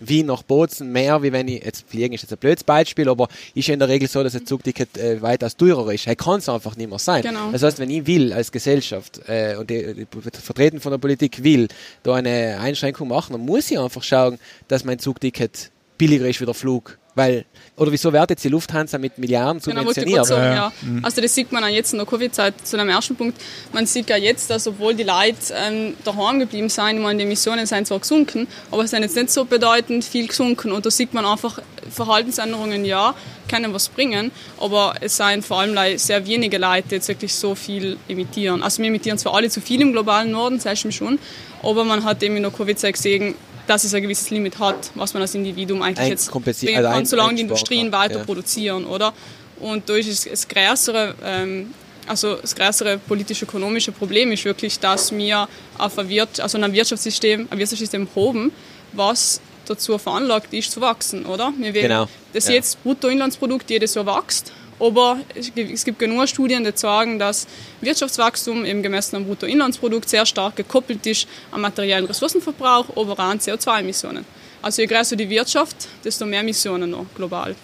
Wien 0.00 0.26
nach 0.26 0.42
Bozen 0.42 0.90
mehr, 0.92 1.22
wie 1.22 1.32
wenn 1.32 1.48
ich, 1.48 1.64
jetzt 1.64 1.88
fliegen 1.88 2.14
ist 2.14 2.22
jetzt 2.22 2.32
ein 2.32 2.38
blödes 2.38 2.64
Beispiel, 2.64 3.08
aber 3.08 3.28
ist 3.54 3.68
ja 3.68 3.74
in 3.74 3.80
der 3.80 3.88
Regel 3.88 4.08
so, 4.08 4.22
dass 4.22 4.34
ein 4.34 4.46
Zugticket 4.46 4.96
äh, 4.98 5.20
weitaus 5.22 5.56
teurer 5.56 5.92
ist. 5.92 6.06
Hey, 6.06 6.16
kann 6.16 6.38
es 6.38 6.48
einfach 6.48 6.76
nicht 6.76 6.88
mehr 6.88 6.98
sein. 6.98 7.22
Genau. 7.22 7.50
Das 7.52 7.62
heißt, 7.62 7.78
wenn 7.78 7.90
ich 7.90 8.06
will, 8.06 8.32
als 8.32 8.50
Gesellschaft, 8.50 9.20
äh, 9.28 9.56
und 9.56 9.70
die, 9.70 9.94
die, 9.94 10.06
Vertreten 10.32 10.80
von 10.80 10.92
der 10.92 10.98
Politik 10.98 11.42
will, 11.42 11.68
da 12.02 12.14
eine 12.14 12.58
Einschränkung 12.60 13.08
machen, 13.08 13.32
dann 13.32 13.44
muss 13.44 13.70
ich 13.70 13.78
einfach 13.78 14.02
schauen, 14.02 14.38
dass 14.68 14.84
mein 14.84 14.98
Zugticket 14.98 15.70
billiger 15.98 16.28
ist 16.28 16.40
wie 16.40 16.46
der 16.46 16.54
Flug. 16.54 16.98
Weil 17.14 17.44
oder 17.76 17.90
wieso 17.90 18.12
wird 18.12 18.30
jetzt 18.30 18.44
die 18.44 18.48
Lufthansa 18.48 18.98
mit 18.98 19.18
Milliarden 19.18 19.60
subventioniert? 19.60 20.28
Genau, 20.28 20.38
ja, 20.38 20.54
ja. 20.54 20.72
Mhm. 20.82 21.04
Also 21.04 21.20
das 21.20 21.34
sieht 21.34 21.50
man 21.50 21.64
auch 21.64 21.68
jetzt 21.68 21.92
in 21.92 21.98
der 21.98 22.06
Covid-Zeit 22.06 22.54
zu 22.66 22.78
einem 22.78 22.88
ersten 22.88 23.16
Punkt. 23.16 23.40
Man 23.72 23.86
sieht 23.86 24.08
ja 24.10 24.16
jetzt, 24.16 24.48
dass 24.48 24.68
obwohl 24.68 24.94
die 24.94 25.02
Leute 25.02 25.36
ähm, 25.54 25.94
daheim 26.04 26.38
geblieben 26.38 26.68
sind, 26.68 27.00
meine, 27.00 27.18
die 27.18 27.24
Emissionen 27.24 27.66
sind 27.66 27.88
zwar 27.88 27.98
gesunken, 27.98 28.46
aber 28.70 28.84
es 28.84 28.90
sind 28.90 29.02
jetzt 29.02 29.16
nicht 29.16 29.30
so 29.30 29.44
bedeutend 29.44 30.04
viel 30.04 30.28
gesunken. 30.28 30.70
Und 30.70 30.86
da 30.86 30.90
sieht 30.90 31.14
man 31.14 31.26
einfach, 31.26 31.60
Verhaltensänderungen 31.90 32.84
ja, 32.84 33.14
können 33.48 33.72
was 33.74 33.88
bringen, 33.88 34.30
aber 34.58 34.94
es 35.00 35.16
sind 35.16 35.44
vor 35.44 35.60
allem 35.60 35.98
sehr 35.98 36.26
wenige 36.26 36.58
Leute, 36.58 36.88
die 36.88 36.94
jetzt 36.96 37.08
wirklich 37.08 37.34
so 37.34 37.54
viel 37.54 37.96
emittieren. 38.08 38.62
Also 38.62 38.82
wir 38.82 38.88
emittieren 38.88 39.18
zwar 39.18 39.34
alle 39.34 39.50
zu 39.50 39.60
viel 39.60 39.80
im 39.80 39.92
globalen 39.92 40.30
Norden, 40.30 40.56
das 40.56 40.66
heißt 40.66 40.92
schon, 40.92 41.18
aber 41.62 41.84
man 41.84 42.04
hat 42.04 42.22
eben 42.22 42.36
in 42.36 42.42
der 42.42 42.52
Covid-Zeit 42.52 42.94
gesehen, 42.94 43.34
dass 43.66 43.84
es 43.84 43.94
ein 43.94 44.02
gewisses 44.02 44.30
Limit 44.30 44.58
hat, 44.58 44.90
was 44.94 45.14
man 45.14 45.22
als 45.22 45.34
Individuum 45.34 45.82
eigentlich 45.82 45.98
ein 46.00 46.10
jetzt 46.10 46.30
kann, 46.30 46.86
also 46.86 47.04
solange 47.04 47.34
die 47.36 47.42
Industrien 47.42 47.92
weiter 47.92 48.18
ja. 48.18 48.24
produzieren, 48.24 48.84
oder? 48.84 49.12
Und 49.60 49.88
da 49.88 49.94
ist 49.94 50.30
das 50.30 50.48
größere, 50.48 51.14
ähm, 51.24 51.72
also 52.06 52.36
das 52.36 52.54
größere 52.54 52.98
politisch-ökonomische 52.98 53.92
Problem 53.92 54.32
ist 54.32 54.44
wirklich, 54.44 54.78
dass 54.78 55.12
wir 55.12 55.48
auf 55.78 55.98
ein, 55.98 56.08
Wirt, 56.08 56.40
also 56.40 56.58
ein 56.58 56.72
Wirtschaftssystem, 56.72 57.48
ein 57.50 57.58
Wirtschaftssystem 57.58 58.08
haben, 58.14 58.52
was 58.92 59.40
dazu 59.66 59.96
veranlagt 59.96 60.52
ist, 60.52 60.70
zu 60.70 60.80
wachsen, 60.80 61.24
oder? 61.24 61.52
Wir 61.58 61.72
genau. 61.72 62.08
Das 62.32 62.48
ja. 62.48 62.54
jetzt 62.54 62.82
Bruttoinlandsprodukt 62.82 63.70
jedes 63.70 63.94
Jahr 63.94 64.06
wächst 64.06 64.52
aber 64.84 65.18
es 65.34 65.84
gibt 65.84 65.98
genug 65.98 66.28
Studien, 66.28 66.62
die 66.62 66.72
sagen, 66.74 67.18
dass 67.18 67.46
Wirtschaftswachstum 67.80 68.64
im 68.64 68.82
gemessen 68.82 69.16
am 69.16 69.24
Bruttoinlandsprodukt 69.24 70.08
sehr 70.08 70.26
stark 70.26 70.56
gekoppelt 70.56 71.06
ist 71.06 71.26
am 71.50 71.62
materiellen 71.62 72.04
Ressourcenverbrauch, 72.04 72.90
aber 72.90 73.12
auch 73.12 73.18
an 73.18 73.38
CO2-Emissionen. 73.38 74.24
Also 74.60 74.82
je 74.82 74.88
größer 74.88 75.16
die 75.16 75.28
Wirtschaft, 75.30 75.88
desto 76.04 76.26
mehr 76.26 76.40
Emissionen 76.40 76.90
noch 76.90 77.06
global. 77.14 77.54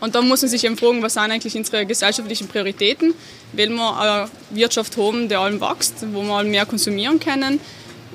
Und 0.00 0.14
da 0.14 0.22
muss 0.22 0.42
man 0.42 0.50
sich 0.50 0.64
eben 0.64 0.76
fragen, 0.76 1.02
was 1.02 1.14
sind 1.14 1.30
eigentlich 1.30 1.56
unsere 1.56 1.84
gesellschaftlichen 1.84 2.46
Prioritäten? 2.46 3.14
Will 3.52 3.70
wir 3.70 3.98
eine 3.98 4.30
Wirtschaft 4.50 4.96
haben, 4.96 5.28
die 5.28 5.34
allem 5.34 5.60
wächst, 5.60 5.94
wo 6.12 6.22
wir 6.22 6.44
mehr 6.44 6.66
konsumieren 6.66 7.18
können? 7.18 7.60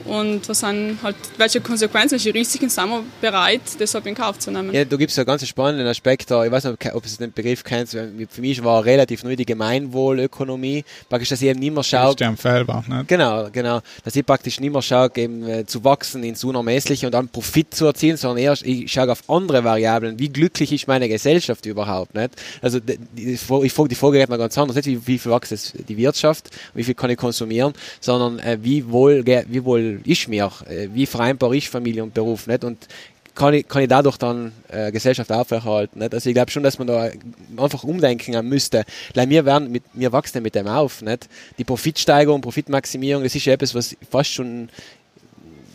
Und 0.05 0.47
was 0.49 0.59
sind 0.59 0.97
halt, 1.01 1.15
welche 1.37 1.61
Konsequenzen, 1.61 2.13
welche 2.13 2.33
Risiken 2.33 2.69
sind 2.69 2.89
wir 2.89 3.03
bereit, 3.21 3.61
deshalb 3.79 4.05
in 4.05 4.15
Kauf 4.15 4.39
zu 4.39 4.51
nehmen. 4.51 4.73
Ja, 4.73 4.83
da 4.85 4.95
gibt 4.97 5.11
es 5.11 5.17
einen 5.17 5.25
ganz 5.25 5.47
spannenden 5.47 5.87
Aspekt 5.87 6.29
da. 6.29 6.43
Ich 6.45 6.51
weiß 6.51 6.65
nicht, 6.65 6.93
ob 6.93 7.03
du 7.03 7.09
den 7.19 7.31
Begriff 7.31 7.63
kennst. 7.63 7.93
Für 7.93 8.41
mich 8.41 8.63
war 8.63 8.83
relativ 8.83 9.23
neu 9.23 9.35
die 9.35 9.45
Gemeinwohlökonomie. 9.45 10.83
Praktisch, 11.09 11.29
dass 11.29 11.41
ich 11.41 11.47
eben 11.47 11.59
nicht 11.59 11.73
mehr 11.73 11.83
schaue. 11.83 12.15
Felber, 12.35 12.83
ne? 12.87 13.05
Genau, 13.07 13.49
genau. 13.51 13.81
Dass 14.03 14.15
ich 14.15 14.25
praktisch 14.25 14.59
nicht 14.59 14.71
mehr 14.71 14.81
schaue, 14.81 15.09
eben 15.15 15.47
äh, 15.47 15.65
zu 15.65 15.83
wachsen 15.83 16.23
ins 16.23 16.43
Unermessliche 16.43 17.05
und 17.05 17.13
dann 17.13 17.29
Profit 17.29 17.73
zu 17.73 17.85
erzielen, 17.85 18.17
sondern 18.17 18.39
eher, 18.39 18.53
ich 18.63 18.91
schaue 18.91 19.11
auf 19.11 19.29
andere 19.29 19.63
Variablen. 19.63 20.19
Wie 20.19 20.29
glücklich 20.29 20.71
ist 20.71 20.87
meine 20.87 21.07
Gesellschaft 21.07 21.65
überhaupt, 21.65 22.13
nicht? 22.15 22.31
Also, 22.61 22.79
die, 22.79 22.97
die, 22.97 23.33
ich 23.33 23.41
frage, 23.41 23.87
die 23.87 23.95
Frage 23.95 24.19
geht 24.19 24.29
mal 24.29 24.37
ganz 24.37 24.57
anders. 24.57 24.75
Nicht, 24.75 24.87
wie, 24.87 25.07
wie 25.07 25.19
viel 25.19 25.31
wächst 25.31 25.73
die 25.87 25.97
Wirtschaft, 25.97 26.49
wie 26.73 26.83
viel 26.83 26.95
kann 26.95 27.09
ich 27.09 27.17
konsumieren, 27.17 27.73
sondern 27.99 28.39
äh, 28.39 28.57
wie 28.61 28.89
wohl, 28.89 29.25
wie 29.25 29.63
wohl 29.63 29.82
ist 30.05 30.27
mir, 30.27 30.51
äh, 30.67 30.87
wie 30.93 31.05
vereinbar 31.05 31.53
ist 31.53 31.67
Familie 31.67 32.03
und 32.03 32.13
Beruf, 32.13 32.47
nicht? 32.47 32.63
Und 32.63 32.87
kann 33.35 33.53
ich, 33.53 33.67
kann 33.67 33.81
ich 33.81 33.89
dadurch 33.89 34.17
dann 34.17 34.51
äh, 34.69 34.91
Gesellschaft 34.91 35.31
aufrechterhalten. 35.31 35.99
Nicht? 35.99 36.13
Also 36.13 36.29
ich 36.29 36.35
glaube 36.35 36.51
schon, 36.51 36.63
dass 36.63 36.77
man 36.77 36.87
da 36.87 37.09
einfach 37.57 37.83
umdenken 37.83 38.47
müsste. 38.47 38.83
Weil 39.15 39.29
wir 39.29 39.45
werden 39.45 39.71
mit, 39.71 39.83
wir 39.93 40.11
wachsen 40.11 40.43
mit 40.43 40.55
dem 40.55 40.67
auf. 40.67 41.01
Nicht? 41.01 41.27
Die 41.57 41.63
Profitsteigerung, 41.63 42.41
Profitmaximierung, 42.41 43.23
das 43.23 43.33
ist 43.33 43.45
ja 43.45 43.53
etwas, 43.53 43.73
was 43.73 43.95
fast 44.09 44.31
schon 44.31 44.69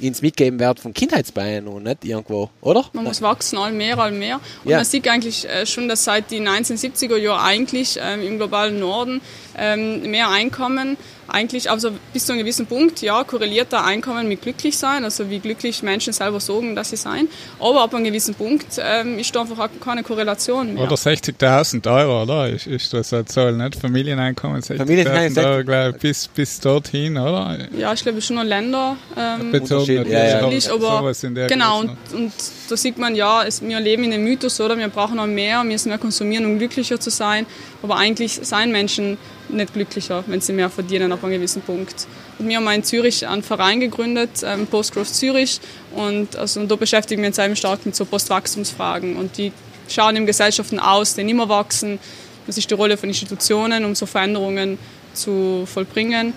ins 0.01 0.23
Mitgeben 0.23 0.61
wird 0.61 0.79
von 0.79 0.95
Kindheitsbeinen 0.95 1.67
und 1.67 1.83
nicht 1.83 2.05
irgendwo, 2.05 2.51
oder? 2.61 2.85
Man 2.93 3.03
muss 3.05 3.21
wachsen, 3.21 3.59
all 3.59 3.73
mehr, 3.73 3.99
all 3.99 4.13
mehr. 4.13 4.41
Und 4.63 4.71
ja. 4.71 4.77
man 4.77 4.85
sieht 4.85 5.09
eigentlich 5.09 5.49
äh, 5.49 5.67
schon, 5.67 5.89
dass 5.89 6.05
seit 6.05 6.31
den 6.31 6.49
1970er 6.49 7.17
Jahren 7.17 7.41
eigentlich 7.41 7.99
ähm, 8.01 8.23
im 8.23 8.37
globalen 8.39 8.79
Norden 8.79 9.21
ähm, 9.57 10.09
mehr 10.09 10.31
Einkommen 10.31 10.97
eigentlich, 11.29 11.71
also 11.71 11.91
bis 12.13 12.27
zu 12.27 12.33
einem 12.33 12.41
gewissen 12.41 12.67
Punkt, 12.67 13.03
ja, 13.03 13.23
korreliert 13.23 13.73
da 13.73 13.85
Einkommen 13.85 14.29
mit 14.29 14.43
glücklich 14.43 14.77
sein, 14.77 15.05
also 15.05 15.29
wie 15.31 15.39
glücklich 15.39 15.83
Menschen 15.83 16.13
selber 16.13 16.41
sagen, 16.41 16.75
dass 16.75 16.91
sie 16.91 16.97
sein. 16.97 17.29
Aber 17.61 17.83
ab 17.83 17.95
einem 17.95 18.05
gewissen 18.05 18.35
Punkt 18.35 18.67
ähm, 18.79 19.19
ist 19.19 19.35
da 19.35 19.43
einfach 19.43 19.59
auch 19.59 19.69
keine 19.85 20.03
Korrelation 20.03 20.75
mehr. 20.75 20.85
Oder 20.85 20.97
60.000 20.97 21.91
Euro, 21.93 22.23
oder? 22.23 22.49
Ist, 22.49 22.67
ist 22.67 22.93
das 22.93 23.13
eine 23.13 23.27
Zahl, 23.27 23.53
nicht? 23.53 23.77
Familieneinkommen 23.77 24.61
60.000 24.63 25.45
Euro, 25.45 25.65
glaube 25.65 25.91
ich, 25.91 26.03
bis, 26.03 26.29
bis 26.29 26.61
dorthin, 26.61 27.17
oder? 27.19 27.59
Ja, 27.77 27.93
ich 27.93 28.03
glaube, 28.03 28.21
schon 28.23 28.37
noch 28.37 28.45
Länder 28.45 28.97
ähm, 29.17 29.53
bezogen, 29.53 30.11
ja, 30.11 30.41
ja. 30.41 30.47
aber 30.73 31.13
genau, 31.49 31.81
und, 31.81 31.91
und, 32.15 32.33
da 32.69 32.77
sieht 32.77 32.99
man, 32.99 33.15
ja, 33.15 33.45
es, 33.45 33.63
wir 33.63 33.81
leben 33.81 34.05
in 34.05 34.13
einem 34.13 34.25
Mythos, 34.25 34.61
oder? 34.61 34.77
Wir 34.79 34.89
brauchen 34.89 35.17
noch 35.17 35.27
mehr, 35.27 35.59
wir 35.59 35.65
müssen 35.65 35.89
mehr 35.89 35.99
konsumieren, 35.99 36.47
um 36.47 36.59
glücklicher 36.59 36.99
zu 36.99 37.11
sein, 37.11 37.47
aber 37.83 37.97
eigentlich 37.97 38.41
seien 38.43 38.73
Menschen 38.73 39.19
nicht 39.49 39.73
glücklicher, 39.73 40.25
wenn 40.27 40.41
sie 40.41 40.53
mehr 40.53 40.71
verdienen 40.71 41.13
ab 41.19 41.25
einem 41.25 41.35
gewissen 41.35 41.63
Punkt. 41.63 42.07
Und 42.39 42.49
wir 42.49 42.57
haben 42.57 42.69
in 42.69 42.85
Zürich 42.85 43.27
einen 43.27 43.43
Verein 43.43 43.81
gegründet, 43.81 44.43
ähm, 44.45 44.67
Postgrowth 44.67 45.09
Zürich, 45.09 45.61
und, 45.95 46.37
also, 46.37 46.61
und 46.61 46.71
da 46.71 46.77
beschäftigen 46.77 47.23
wir 47.23 47.29
uns 47.29 47.39
eben 47.39 47.57
stark 47.57 47.85
mit 47.85 47.95
so 47.95 48.05
Postwachstumsfragen. 48.05 49.17
Und 49.17 49.37
die 49.37 49.53
schauen 49.89 50.17
in 50.17 50.27
Gesellschaften 50.27 50.79
aus, 50.79 51.15
die 51.15 51.25
mehr 51.25 51.49
wachsen. 51.49 51.99
Das 52.47 52.57
ist 52.57 52.71
die 52.71 52.75
Rolle 52.75 52.97
von 52.97 53.09
Institutionen, 53.09 53.85
um 53.85 53.95
so 53.95 54.07
Veränderungen 54.07 54.79
zu 55.13 55.67
vollbringen. 55.67 56.33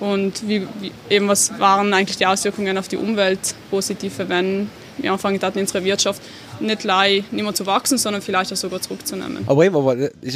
Und 0.00 0.46
wie, 0.46 0.66
wie, 0.80 0.92
eben 1.08 1.28
was 1.28 1.58
waren 1.58 1.92
eigentlich 1.94 2.18
die 2.18 2.26
Auswirkungen 2.26 2.76
auf 2.76 2.88
die 2.88 2.96
Umwelt 2.96 3.54
positive, 3.70 4.28
wenn 4.28 4.70
wir 4.98 5.12
anfangen 5.12 5.40
hatten 5.40 5.58
in 5.58 5.64
unserer 5.64 5.84
Wirtschaft 5.84 6.20
nicht 6.60 6.84
lei 6.84 7.24
nicht 7.30 7.42
mehr 7.42 7.54
zu 7.54 7.66
wachsen, 7.66 7.98
sondern 7.98 8.22
vielleicht 8.22 8.52
auch 8.52 8.56
sogar 8.56 8.80
zurückzunehmen. 8.80 9.44
Aber 9.46 9.64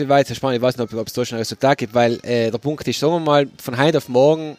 war 0.08 0.18
jetzt 0.18 0.34
spannend, 0.34 0.56
ich 0.56 0.62
weiß 0.62 0.76
nicht, 0.76 0.94
ob 0.94 1.06
es 1.06 1.12
da 1.12 1.24
schon 1.24 1.36
ein 1.36 1.40
Resultat 1.40 1.78
gibt, 1.78 1.94
weil 1.94 2.18
äh, 2.22 2.50
der 2.50 2.58
Punkt 2.58 2.86
ist, 2.86 2.98
sagen 2.98 3.12
wir 3.14 3.20
mal, 3.20 3.48
von 3.62 3.78
heute 3.78 3.98
auf 3.98 4.08
morgen 4.08 4.56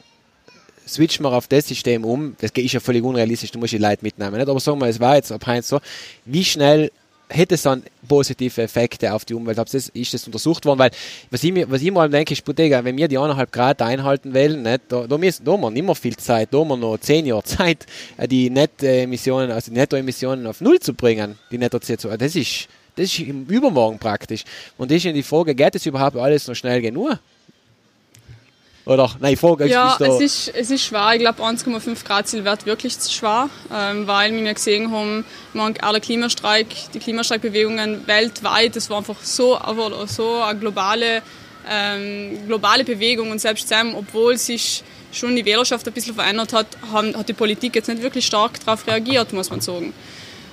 switchen 0.87 1.23
wir 1.25 1.31
auf 1.31 1.47
das 1.47 1.67
System 1.67 2.03
um. 2.03 2.35
Das 2.39 2.51
ist 2.51 2.73
ja 2.73 2.79
völlig 2.79 3.03
unrealistisch, 3.03 3.51
du 3.51 3.59
musst 3.59 3.73
die 3.73 3.77
Leute 3.77 4.03
mitnehmen. 4.03 4.37
Nicht? 4.37 4.49
Aber 4.49 4.59
sagen 4.59 4.79
wir, 4.79 4.87
es 4.87 4.99
war 4.99 5.15
jetzt 5.15 5.31
ab 5.31 5.45
heute 5.45 5.65
so, 5.65 5.79
wie 6.25 6.43
schnell 6.43 6.91
hätte 7.31 7.55
es 7.55 7.63
dann 7.63 7.83
positive 8.07 8.61
Effekte 8.61 9.13
auf 9.13 9.25
die 9.25 9.33
Umwelt? 9.33 9.57
Das, 9.57 9.73
ist 9.73 10.13
das 10.13 10.25
untersucht 10.25 10.65
worden? 10.65 10.79
Weil, 10.79 10.91
was 11.29 11.43
ich, 11.43 11.51
mir, 11.51 11.69
was 11.69 11.81
ich 11.81 11.91
mal 11.91 12.09
denke, 12.09 12.33
ist, 12.33 12.47
wenn 12.47 12.97
wir 12.97 13.07
die 13.07 13.17
eineinhalb 13.17 13.51
Grad 13.51 13.81
einhalten 13.81 14.33
wollen, 14.33 14.63
nicht, 14.63 14.81
da, 14.89 15.07
da, 15.07 15.17
müssen, 15.17 15.45
da 15.45 15.53
haben 15.53 15.61
wir 15.61 15.71
nicht 15.71 15.85
mehr 15.85 15.95
viel 15.95 16.15
Zeit, 16.17 16.53
da 16.53 16.59
haben 16.59 16.67
wir 16.67 16.77
noch 16.77 16.97
zehn 16.97 17.25
Jahre 17.25 17.43
Zeit, 17.43 17.85
äh, 18.17 18.27
die 18.27 18.49
Nettoemissionen, 18.49 19.51
also 19.51 19.71
die 19.71 19.77
Nettoemissionen 19.77 20.45
auf 20.47 20.61
Null 20.61 20.79
zu 20.79 20.93
bringen, 20.93 21.37
die 21.51 21.57
Netto-CO2. 21.57 22.17
Das 22.17 22.35
ist, 22.35 22.67
das 22.95 23.05
ist 23.05 23.19
im 23.19 23.45
Übermorgen 23.45 23.99
praktisch. 23.99 24.43
Und 24.77 24.91
das 24.91 25.03
ist 25.03 25.15
die 25.15 25.23
Frage, 25.23 25.55
geht 25.55 25.75
das 25.75 25.85
überhaupt 25.85 26.17
alles 26.17 26.47
noch 26.47 26.55
schnell 26.55 26.81
genug? 26.81 27.17
Oder? 28.85 29.11
Nein, 29.19 29.37
Frage 29.37 29.67
Ja, 29.67 29.97
es 29.99 30.19
ist, 30.19 30.55
es 30.55 30.71
ist 30.71 30.83
schwer. 30.83 31.11
Ich 31.13 31.19
glaube, 31.19 31.43
1,5 31.43 32.03
Grad 32.03 32.27
Ziel 32.27 32.43
wird 32.43 32.65
wirklich 32.65 32.95
schwer, 33.09 33.49
ähm, 33.73 34.07
weil 34.07 34.33
wir 34.33 34.53
gesehen 34.53 34.91
haben, 34.91 35.23
man, 35.53 35.73
der 35.73 35.99
Klimastreik, 35.99 36.67
die 36.93 36.99
Klimastreikbewegungen 36.99 38.07
weltweit, 38.07 38.75
das 38.75 38.89
war 38.89 38.97
einfach 38.97 39.21
so, 39.21 39.59
so 40.07 40.41
eine 40.41 40.59
globale, 40.59 41.21
ähm, 41.69 42.39
globale 42.47 42.83
Bewegung 42.83 43.29
und 43.29 43.39
selbst 43.39 43.67
Sam, 43.67 43.93
obwohl 43.93 44.37
sich 44.37 44.83
schon 45.11 45.35
die 45.35 45.45
Wählerschaft 45.45 45.85
ein 45.87 45.93
bisschen 45.93 46.15
verändert 46.15 46.53
hat, 46.53 46.67
haben, 46.91 47.15
hat 47.15 47.29
die 47.29 47.33
Politik 47.33 47.75
jetzt 47.75 47.87
nicht 47.87 48.01
wirklich 48.01 48.25
stark 48.25 48.63
darauf 48.65 48.87
reagiert, 48.87 49.31
muss 49.33 49.49
man 49.49 49.61
sagen. 49.61 49.93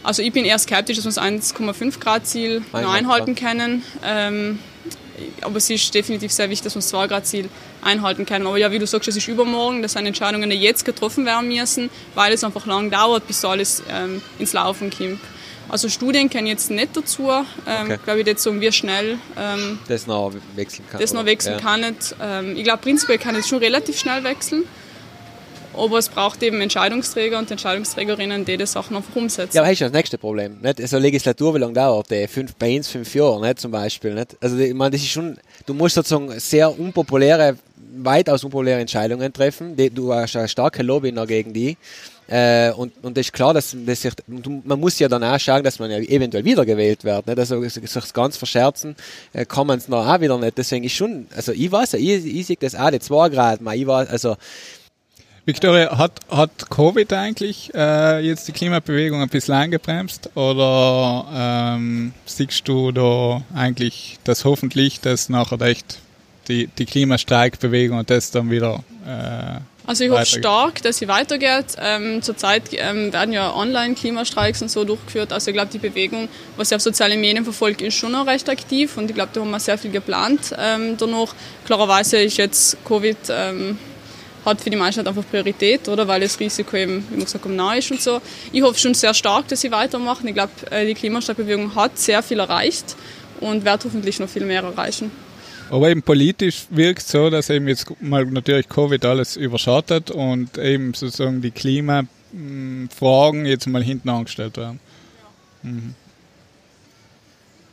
Also 0.03 0.23
ich 0.23 0.33
bin 0.33 0.45
eher 0.45 0.59
skeptisch, 0.59 0.97
dass 0.97 1.05
wir 1.05 1.13
das 1.13 1.55
1,5 1.55 1.99
Grad 1.99 2.27
Ziel 2.27 2.63
noch 2.73 2.93
einhalten 2.93 3.35
können. 3.35 3.83
Ähm, 4.05 4.59
aber 5.43 5.57
es 5.57 5.71
ist 5.71 5.95
definitiv 5.95 6.33
sehr 6.33 6.49
wichtig, 6.51 6.65
dass 6.65 6.75
wir 6.75 6.81
das 6.81 6.89
2 6.89 7.07
Grad 7.07 7.27
Ziel 7.27 7.49
einhalten 7.83 8.27
können. 8.27 8.47
Aber 8.47 8.57
ja, 8.57 8.71
wie 8.71 8.79
du 8.79 8.87
sagst, 8.87 9.09
es 9.09 9.17
ist 9.17 9.29
übermorgen, 9.29 9.83
das 9.83 9.93
sind 9.93 10.07
Entscheidungen, 10.07 10.51
die 10.51 10.57
jetzt 10.57 10.85
getroffen 10.85 11.25
werden 11.25 11.49
müssen, 11.49 11.91
weil 12.15 12.33
es 12.33 12.45
einfach 12.45 12.67
lang 12.67 12.91
dauert, 12.91 13.27
bis 13.27 13.45
alles 13.45 13.83
ähm, 13.91 14.23
ins 14.39 14.53
Laufen 14.53 14.91
kommt. 14.91 15.21
Also 15.69 15.89
Studien 15.89 16.31
kenne 16.31 16.49
ich 16.49 16.53
jetzt 16.53 16.71
nicht 16.71 16.97
dazu, 16.97 17.31
ähm, 17.31 17.45
okay. 17.85 17.99
glaube 18.03 18.21
ich, 18.21 18.27
jetzt 18.27 18.43
so, 18.43 18.59
wie 18.59 18.73
schnell 18.73 19.19
ähm, 19.39 19.79
das 19.87 20.07
noch 20.07 20.33
wechseln 20.57 20.87
kann. 20.91 21.01
Das 21.01 21.13
noch 21.13 21.27
wechseln 21.27 21.59
ja. 21.59 21.61
kann 21.61 21.81
nicht. 21.81 22.17
Ähm, 22.23 22.57
ich 22.57 22.65
glaube, 22.65 22.79
prinzipiell 22.79 23.19
kann 23.19 23.37
es 23.37 23.49
schon 23.49 23.59
relativ 23.59 23.99
schnell 23.99 24.25
wechseln. 24.25 24.65
Aber 25.79 25.99
es 25.99 26.09
braucht 26.09 26.43
eben 26.43 26.61
Entscheidungsträger 26.61 27.39
und 27.39 27.51
Entscheidungsträgerinnen, 27.51 28.45
die 28.45 28.57
das 28.57 28.73
Sachen 28.73 28.97
einfach 28.97 29.15
umsetzen. 29.15 29.57
Ja, 29.57 29.63
aber 29.63 29.71
das 29.71 29.81
ist 29.81 29.83
das 29.83 29.93
nächste 29.93 30.19
Problem. 30.19 30.59
Nicht? 30.61 30.81
Also 30.81 30.99
Legislatur, 30.99 31.55
wie 31.55 31.59
lange 31.59 31.75
dauert 31.75 32.11
die? 32.11 32.27
Fünf, 32.27 32.55
bei 32.55 32.77
uns 32.77 32.89
fünf 32.89 33.15
Jahre, 33.15 33.41
nicht? 33.41 33.61
zum 33.61 33.71
Beispiel. 33.71 34.15
Nicht? 34.15 34.37
Also 34.41 34.57
ich 34.59 34.75
meine, 34.75 34.91
das 34.91 35.01
ist 35.01 35.09
schon, 35.09 35.39
du 35.67 35.75
musst 35.75 35.95
sozusagen 35.95 36.39
sehr 36.41 36.79
unpopuläre, 36.79 37.57
weitaus 37.97 38.45
unpopuläre 38.45 38.81
Entscheidungen 38.81 39.33
treffen. 39.33 39.77
Du 39.95 40.13
hast 40.13 40.37
eine 40.37 40.49
starke 40.49 40.83
Lobby 40.83 41.13
noch 41.13 41.27
gegen 41.27 41.53
die. 41.53 41.77
Äh, 42.31 42.73
und, 42.73 42.93
und 43.03 43.17
das 43.17 43.27
ist 43.27 43.33
klar, 43.33 43.55
dass, 43.55 43.75
dass 43.87 44.03
sich, 44.03 44.13
man 44.27 44.79
muss 44.79 44.99
ja 44.99 45.09
dann 45.09 45.25
auch 45.25 45.41
schauen, 45.41 45.65
dass 45.65 45.79
man 45.79 45.91
ja 45.91 45.97
eventuell 45.97 46.45
wiedergewählt 46.45 47.03
wird. 47.03 47.27
Nicht? 47.27 47.39
Also 47.39 47.67
sich 47.67 48.13
ganz 48.13 48.37
verscherzen 48.37 48.97
äh, 49.33 49.47
kann 49.47 49.67
man 49.67 49.79
es 49.79 49.89
noch 49.89 50.07
auch 50.07 50.21
wieder 50.21 50.37
nicht. 50.37 50.59
Deswegen 50.59 50.85
ist 50.85 50.93
schon, 50.93 51.27
also 51.35 51.53
ich 51.53 51.73
weiß 51.73 51.93
ja, 51.93 51.99
ich, 51.99 52.27
ich 52.27 52.47
sehe 52.47 52.57
das 52.61 52.75
auch, 52.75 52.91
die 52.91 53.01
2 53.01 53.31
Grad, 53.31 53.61
ich 53.75 53.87
weiß, 53.87 54.11
also 54.11 54.37
Victoria, 55.49 55.97
hat, 55.97 56.13
hat 56.31 56.69
Covid 56.69 57.11
eigentlich 57.15 57.73
äh, 57.75 58.21
jetzt 58.21 58.47
die 58.49 58.53
Klimabewegung 58.53 59.23
ein 59.23 59.31
bisschen 59.31 59.55
eingebremst 59.55 60.29
oder 60.35 61.25
ähm, 61.35 62.13
siehst 62.27 62.69
du 62.69 62.93
da 62.93 63.41
eigentlich 63.55 64.19
das 64.25 64.45
hoffentlich, 64.45 65.01
dass 65.01 65.31
nachher 65.31 65.59
echt 65.63 66.01
die, 66.49 66.67
die 66.67 66.85
Klimastreikbewegung 66.85 67.97
und 67.97 68.11
das 68.11 68.31
dann 68.31 68.51
wieder 68.51 68.85
äh, 69.07 69.61
also 69.87 70.05
ich 70.05 70.11
hoffe 70.11 70.27
stark, 70.27 70.83
dass 70.83 70.99
sie 70.99 71.09
weitergeht. 71.09 71.77
Ähm, 71.81 72.21
zurzeit 72.21 72.65
ähm, 72.73 73.11
werden 73.11 73.33
ja 73.33 73.55
Online-Klimastreiks 73.55 74.61
und 74.61 74.71
so 74.71 74.85
durchgeführt. 74.85 75.33
Also 75.33 75.51
ich 75.51 75.55
glaube, 75.55 75.71
die 75.73 75.79
Bewegung, 75.79 76.29
was 76.59 76.69
sie 76.69 76.75
auf 76.75 76.83
sozialen 76.83 77.19
Medien 77.23 77.45
verfolgt, 77.45 77.81
ist 77.81 77.95
schon 77.95 78.13
noch 78.13 78.27
recht 78.27 78.51
aktiv 78.51 78.99
und 78.99 79.09
ich 79.09 79.15
glaube, 79.15 79.31
da 79.33 79.41
haben 79.41 79.51
wir 79.51 79.61
sehr 79.61 79.79
viel 79.79 79.93
geplant 79.93 80.55
ähm, 80.59 80.99
danach. 80.99 81.35
Klarerweise 81.65 82.19
ist 82.19 82.37
jetzt 82.37 82.77
Covid 82.85 83.17
ähm, 83.31 83.79
hat 84.49 84.61
für 84.61 84.71
die 84.71 84.77
meisten 84.77 84.99
halt 84.99 85.09
einfach 85.09 85.29
Priorität, 85.29 85.89
oder? 85.89 86.09
Weil 86.09 86.21
das 86.21 86.39
Risiko 86.41 86.77
eben, 86.77 87.05
wie 87.11 87.17
man 87.17 87.25
gesagt 87.25 87.45
hat, 87.45 87.53
nah 87.53 87.75
ist 87.75 87.91
und 87.91 88.01
so. 88.01 88.21
Ich 88.53 88.63
hoffe 88.63 88.79
schon 88.79 88.95
sehr 88.95 89.15
stark, 89.15 89.49
dass 89.49 89.61
sie 89.61 89.71
weitermachen. 89.71 90.27
Ich 90.27 90.35
glaube, 90.35 90.53
äh, 90.71 90.87
die 90.87 90.95
Klimastreikbewegung 90.95 91.75
hat 91.75 91.99
sehr 91.99 92.23
viel 92.23 92.39
erreicht 92.39 92.97
und 93.41 93.65
wird 93.65 93.85
hoffentlich 93.85 94.19
noch 94.21 94.29
viel 94.29 94.45
mehr 94.45 94.63
erreichen. 94.63 95.11
Aber 95.71 95.91
eben 95.91 96.03
politisch 96.03 96.67
wirkt 96.71 97.03
es 97.03 97.09
so, 97.09 97.29
dass 97.31 97.51
eben 97.51 97.69
jetzt 97.69 97.87
mal 98.01 98.25
natürlich 98.25 98.69
Covid 98.69 99.05
alles 99.05 99.37
überschattet 99.37 100.11
und 100.11 100.57
eben 100.57 100.95
sozusagen 100.95 101.43
die 101.43 101.51
Klimafragen 101.51 103.45
jetzt 103.45 103.67
mal 103.67 103.83
hinten 103.83 104.09
angestellt 104.09 104.57
werden. 104.57 104.81
Mhm. 105.63 105.95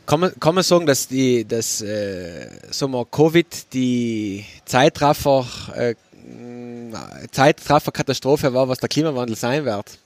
Kann 0.04 0.20
man, 0.20 0.38
kann 0.38 0.54
man 0.54 0.62
sagen, 0.62 0.86
dass 0.86 1.08
die, 1.08 1.44
dass, 1.44 1.80
äh, 1.80 2.48
sagen 2.70 2.92
wir, 2.92 3.04
Covid 3.06 3.72
die 3.72 4.44
Zeitraffer 4.64 5.46
äh, 5.74 5.94
Zeitraffer 7.30 7.92
Katastrophe 7.92 8.52
war, 8.52 8.68
was 8.68 8.78
der 8.78 8.88
Klimawandel 8.88 9.36
sein 9.36 9.64
wird? 9.64 9.98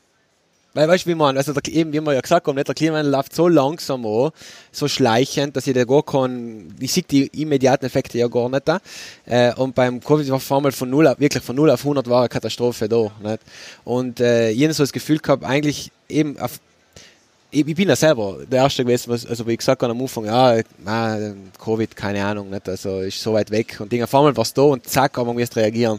Weil, 0.72 0.86
weißt 0.86 1.04
du, 1.04 1.10
wie 1.10 1.14
man, 1.16 1.36
also 1.36 1.52
der, 1.52 1.72
eben, 1.72 1.92
wie 1.92 2.00
wir 2.00 2.14
ja 2.14 2.20
gesagt 2.20 2.46
haben, 2.46 2.54
nicht, 2.54 2.68
der 2.68 2.76
Klimawandel 2.76 3.10
läuft 3.10 3.34
so 3.34 3.48
langsam 3.48 4.06
an, 4.06 4.30
so 4.70 4.86
schleichend, 4.86 5.56
dass 5.56 5.66
ich 5.66 5.74
da 5.74 5.84
gar 5.84 6.04
keinen, 6.04 6.76
ich 6.78 6.92
sehe 6.92 7.02
die 7.02 7.26
immediaten 7.26 7.84
Effekte 7.86 8.18
ja 8.18 8.28
gar 8.28 8.48
nicht 8.48 8.68
da. 8.68 8.80
Äh, 9.26 9.52
und 9.54 9.74
beim 9.74 10.00
Covid 10.00 10.30
war 10.30 10.38
vor 10.38 10.62
allem 10.62 10.70
von 10.70 10.88
null, 10.88 11.08
auf, 11.08 11.18
wirklich 11.18 11.42
von 11.42 11.56
null 11.56 11.70
auf 11.70 11.80
100 11.80 12.08
war 12.08 12.20
eine 12.20 12.28
Katastrophe 12.28 12.88
da, 12.88 13.10
nicht? 13.20 13.40
Und, 13.84 14.20
äh, 14.20 14.50
jeder 14.50 14.72
so 14.72 14.84
das 14.84 14.92
Gefühl 14.92 15.18
gehabt, 15.18 15.44
eigentlich 15.44 15.90
eben 16.08 16.38
auf, 16.38 16.60
ich, 17.50 17.64
bin 17.64 17.88
ja 17.88 17.96
selber 17.96 18.38
der 18.48 18.62
Erste 18.62 18.84
gewesen, 18.84 19.10
was, 19.10 19.26
also 19.26 19.44
wie 19.48 19.52
ich 19.52 19.58
gesagt 19.58 19.82
habe 19.82 19.90
am 19.90 20.00
Anfang, 20.00 20.26
ja, 20.26 20.60
na, 20.84 21.32
Covid, 21.58 21.96
keine 21.96 22.24
Ahnung, 22.24 22.48
nicht, 22.48 22.68
also 22.68 23.00
ist 23.00 23.20
so 23.20 23.32
weit 23.32 23.50
weg 23.50 23.78
und 23.80 23.90
Dinge, 23.90 24.04
auf 24.04 24.14
einmal 24.14 24.36
war 24.36 24.42
es 24.42 24.54
da 24.54 24.62
und 24.62 24.88
zack, 24.88 25.18
aber 25.18 25.32
man 25.32 25.42
muss 25.42 25.56
reagieren. 25.56 25.98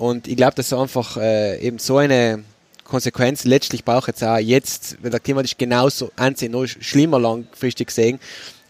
Und 0.00 0.28
ich 0.28 0.36
glaube, 0.36 0.54
das 0.54 0.68
ist 0.68 0.72
einfach 0.72 1.18
äh, 1.18 1.60
eben 1.60 1.78
so 1.78 1.98
eine 1.98 2.42
Konsequenz 2.84 3.44
letztlich 3.44 3.84
braucht 3.84 4.08
jetzt 4.08 4.24
auch 4.24 4.38
jetzt, 4.38 4.96
weil 5.02 5.10
der 5.10 5.20
Klima 5.20 5.42
genauso 5.58 6.10
ansehen, 6.16 6.52
noch 6.52 6.66
schlimmer 6.66 7.20
langfristig 7.20 7.88
gesehen. 7.88 8.18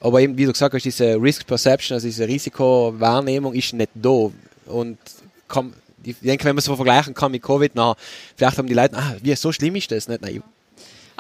Aber 0.00 0.20
eben, 0.20 0.36
wie 0.36 0.44
du 0.44 0.52
gesagt 0.52 0.74
hast, 0.74 0.82
diese 0.82 1.14
Risk 1.22 1.46
Perception, 1.46 1.94
also 1.94 2.08
diese 2.08 2.26
Risikowahrnehmung 2.26 3.54
ist 3.54 3.72
nicht 3.74 3.90
da. 3.94 4.32
Und 4.66 4.98
kann, 5.46 5.72
ich 6.02 6.16
denke, 6.18 6.46
wenn 6.46 6.56
man 6.56 6.58
es 6.58 6.64
so 6.64 6.74
vergleichen 6.74 7.14
kann 7.14 7.30
mit 7.30 7.42
Covid, 7.42 7.70
na, 7.74 7.94
vielleicht 8.34 8.58
haben 8.58 8.66
die 8.66 8.74
Leute, 8.74 8.96
ah, 8.96 9.14
wie 9.22 9.36
so 9.36 9.52
schlimm 9.52 9.76
ist 9.76 9.92
das 9.92 10.08
nicht? 10.08 10.22
Nein, 10.22 10.42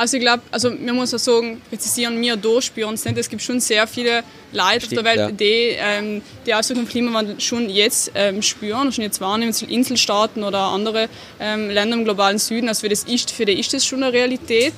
also 0.00 0.16
ich 0.16 0.22
glaube, 0.22 0.42
also 0.50 0.70
man 0.70 0.96
muss 0.96 1.12
auch 1.12 1.18
sagen, 1.18 1.60
präzisieren, 1.68 2.18
wir 2.22 2.34
da 2.36 2.62
spüren 2.62 2.94
es 2.94 3.04
nicht. 3.04 3.18
Es 3.18 3.28
gibt 3.28 3.42
schon 3.42 3.60
sehr 3.60 3.86
viele 3.86 4.24
Leute 4.50 4.86
Stimmt, 4.86 4.98
auf 4.98 5.04
der 5.04 5.04
Welt, 5.04 5.18
ja. 5.18 5.30
die 5.30 5.76
ähm, 5.78 6.22
die 6.46 6.54
Auswirkungen 6.54 6.86
vom 6.86 6.90
Klimawandel 6.90 7.38
schon 7.38 7.68
jetzt 7.68 8.10
ähm, 8.14 8.40
spüren, 8.40 8.90
schon 8.92 9.04
jetzt 9.04 9.20
wahrnehmen, 9.20 9.52
zum 9.52 9.68
Inselstaaten 9.68 10.42
oder 10.42 10.60
andere 10.60 11.10
ähm, 11.38 11.68
Länder 11.68 11.98
im 11.98 12.04
globalen 12.04 12.38
Süden. 12.38 12.68
Also 12.68 12.80
für, 12.80 12.88
das 12.88 13.04
ist, 13.04 13.30
für 13.30 13.44
die 13.44 13.60
ist 13.60 13.74
das 13.74 13.84
schon 13.84 14.02
eine 14.02 14.10
Realität. 14.10 14.72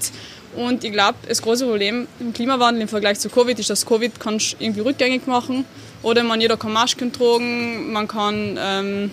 Und 0.57 0.83
ich 0.83 0.91
glaube, 0.91 1.15
das 1.29 1.41
große 1.41 1.67
Problem 1.67 2.09
im 2.19 2.33
Klimawandel 2.33 2.83
im 2.83 2.89
Vergleich 2.89 3.21
zu 3.21 3.31
Covid 3.31 3.57
ist, 3.61 3.71
dass 3.71 3.87
Covid 3.87 4.19
kann 4.19 4.39
irgendwie 4.59 4.81
rückgängig 4.81 5.29
machen 5.29 5.65
oder 6.03 6.25
man 6.25 6.41
jeder 6.41 6.57
kann 6.57 6.73
Masken 6.73 7.13
tragen, 7.13 7.93
man 7.93 8.09
kann 8.09 8.59
ähm, 8.61 9.11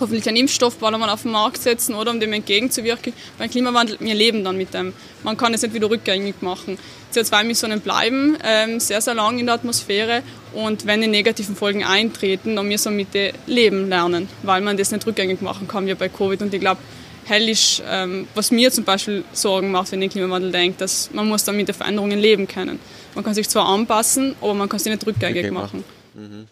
hoffentlich 0.00 0.26
einen 0.26 0.38
Impfstoff 0.38 0.76
bald 0.76 0.94
einmal 0.94 1.10
auf 1.10 1.22
den 1.22 1.32
Markt 1.32 1.58
setzen 1.58 1.94
oder 1.94 2.10
um 2.10 2.20
dem 2.20 2.32
entgegenzuwirken. 2.32 3.12
Beim 3.38 3.50
Klimawandel, 3.50 3.96
wir 4.00 4.14
leben 4.14 4.42
dann 4.42 4.56
mit 4.56 4.74
dem. 4.74 4.92
Man 5.22 5.36
kann 5.36 5.54
es 5.54 5.62
nicht 5.62 5.74
wieder 5.74 5.90
rückgängig 5.90 6.36
machen. 6.40 6.78
CO2-Emissionen 7.14 7.80
bleiben 7.80 8.36
ähm, 8.44 8.80
sehr, 8.80 9.00
sehr 9.00 9.14
lang 9.14 9.38
in 9.38 9.46
der 9.46 9.56
Atmosphäre 9.56 10.22
und 10.52 10.86
wenn 10.86 11.00
die 11.00 11.08
negativen 11.08 11.56
Folgen 11.56 11.84
eintreten, 11.84 12.56
dann 12.56 12.68
müssen 12.68 12.92
wir 12.92 12.96
mit 13.04 13.14
dem 13.14 13.34
leben 13.46 13.88
lernen, 13.88 14.28
weil 14.42 14.60
man 14.60 14.76
das 14.76 14.90
nicht 14.90 15.06
rückgängig 15.06 15.42
machen 15.42 15.68
kann 15.68 15.86
wie 15.86 15.94
bei 15.94 16.08
Covid. 16.08 16.42
Und 16.42 16.54
ich 16.54 16.60
glaube, 16.60 16.80
hell 17.24 17.48
ist, 17.48 17.82
ähm, 17.88 18.26
was 18.34 18.50
mir 18.50 18.70
zum 18.70 18.84
Beispiel 18.84 19.24
Sorgen 19.32 19.70
macht, 19.70 19.92
wenn 19.92 20.02
ich 20.02 20.08
den 20.08 20.20
Klimawandel 20.20 20.52
denkt, 20.52 20.80
dass 20.80 21.10
man 21.12 21.28
muss 21.28 21.44
dann 21.44 21.56
mit 21.56 21.68
den 21.68 21.74
Veränderungen 21.74 22.18
leben 22.18 22.48
können. 22.48 22.78
Man 23.14 23.24
kann 23.24 23.34
sich 23.34 23.48
zwar 23.48 23.66
anpassen, 23.66 24.34
aber 24.40 24.54
man 24.54 24.68
kann 24.68 24.78
sie 24.78 24.90
nicht 24.90 25.06
rückgängig 25.06 25.44
okay, 25.44 25.50
machen. 25.50 25.84
Mhm. 26.14 26.46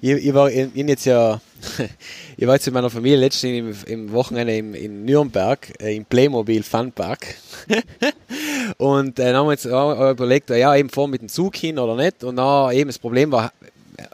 Ich, 0.00 0.10
ich, 0.10 0.34
war 0.34 0.50
ich, 0.50 0.68
ich 0.74 0.86
jetzt 0.86 1.06
ja, 1.06 1.40
ich 2.36 2.46
war 2.46 2.54
jetzt 2.54 2.66
mit 2.66 2.74
meiner 2.74 2.90
Familie 2.90 3.18
letztens 3.18 3.84
im, 3.86 3.92
im 3.92 4.12
Wochenende 4.12 4.56
im, 4.56 4.74
in 4.74 5.04
Nürnberg 5.04 5.72
äh, 5.80 5.96
im 5.96 6.04
Playmobil 6.04 6.62
Funpark 6.62 7.34
und 8.78 9.18
äh, 9.18 9.24
dann 9.24 9.36
haben 9.36 9.46
wir 9.46 9.52
uns 9.52 9.64
äh, 9.64 10.10
überlegt, 10.10 10.50
ja 10.50 10.74
eben 10.76 10.88
vor 10.88 11.08
mit 11.08 11.22
dem 11.22 11.28
Zug 11.28 11.56
hin 11.56 11.78
oder 11.78 11.96
nicht 11.96 12.22
und 12.22 12.36
dann 12.36 12.72
eben 12.72 12.88
das 12.88 12.98
Problem 12.98 13.32
war, 13.32 13.52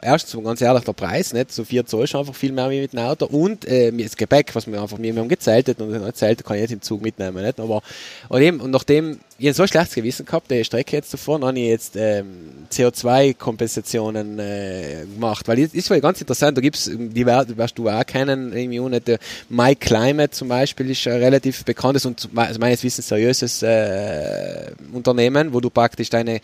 erstens 0.01 0.43
ganz 0.43 0.61
ehrlich 0.61 0.83
der 0.83 0.93
Preis, 0.93 1.33
nicht? 1.33 1.51
So 1.51 1.63
vier 1.63 1.85
Zoll 1.85 2.05
ist 2.05 2.15
einfach 2.15 2.35
viel 2.35 2.51
mehr 2.51 2.69
wie 2.69 2.81
mit 2.81 2.93
dem 2.93 2.99
Auto 2.99 3.25
und 3.25 3.65
äh, 3.65 3.91
das 3.91 4.15
Gepäck, 4.15 4.55
was 4.55 4.67
wir 4.67 4.81
einfach, 4.81 4.97
wir, 4.99 5.15
haben 5.15 5.29
gezeltet 5.29 5.79
und 5.79 5.93
ein 5.93 6.13
Zelt 6.13 6.43
kann 6.43 6.57
ich 6.57 6.63
nicht 6.63 6.73
im 6.73 6.81
Zug 6.81 7.01
mitnehmen, 7.01 7.43
nicht? 7.43 7.59
Aber, 7.59 7.81
und, 8.29 8.41
eben, 8.41 8.59
und 8.59 8.71
nachdem 8.71 9.19
ich 9.37 9.53
so 9.53 9.67
schlechtes 9.67 9.95
Gewissen 9.95 10.25
gehabt, 10.25 10.49
die 10.49 10.63
Strecke 10.63 10.95
jetzt 10.95 11.13
davor, 11.13 11.39
dann 11.39 11.49
habe 11.49 11.59
ich 11.59 11.67
jetzt 11.67 11.95
ähm, 11.97 12.67
CO2-Kompensationen 12.71 14.39
äh, 14.39 15.05
gemacht, 15.13 15.47
weil 15.47 15.59
ist 15.59 15.89
ja 15.89 15.99
ganz 15.99 16.21
interessant, 16.21 16.57
da 16.57 16.61
gibt's, 16.61 16.89
die 16.89 17.25
wirst 17.25 17.77
du 17.77 17.89
auch 17.89 18.05
kennen, 18.05 18.53
irgendwie 18.53 18.79
nicht, 18.79 19.07
der 19.07 19.19
My 19.49 19.75
Climate 19.75 20.31
zum 20.31 20.47
Beispiel 20.47 20.89
ist 20.89 21.05
ein 21.07 21.21
relativ 21.21 21.65
bekanntes 21.65 22.05
und 22.05 22.29
also 22.33 22.59
meines 22.59 22.81
Wissens 22.83 23.09
seriöses 23.09 23.61
äh, 23.61 24.71
Unternehmen, 24.93 25.53
wo 25.53 25.59
du 25.59 25.69
praktisch 25.69 26.09
deine 26.09 26.39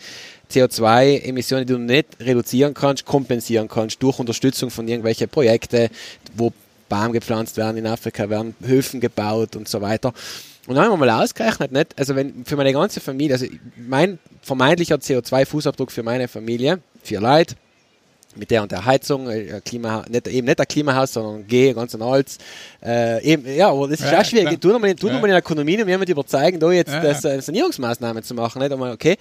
CO2-Emissionen, 0.50 1.66
die 1.66 1.72
du 1.72 1.78
nicht 1.78 2.08
reduzieren 2.20 2.74
kannst, 2.74 3.06
kompensieren 3.06 3.68
kannst 3.68 4.02
durch 4.02 4.18
Unterstützung 4.18 4.70
von 4.70 4.86
irgendwelchen 4.86 5.30
Projekten, 5.30 5.88
wo 6.34 6.52
Baum 6.90 7.12
gepflanzt 7.12 7.56
werden 7.56 7.78
in 7.78 7.86
Afrika, 7.86 8.28
werden 8.28 8.54
Höfen 8.62 9.00
gebaut 9.00 9.56
und 9.56 9.66
so 9.66 9.80
weiter. 9.80 10.12
Und 10.66 10.76
dann 10.76 10.84
haben 10.84 10.92
wir 10.92 11.06
mal 11.06 11.22
ausgerechnet, 11.22 11.72
nicht? 11.72 11.98
also 11.98 12.14
wenn 12.14 12.44
für 12.44 12.56
meine 12.56 12.72
ganze 12.72 13.00
Familie, 13.00 13.34
also 13.34 13.46
mein 13.76 14.18
vermeintlicher 14.42 14.96
CO2-Fußabdruck 14.96 15.90
für 15.90 16.04
meine 16.04 16.28
Familie, 16.28 16.78
vier 17.02 17.20
Leute, 17.20 17.56
mit 18.34 18.50
der 18.50 18.62
und 18.62 18.72
der 18.72 18.84
Heizung, 18.84 19.28
äh, 19.28 19.60
Klima, 19.64 20.04
nicht, 20.08 20.26
eben 20.28 20.46
nicht 20.46 20.60
ein 20.60 20.66
Klimahaus, 20.66 21.12
sondern 21.12 21.46
G, 21.46 21.72
ganz 21.72 21.94
ein 21.94 22.02
Holz. 22.02 22.38
Äh, 22.82 23.22
eben, 23.24 23.46
ja, 23.54 23.70
aber 23.70 23.88
das 23.88 24.00
ist 24.00 24.10
ja, 24.10 24.20
auch 24.20 24.24
schwierig. 24.24 24.48
Klar. 24.48 24.60
Tu 24.60 24.68
nochmal 24.68 24.94
tu 24.94 25.08
ja. 25.08 25.16
in 25.16 25.22
der 25.22 25.38
Ökonomie 25.38 25.84
wir 25.84 25.94
haben 25.94 26.02
überzeugen, 26.02 26.58
da 26.58 26.70
jetzt 26.72 26.92
ja, 26.92 27.00
das, 27.00 27.24
äh, 27.24 27.40
Sanierungsmaßnahmen 27.40 28.22
zu 28.22 28.34
machen. 28.34 28.62
Nicht 28.62 28.72
einmal, 28.72 28.92
okay. 28.92 29.16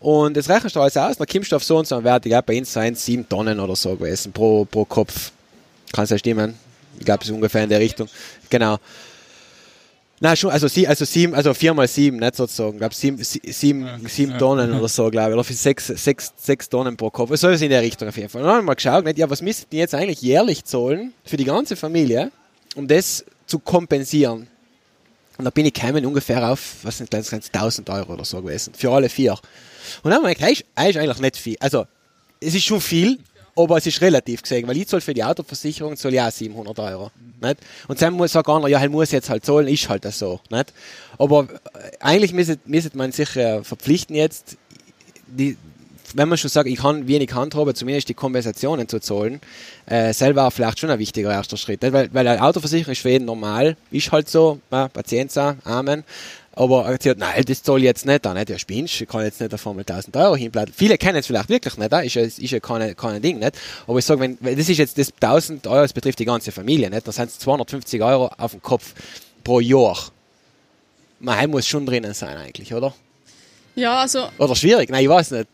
Und 0.00 0.36
das 0.36 0.48
rechnest 0.48 0.74
du 0.76 0.80
alles 0.80 0.96
aus, 0.96 1.16
dann 1.18 1.26
kommst 1.26 1.52
du 1.52 1.56
auf 1.56 1.64
so 1.64 1.76
und 1.78 1.86
so 1.86 1.96
einen 1.96 2.04
Wert, 2.04 2.24
ich 2.24 2.30
glaube, 2.30 2.44
bei 2.46 2.58
uns 2.58 2.72
seien 2.72 2.94
sieben 2.94 3.28
Tonnen 3.28 3.60
oder 3.60 3.76
so 3.76 3.94
gewesen 3.94 4.32
pro, 4.32 4.64
pro 4.64 4.84
Kopf. 4.84 5.32
Kann 5.92 6.04
es 6.04 6.10
ja 6.10 6.18
stimmen. 6.18 6.54
Ich 6.98 7.04
glaube, 7.04 7.22
es 7.22 7.28
ist 7.28 7.34
ungefähr 7.34 7.64
in 7.64 7.68
der 7.68 7.80
Richtung. 7.80 8.08
Genau. 8.48 8.78
Na 10.20 10.34
schon, 10.34 10.50
also 10.50 10.66
sie, 10.66 10.88
also 10.88 11.04
sieben, 11.04 11.34
also 11.34 11.52
vier 11.52 11.74
mal 11.74 11.86
sieben, 11.86 12.18
nicht 12.18 12.36
sozusagen. 12.36 12.72
Ich 12.72 12.78
glaube 12.78 12.94
sieben, 12.94 13.22
sieben, 13.22 13.84
ja, 13.84 13.98
sieben 14.08 14.32
ja. 14.32 14.38
Tonnen 14.38 14.72
oder 14.72 14.88
so, 14.88 15.10
glaube 15.10 15.30
ich. 15.30 15.34
Oder 15.34 15.44
für 15.44 15.52
sechs, 15.52 15.88
sechs, 15.88 16.32
sechs 16.36 16.68
Tonnen 16.70 16.96
pro 16.96 17.10
Kopf. 17.10 17.36
So 17.36 17.48
ist 17.48 17.60
in 17.60 17.68
der 17.68 17.82
Richtung 17.82 18.08
auf 18.08 18.16
jeden 18.16 18.30
Fall. 18.30 18.40
Und 18.40 18.46
dann 18.46 18.56
haben 18.56 18.62
wir 18.62 18.68
mal 18.68 18.74
geschaut, 18.74 19.04
nicht, 19.04 19.18
ja, 19.18 19.28
was 19.28 19.42
müssten 19.42 19.66
die 19.70 19.76
jetzt 19.76 19.94
eigentlich 19.94 20.22
jährlich 20.22 20.64
zahlen 20.64 21.12
für 21.24 21.36
die 21.36 21.44
ganze 21.44 21.76
Familie, 21.76 22.32
um 22.76 22.88
das 22.88 23.26
zu 23.46 23.58
kompensieren? 23.58 24.48
Und 25.36 25.44
da 25.44 25.50
bin 25.50 25.66
ich 25.66 25.74
gekommen 25.74 26.06
ungefähr 26.06 26.50
auf, 26.50 26.76
was 26.82 26.96
sind 26.96 27.12
das, 27.12 27.30
1000 27.30 27.90
Euro 27.90 28.14
oder 28.14 28.24
so 28.24 28.40
gewesen. 28.40 28.72
Für 28.74 28.90
alle 28.92 29.10
vier. 29.10 29.32
Und 30.02 30.10
dann 30.10 30.14
haben 30.14 30.24
wir 30.24 30.34
gedacht, 30.34 30.50
ist 30.50 30.64
eigentlich 30.74 31.18
nicht 31.18 31.36
viel. 31.36 31.56
Also, 31.60 31.84
es 32.40 32.54
ist 32.54 32.64
schon 32.64 32.80
viel, 32.80 33.18
aber 33.56 33.78
es 33.78 33.86
ist 33.86 34.00
relativ 34.00 34.42
gesehen, 34.42 34.68
weil 34.68 34.76
ich 34.76 34.86
zahle 34.86 35.00
für 35.00 35.14
die 35.14 35.24
Autoversicherung 35.24 35.96
zahle 35.96 36.16
ja 36.16 36.30
700 36.30 36.78
Euro. 36.78 37.10
Nicht? 37.40 37.56
Und 37.88 38.00
dann 38.00 38.14
muss 38.14 38.32
sagen 38.32 38.50
einer, 38.50 38.68
ja, 38.68 38.80
er 38.80 38.88
muss 38.88 39.10
jetzt 39.10 39.30
halt 39.30 39.44
zahlen, 39.44 39.68
ist 39.68 39.88
halt 39.88 40.04
das 40.04 40.18
so. 40.18 40.40
Nicht? 40.50 40.72
Aber 41.18 41.44
äh, 41.44 41.96
eigentlich 42.00 42.32
müsste, 42.32 42.58
müsste 42.66 42.96
man 42.96 43.12
sich 43.12 43.34
äh, 43.36 43.64
verpflichten 43.64 44.14
jetzt, 44.14 44.56
die, 45.26 45.56
wenn 46.14 46.28
man 46.28 46.38
schon 46.38 46.50
sagt, 46.50 46.68
ich 46.68 46.78
kann 46.78 47.08
wenig 47.08 47.32
handhaben, 47.34 47.74
zumindest 47.74 48.08
die 48.08 48.14
Kompensationen 48.14 48.88
zu 48.88 49.00
zahlen, 49.00 49.40
äh, 49.86 50.12
selber 50.12 50.50
vielleicht 50.50 50.78
schon 50.78 50.90
ein 50.90 50.98
wichtiger 50.98 51.32
erster 51.32 51.56
Schritt. 51.56 51.82
Weil, 51.82 52.12
weil 52.12 52.28
eine 52.28 52.42
Autoversicherung 52.42 52.94
für 52.94 53.10
jeden 53.10 53.24
normal, 53.24 53.76
ist 53.90 54.12
halt 54.12 54.28
so, 54.28 54.60
ja, 54.70 54.88
Patienza, 54.88 55.56
Amen. 55.64 56.04
Aber 56.58 56.86
er 56.86 56.94
hat 56.94 57.00
gesagt, 57.00 57.20
nein, 57.20 57.44
das 57.44 57.60
ich 57.60 57.82
jetzt 57.82 58.06
nicht, 58.06 58.24
nicht, 58.24 58.48
der 58.48 58.58
spinnst, 58.58 58.98
ich 58.98 59.06
kann 59.06 59.22
jetzt 59.22 59.42
nicht 59.42 59.52
auf 59.52 59.66
einmal 59.66 59.84
1000 59.86 60.16
Euro 60.16 60.36
hinbleiben. 60.36 60.72
Viele 60.74 60.96
kennen 60.96 61.18
es 61.18 61.26
vielleicht 61.26 61.50
wirklich 61.50 61.76
nicht, 61.76 61.92
ist 61.92 62.14
ja, 62.14 62.22
ist 62.22 62.40
ja 62.40 62.60
kein, 62.60 62.96
kein 62.96 63.20
Ding, 63.20 63.38
nicht? 63.38 63.58
Aber 63.86 63.98
ich 63.98 64.06
sage, 64.06 64.20
wenn, 64.20 64.38
das 64.40 64.66
ist 64.66 64.78
jetzt 64.78 64.96
das 64.96 65.12
1000 65.20 65.66
Euro, 65.66 65.82
das 65.82 65.92
betrifft 65.92 66.18
die 66.18 66.24
ganze 66.24 66.52
Familie, 66.52 66.88
nicht? 66.88 67.06
Das 67.06 67.16
sind 67.16 67.30
250 67.30 68.02
Euro 68.02 68.30
auf 68.38 68.52
den 68.52 68.62
Kopf 68.62 68.94
pro 69.44 69.60
Jahr. 69.60 69.98
Man 71.20 71.50
muss 71.50 71.66
schon 71.66 71.84
drinnen 71.84 72.14
sein 72.14 72.38
eigentlich, 72.38 72.72
oder? 72.72 72.94
Ja, 73.74 73.98
also. 74.00 74.26
Oder 74.38 74.56
schwierig? 74.56 74.88
Nein, 74.88 75.02
ich 75.02 75.10
weiß 75.10 75.32
nicht. 75.32 75.48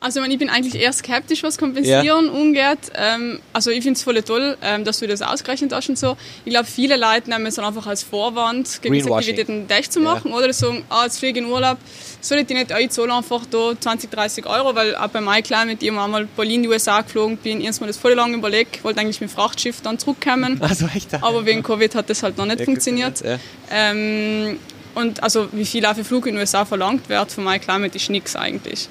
Also 0.00 0.22
ich 0.22 0.38
bin 0.38 0.48
eigentlich 0.48 0.80
eher 0.80 0.92
skeptisch, 0.92 1.42
was 1.42 1.58
kompensieren 1.58 2.04
ja. 2.04 2.30
umgeht. 2.30 2.78
Ähm, 2.94 3.40
also 3.52 3.72
ich 3.72 3.82
finde 3.82 3.96
es 3.96 4.04
voll 4.04 4.22
toll, 4.22 4.56
ähm, 4.62 4.84
dass 4.84 5.00
du 5.00 5.08
das 5.08 5.22
ausgerechnet 5.22 5.72
hast 5.72 5.88
und 5.88 5.98
so. 5.98 6.16
Ich 6.44 6.52
glaube, 6.52 6.66
viele 6.66 6.96
Leute 6.96 7.28
nehmen 7.28 7.46
es 7.46 7.56
dann 7.56 7.64
einfach 7.64 7.84
als 7.88 8.04
Vorwand, 8.04 8.80
gewisse 8.80 9.12
Aktivitäten 9.12 9.66
dicht 9.66 9.92
zu 9.92 9.98
machen. 9.98 10.30
Ja. 10.30 10.36
Oder 10.36 10.52
sagen, 10.52 10.84
ah, 10.88 11.02
jetzt 11.02 11.18
fliege 11.18 11.40
ich 11.40 11.44
in 11.44 11.50
Urlaub, 11.50 11.78
soll 12.20 12.38
ich 12.38 12.46
die 12.46 12.54
nicht, 12.54 12.70
ich 12.70 12.90
zahle 12.90 13.12
einfach 13.12 13.44
da 13.46 13.72
20, 13.78 14.08
30 14.08 14.46
Euro, 14.46 14.72
weil 14.76 14.94
auch 14.94 15.08
bei 15.08 15.20
MyClan 15.20 15.66
mit 15.66 15.82
ihm 15.82 15.98
einmal 15.98 16.26
Berlin 16.26 16.56
in 16.56 16.62
die 16.62 16.68
USA 16.68 17.00
geflogen 17.00 17.36
bin, 17.36 17.60
erstmal 17.60 17.88
das 17.88 17.96
voll 17.96 18.12
lange 18.12 18.36
überlegt, 18.36 18.84
wollte 18.84 19.00
eigentlich 19.00 19.20
mit 19.20 19.30
dem 19.30 19.34
Frachtschiff 19.34 19.80
dann 19.80 19.98
zurückkommen. 19.98 20.60
Also 20.68 20.86
echt? 20.94 21.14
Aber 21.14 21.46
wegen 21.46 21.62
Covid 21.62 21.94
hat 21.94 22.10
das 22.10 22.22
halt 22.22 22.36
noch 22.36 22.44
nicht 22.44 22.60
ja, 22.60 22.66
funktioniert. 22.66 23.22
Ähm, 23.70 24.58
und 24.94 25.22
also 25.22 25.48
wie 25.52 25.64
viel 25.64 25.86
auch 25.86 25.94
für 25.94 26.04
Flug 26.04 26.26
in 26.26 26.34
den 26.34 26.40
USA 26.40 26.64
verlangt 26.64 27.08
wird 27.08 27.32
von 27.32 27.44
MyClimate 27.44 27.96
ist 27.96 28.10
nichts 28.10 28.36
eigentlich. 28.36 28.88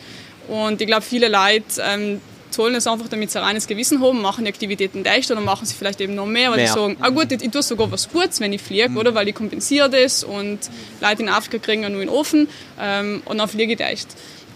Und 0.47 0.81
ich 0.81 0.87
glaube, 0.87 1.03
viele 1.03 1.27
Leute 1.27 1.81
ähm, 1.81 2.21
zahlen 2.51 2.75
es 2.75 2.87
einfach, 2.87 3.07
damit 3.07 3.31
sie 3.31 3.39
ein 3.39 3.45
reines 3.45 3.67
Gewissen 3.67 4.01
haben, 4.01 4.21
machen 4.21 4.45
die 4.45 4.49
Aktivitäten 4.49 5.03
leicht 5.03 5.29
oder 5.29 5.41
machen 5.41 5.65
sie 5.65 5.75
vielleicht 5.75 6.01
eben 6.01 6.15
noch 6.15 6.25
mehr, 6.25 6.49
weil 6.49 6.57
mehr. 6.57 6.67
sie 6.67 6.73
sagen, 6.73 6.97
ah 6.99 7.09
gut, 7.09 7.31
ich, 7.31 7.43
ich 7.43 7.51
tue 7.51 7.61
sogar 7.61 7.91
was 7.91 8.09
Gutes, 8.09 8.39
wenn 8.39 8.53
ich 8.53 8.61
fliege, 8.61 8.89
mhm. 8.89 8.97
oder? 8.97 9.13
Weil 9.15 9.27
ich 9.27 9.35
kompensiere 9.35 9.89
das 9.89 10.23
und 10.23 10.59
Leute 11.01 11.21
in 11.21 11.29
Afrika 11.29 11.57
kriegen 11.57 11.83
ja 11.83 11.89
nur 11.89 12.01
einen 12.01 12.09
Ofen 12.09 12.47
ähm, 12.79 13.21
und 13.25 13.37
dann 13.37 13.47
fliege 13.47 13.73
ich 13.73 13.79
echt. 13.79 14.07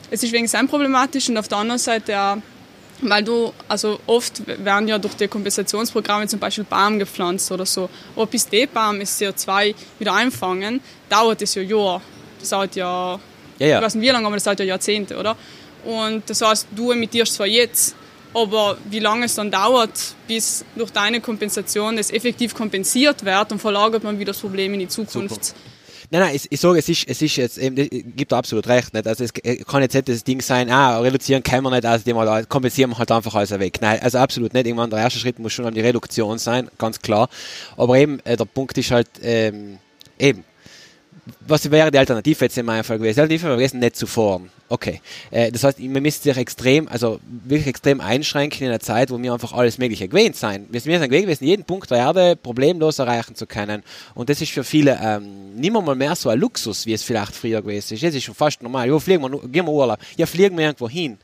Es 0.10 0.24
ist 0.24 0.34
wegen 0.34 0.48
sein 0.48 0.68
problematisch 0.68 1.30
und 1.30 1.38
auf 1.38 1.48
der 1.48 1.60
anderen 1.60 1.80
Seite 1.80 2.20
auch 2.20 2.38
weil 3.02 3.24
du, 3.24 3.52
also 3.68 4.00
oft 4.06 4.44
werden 4.64 4.88
ja 4.88 4.98
durch 4.98 5.16
die 5.16 5.28
Kompensationsprogramme 5.28 6.28
zum 6.28 6.40
Beispiel 6.40 6.64
Baum 6.64 7.00
gepflanzt 7.00 7.52
oder 7.52 7.66
so. 7.66 7.90
Aber 8.16 8.28
bis 8.28 8.48
die 8.48 8.68
Baum 8.68 9.00
das 9.00 9.20
CO2 9.20 9.74
wieder 10.00 10.14
einfangen, 10.14 10.80
dauert 11.10 11.42
es 11.42 11.56
ja 11.56 11.64
Jahre. 11.64 12.02
Das 12.40 12.50
dauert 12.50 12.76
ja, 12.76 13.20
ja, 13.60 13.68
ja. 13.68 13.78
ich 13.78 13.84
weiß 13.86 13.96
nicht 13.96 14.08
wie 14.08 14.12
lange, 14.12 14.28
aber 14.28 14.36
das 14.36 14.44
dauert 14.44 14.60
ja 14.60 14.66
Jahrzehnte, 14.66 15.18
oder? 15.18 15.36
Und 15.86 16.24
das 16.30 16.42
heißt, 16.42 16.68
du 16.76 16.92
emittierst 16.92 17.34
zwar 17.34 17.48
jetzt, 17.48 17.96
aber 18.34 18.78
wie 18.90 19.00
lange 19.00 19.26
es 19.26 19.36
dann 19.36 19.52
dauert, 19.52 20.16
bis 20.28 20.64
durch 20.76 20.92
deine 20.92 21.20
Kompensation 21.20 21.98
das 21.98 22.12
effektiv 22.12 22.54
kompensiert 22.54 23.26
wird 23.26 23.52
und 23.52 23.60
verlagert 23.60 24.04
man 24.04 24.18
wieder 24.20 24.32
das 24.32 24.40
Problem 24.40 24.74
in 24.74 24.82
die 24.82 24.88
Zukunft. 24.88 25.30
Zukunft. 25.30 25.56
Nein, 26.14 26.24
nein, 26.24 26.36
ich, 26.36 26.52
ich 26.52 26.60
sage, 26.60 26.78
es 26.78 26.90
ist, 26.90 27.08
es 27.08 27.22
ist 27.22 27.38
jetzt, 27.38 27.58
eben, 27.58 27.76
gibt 28.18 28.34
absolut 28.34 28.68
recht, 28.68 28.94
nicht? 28.94 29.08
Also 29.08 29.24
es 29.24 29.32
kann 29.34 29.82
jetzt 29.82 29.94
nicht 29.94 30.10
das 30.10 30.26
Ding 30.26 30.42
sein, 30.42 30.70
ah, 30.70 31.00
reduzieren 31.00 31.42
können 31.42 31.64
wir 31.64 31.72
nicht, 31.72 31.86
also 31.86 32.04
die 32.04 32.14
mal, 32.14 32.46
kompensieren 32.48 32.92
wir 32.92 32.98
halt 32.98 33.12
einfach 33.12 33.34
alles 33.34 33.52
weg. 33.52 33.78
Nein, 33.80 34.02
also 34.02 34.18
absolut 34.18 34.54
nicht. 34.54 34.68
Irgendwann 34.68 34.90
der 34.90 35.00
erste 35.00 35.20
Schritt 35.20 35.40
muss 35.40 35.54
schon 35.54 35.66
an 35.66 35.74
die 35.74 35.80
Reduktion 35.80 36.38
sein, 36.38 36.70
ganz 36.78 37.00
klar. 37.00 37.30
Aber 37.78 37.98
eben, 37.98 38.20
äh, 38.26 38.36
der 38.36 38.44
Punkt 38.44 38.78
ist 38.78 38.92
halt, 38.92 39.08
ähm, 39.22 39.80
eben, 40.20 40.44
was 41.42 41.70
wäre 41.70 41.92
die 41.92 41.98
Alternative 41.98 42.46
jetzt 42.46 42.58
in 42.58 42.66
meinem 42.66 42.84
Fall 42.84 42.98
gewesen? 42.98 43.16
Die 43.16 43.22
Alternative 43.22 43.48
wäre 43.48 43.58
gewesen, 43.58 43.80
nicht 43.80 43.96
zu 43.96 44.08
fahren. 44.08 44.50
Okay. 44.70 45.02
Äh, 45.32 45.52
das 45.52 45.64
heißt, 45.64 45.80
man 45.80 46.02
müsste 46.02 46.30
sich 46.30 46.38
extrem, 46.38 46.88
also 46.88 47.20
wirklich 47.44 47.68
extrem 47.68 48.00
einschränken 48.00 48.64
in 48.64 48.70
einer 48.70 48.80
Zeit, 48.80 49.12
wo 49.12 49.22
wir 49.22 49.34
einfach 49.34 49.54
alles 49.54 49.78
Mögliche 49.78 50.08
gewöhnt 50.08 50.36
sein. 50.36 50.66
Wir 50.72 50.80
sind 50.80 51.10
gewesen, 51.10 51.46
jeden 51.46 51.66
Punkt 51.66 51.92
der 51.92 51.98
Erde 51.98 52.36
problemlos 52.36 53.00
erreichen 53.00 53.36
zu 53.36 53.46
können. 53.46 53.84
Und 54.16 54.30
das 54.30 54.42
ist 54.42 54.52
für 54.52 54.64
viele 54.64 54.98
ähm, 55.02 55.56
nicht 55.56 55.72
mehr, 55.72 55.82
mal 55.82 55.96
mehr 55.96 56.16
so 56.16 56.30
ein 56.30 56.40
Luxus, 56.40 56.86
wie 56.86 56.94
es 56.94 57.04
vielleicht 57.04 57.36
früher 57.36 57.62
gewesen 57.62 57.94
ist. 57.94 58.02
Jetzt 58.02 58.16
ist 58.16 58.24
schon 58.24 58.36
fast 58.36 58.64
normal. 58.64 58.88
Ja, 58.88 58.98
fliegen 58.98 59.22
wir, 59.22 59.30
gehen 59.30 59.66
wir 59.66 59.72
Urlaub. 59.72 60.00
Ja, 60.18 60.26
fliegen 60.26 60.58
wir 60.58 60.66
irgendwo 60.66 60.90
hin. 60.90 61.18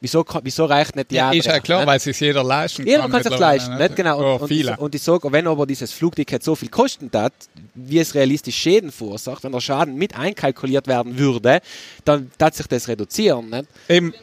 Wieso, 0.00 0.24
wieso 0.42 0.64
reicht 0.66 0.94
nicht 0.94 1.10
die 1.10 1.16
ja, 1.16 1.32
Ist 1.32 1.46
ja 1.46 1.58
klar, 1.58 1.80
nicht? 1.80 1.88
weil 1.88 1.96
es 1.96 2.20
jeder 2.20 2.44
leisten 2.44 2.84
kann. 2.84 2.86
Jeder 2.86 3.08
kann 3.08 3.20
es 3.20 3.38
leisten, 3.38 3.76
nicht? 3.78 3.96
Genau. 3.96 4.36
Und, 4.36 4.48
viele. 4.48 4.72
und, 4.72 4.78
und 4.78 4.94
ich 4.94 5.02
sage, 5.02 5.32
wenn 5.32 5.46
aber 5.48 5.66
dieses 5.66 5.92
Flugticket 5.92 6.44
so 6.44 6.54
viel 6.54 6.68
kosten 6.68 7.10
hat, 7.12 7.32
wie 7.74 7.98
es 7.98 8.14
realistisch 8.14 8.56
Schäden 8.56 8.92
verursacht, 8.92 9.42
wenn 9.42 9.50
der 9.50 9.60
Schaden 9.60 9.96
mit 9.96 10.16
einkalkuliert 10.16 10.86
werden 10.86 11.18
würde, 11.18 11.60
dann 12.04 12.30
wird 12.38 12.54
sich 12.54 12.66
das 12.68 12.86
reduzieren, 12.86 13.50
nicht? 13.50 13.64
Eben, 13.88 14.14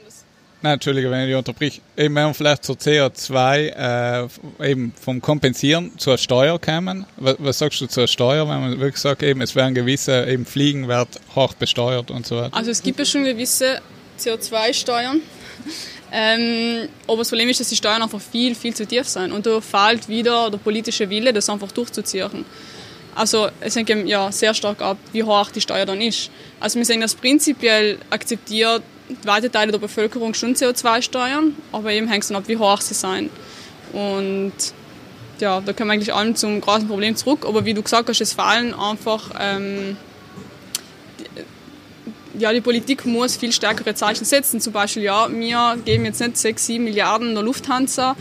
Nein, 0.66 0.76
Entschuldige, 0.76 1.12
wenn 1.12 1.30
ich 1.30 1.36
unterbrich. 1.36 1.80
Eben, 1.96 2.16
wenn 2.16 2.26
wir 2.26 2.34
vielleicht 2.34 2.64
zur 2.64 2.76
CO2 2.76 4.30
äh, 4.62 4.72
eben 4.72 4.94
vom 5.00 5.22
Kompensieren 5.22 5.92
zur 6.00 6.18
Steuer 6.18 6.60
kommen. 6.60 7.06
Was, 7.18 7.36
was, 7.38 7.60
sagst 7.60 7.82
du 7.82 7.86
zur 7.86 8.08
Steuer, 8.08 8.50
wenn 8.50 8.62
man 8.62 8.80
wirklich 8.80 9.00
sagt, 9.00 9.22
eben, 9.22 9.42
es 9.42 9.56
werden 9.56 9.76
gewisse 9.76 10.26
eben 10.26 10.44
Fliegen 10.44 10.88
wird 10.88 11.10
hoch 11.36 11.54
besteuert 11.54 12.10
und 12.10 12.26
so 12.26 12.38
weiter? 12.38 12.56
Also 12.56 12.72
es 12.72 12.82
gibt 12.82 12.98
ja 12.98 13.06
schon 13.06 13.26
gewisse 13.26 13.80
CO2-Steuern, 14.20 15.22
ähm, 16.12 16.88
aber 17.08 17.18
das 17.18 17.30
Problem 17.30 17.50
ist, 17.50 17.60
dass 17.60 17.70
die 17.70 17.76
Steuern 17.76 18.02
einfach 18.02 18.22
viel, 18.22 18.56
viel 18.56 18.74
zu 18.74 18.86
tief 18.86 19.08
sind. 19.08 19.32
Und 19.32 19.46
da 19.46 19.62
fehlt 19.62 20.08
wieder 20.08 20.50
der 20.50 20.58
politische 20.58 21.10
Wille, 21.10 21.34
das 21.34 21.50
einfach 21.50 21.72
durchzuziehen. 21.72 22.46
Also 23.16 23.48
es 23.62 23.76
hängt 23.76 23.90
ja 23.90 24.32
sehr 24.32 24.54
stark 24.54 24.82
ab, 24.82 24.98
wie 25.14 25.24
hoch 25.24 25.50
die 25.50 25.62
Steuer 25.62 25.86
dann 25.86 26.02
ist. 26.02 26.30
Also 26.60 26.78
wir 26.78 26.86
sehen, 26.86 27.02
dass 27.02 27.16
prinzipiell 27.16 27.98
akzeptiert 28.10 28.84
weite 29.24 29.52
Teile 29.52 29.72
der 29.72 29.80
Bevölkerung 29.80 30.34
schon 30.34 30.56
CO2-Steuern, 30.56 31.56
aber 31.72 31.92
eben 31.92 32.08
hängt 32.08 32.24
es 32.24 32.30
dann 32.30 32.38
ab, 32.38 32.44
wie 32.48 32.58
hoch 32.58 32.82
sie 32.82 32.94
sein. 32.94 33.30
Und 33.94 34.54
ja, 35.40 35.62
da 35.62 35.74
kommen 35.74 35.90
wir 35.90 35.94
eigentlich 35.94 36.14
allem 36.14 36.36
zum 36.36 36.62
großen 36.62 36.88
Problem 36.88 37.16
zurück. 37.16 37.46
Aber 37.46 37.66
wie 37.66 37.74
du 37.74 37.82
gesagt 37.82 38.10
hast, 38.10 38.22
es 38.22 38.34
fehlen 38.34 38.74
einfach 38.74 39.32
ähm, 39.40 39.98
ja, 42.40 42.52
die 42.54 42.62
Politik 42.62 43.06
muss 43.06 43.38
viel 43.38 43.52
stärkere 43.52 43.96
Zeichen 43.96 44.26
setzen. 44.26 44.60
Zum 44.60 44.74
Beispiel, 44.74 45.04
ja, 45.04 45.28
wir 45.30 45.78
geben 45.84 46.06
jetzt 46.06 46.20
nicht 46.20 46.38
6, 46.38 46.66
7 46.66 46.84
Milliarden 46.84 47.34
der 47.34 47.44
Lufthansa 47.44 48.16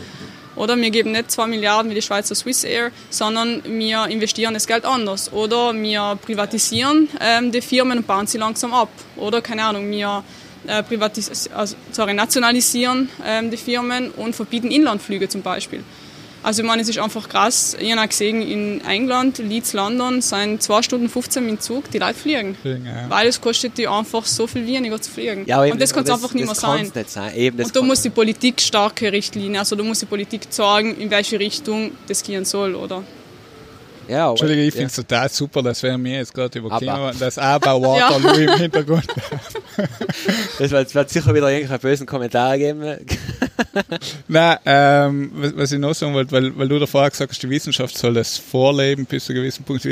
oder 0.55 0.77
wir 0.77 0.89
geben 0.89 1.11
nicht 1.11 1.31
2 1.31 1.47
Milliarden 1.47 1.91
wie 1.91 1.95
die 1.95 2.01
Schweizer 2.01 2.35
Swiss 2.35 2.63
Air, 2.63 2.91
sondern 3.09 3.61
wir 3.65 4.07
investieren 4.07 4.53
das 4.53 4.67
Geld 4.67 4.85
anders. 4.85 5.31
Oder 5.33 5.73
wir 5.73 6.17
privatisieren 6.21 7.09
ähm, 7.19 7.51
die 7.51 7.61
Firmen 7.61 7.99
und 7.99 8.07
bauen 8.07 8.27
sie 8.27 8.37
langsam 8.37 8.73
ab. 8.73 8.89
Oder, 9.17 9.41
keine 9.41 9.65
Ahnung, 9.65 9.89
wir 9.91 10.23
äh, 10.67 10.83
also, 11.53 11.75
sorry, 11.91 12.13
nationalisieren 12.13 13.09
ähm, 13.25 13.51
die 13.51 13.57
Firmen 13.57 14.11
und 14.11 14.35
verbieten 14.35 14.71
Inlandflüge 14.71 15.29
zum 15.29 15.41
Beispiel. 15.41 15.83
Also 16.45 16.61
ich 16.61 16.67
meine, 16.67 16.83
es 16.83 16.89
ist 16.89 16.99
einfach 16.99 17.27
krass. 17.27 17.75
Ich 17.79 17.91
habe 17.91 18.07
gesehen, 18.07 18.39
in 18.43 18.85
England, 18.85 19.39
Leeds, 19.39 19.73
London, 19.73 20.21
sind 20.21 20.61
2 20.61 20.83
Stunden 20.83 21.09
15 21.09 21.43
mit 21.43 21.53
dem 21.53 21.59
Zug, 21.59 21.89
die 21.89 21.97
Leute 21.97 22.13
fliegen. 22.13 22.53
fliegen 22.53 22.85
ja. 22.85 23.09
Weil 23.09 23.29
es 23.29 23.41
kostet 23.41 23.79
die 23.79 23.87
einfach 23.87 24.23
so 24.25 24.45
viel 24.45 24.67
weniger 24.67 25.01
zu 25.01 25.09
fliegen. 25.09 25.45
Ja, 25.47 25.63
und 25.63 25.81
das 25.81 25.91
kann 25.91 26.03
es 26.03 26.11
einfach 26.11 26.35
nicht 26.35 26.45
mehr 26.45 26.53
sein. 26.53 26.91
Nicht 26.93 27.09
sein. 27.09 27.35
Eben, 27.35 27.63
und 27.63 27.75
da 27.75 27.81
muss 27.81 28.03
die 28.03 28.11
Politik 28.11 28.61
starke 28.61 29.11
Richtlinien, 29.11 29.57
also 29.57 29.75
da 29.75 29.83
muss 29.83 30.01
die 30.01 30.05
Politik 30.05 30.43
sagen, 30.51 30.95
in 30.97 31.09
welche 31.09 31.39
Richtung 31.39 31.93
das 32.07 32.21
gehen 32.21 32.45
soll, 32.45 32.75
oder? 32.75 33.01
Ja, 34.07 34.29
Entschuldige, 34.29 34.61
ich 34.61 34.73
finde 34.73 34.87
es 34.89 34.95
total 34.95 35.27
super, 35.29 35.63
dass 35.63 35.81
wir 35.81 35.97
mir 35.97 36.17
jetzt 36.19 36.31
gerade 36.31 36.59
über 36.59 36.77
Kino, 36.77 37.09
das 37.17 37.39
Aber 37.39 37.81
Waterloo 37.81 38.35
im 38.35 38.59
Hintergrund. 38.59 39.07
das 40.59 40.69
wird, 40.69 40.93
wird 40.93 41.09
sicher 41.09 41.33
wieder 41.33 41.49
irgendwelche 41.49 41.81
bösen 41.81 42.05
Kommentare 42.05 42.59
geben. 42.59 42.97
Nein, 44.27 44.57
ähm, 44.65 45.31
was, 45.33 45.55
was, 45.55 45.71
ich 45.71 45.79
noch 45.79 45.93
sagen 45.93 46.13
wollte, 46.13 46.31
weil, 46.31 46.57
weil 46.57 46.67
du 46.67 46.79
davor 46.79 47.09
gesagt 47.09 47.31
hast, 47.31 47.41
die 47.41 47.49
Wissenschaft 47.49 47.97
soll 47.97 48.13
das 48.13 48.37
vorleben 48.37 49.05
bis 49.05 49.25
zu 49.25 49.33
einem 49.33 49.41
gewissen 49.41 49.63
Punkt. 49.63 49.85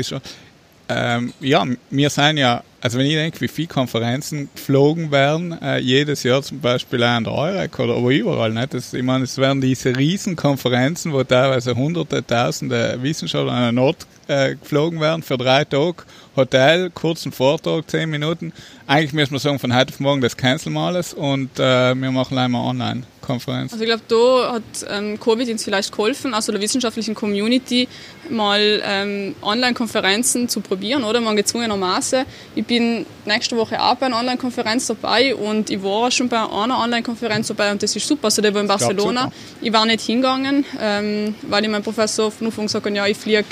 Ähm, 0.86 1.32
ja, 1.40 1.64
wir 1.90 2.10
sind 2.10 2.36
ja, 2.36 2.62
also 2.82 2.98
wenn 2.98 3.06
ich 3.06 3.14
denke, 3.14 3.40
wie 3.40 3.48
viele 3.48 3.68
Konferenzen 3.68 4.50
geflogen 4.54 5.10
werden, 5.10 5.58
äh, 5.62 5.78
jedes 5.78 6.22
Jahr 6.24 6.42
zum 6.42 6.60
Beispiel 6.60 7.02
auch 7.02 7.08
an 7.08 7.24
der 7.24 7.32
EUREC 7.32 7.78
oder 7.78 7.96
aber 7.96 8.10
überall, 8.10 8.52
nicht? 8.52 8.74
Das, 8.74 8.92
ich 8.92 9.02
meine, 9.02 9.24
es 9.24 9.38
werden 9.38 9.62
diese 9.62 9.96
Riesenkonferenzen, 9.96 11.14
wo 11.14 11.24
teilweise 11.24 11.74
hunderte, 11.74 12.24
tausende 12.26 12.98
Wissenschaftler 13.00 13.52
an 13.52 13.62
der 13.62 13.72
Nord 13.72 14.06
äh, 14.28 14.56
geflogen 14.56 15.00
werden 15.00 15.22
für 15.22 15.38
drei 15.38 15.64
Tage, 15.64 16.04
Hotel, 16.36 16.90
kurzen 16.90 17.30
Vortrag, 17.32 17.88
zehn 17.88 18.10
Minuten. 18.10 18.52
Eigentlich 18.86 19.12
müssen 19.12 19.32
wir 19.32 19.38
sagen, 19.38 19.58
von 19.58 19.74
heute 19.74 19.92
auf 19.92 20.00
morgen 20.00 20.20
das 20.20 20.36
canceln 20.36 20.74
wir 20.74 20.80
alles 20.80 21.14
und 21.14 21.58
äh, 21.58 21.94
wir 21.94 22.10
machen 22.10 22.36
einmal 22.36 22.66
Online-Konferenz. 22.68 23.72
Also 23.72 23.84
ich 23.84 23.88
glaube, 23.88 24.02
da 24.08 24.54
hat 24.54 24.62
ähm, 24.90 25.18
Covid 25.20 25.48
uns 25.48 25.62
vielleicht 25.62 25.92
geholfen, 25.92 26.34
also 26.34 26.50
der 26.50 26.60
wissenschaftlichen 26.60 27.14
Community 27.14 27.88
mal 28.28 28.82
ähm, 28.84 29.36
Online-Konferenzen 29.42 30.48
zu 30.48 30.60
probieren, 30.60 31.04
oder? 31.04 31.20
Man 31.20 31.36
gezwungenermaßen. 31.36 32.24
Ich 32.56 32.66
bin 32.66 33.06
nächste 33.24 33.56
Woche 33.56 33.80
auch 33.80 33.94
bei 33.94 34.06
einer 34.06 34.18
Online-Konferenz 34.18 34.88
dabei 34.88 35.34
und 35.34 35.70
ich 35.70 35.82
war 35.82 36.10
schon 36.10 36.28
bei 36.28 36.38
einer 36.38 36.78
Online-Konferenz 36.78 37.48
dabei 37.48 37.70
und 37.70 37.82
das 37.82 37.94
ist 37.94 38.08
super. 38.08 38.24
Also 38.24 38.42
der 38.42 38.52
war 38.52 38.60
in 38.60 38.68
Barcelona. 38.68 39.30
Ich, 39.60 39.72
war 39.72 39.86
nicht 39.86 40.00
hingegangen, 40.00 40.64
ähm, 40.80 41.34
weil 41.42 41.64
ich 41.64 41.70
meinem 41.70 41.84
Professor 41.84 42.30
von 42.30 42.48
Anfang 42.48 42.66
gesagt 42.66 42.84
habe, 42.84 42.96
ja, 42.96 43.06
ich 43.06 43.16
fliege 43.16 43.44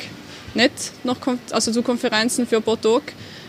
nicht 0.55 0.93
nach, 1.05 1.17
also 1.51 1.73
zu 1.73 1.83
Konferenzen 1.83 2.47
für 2.47 2.57
ein 2.57 2.63
paar 2.63 2.81
Tage. 2.81 3.05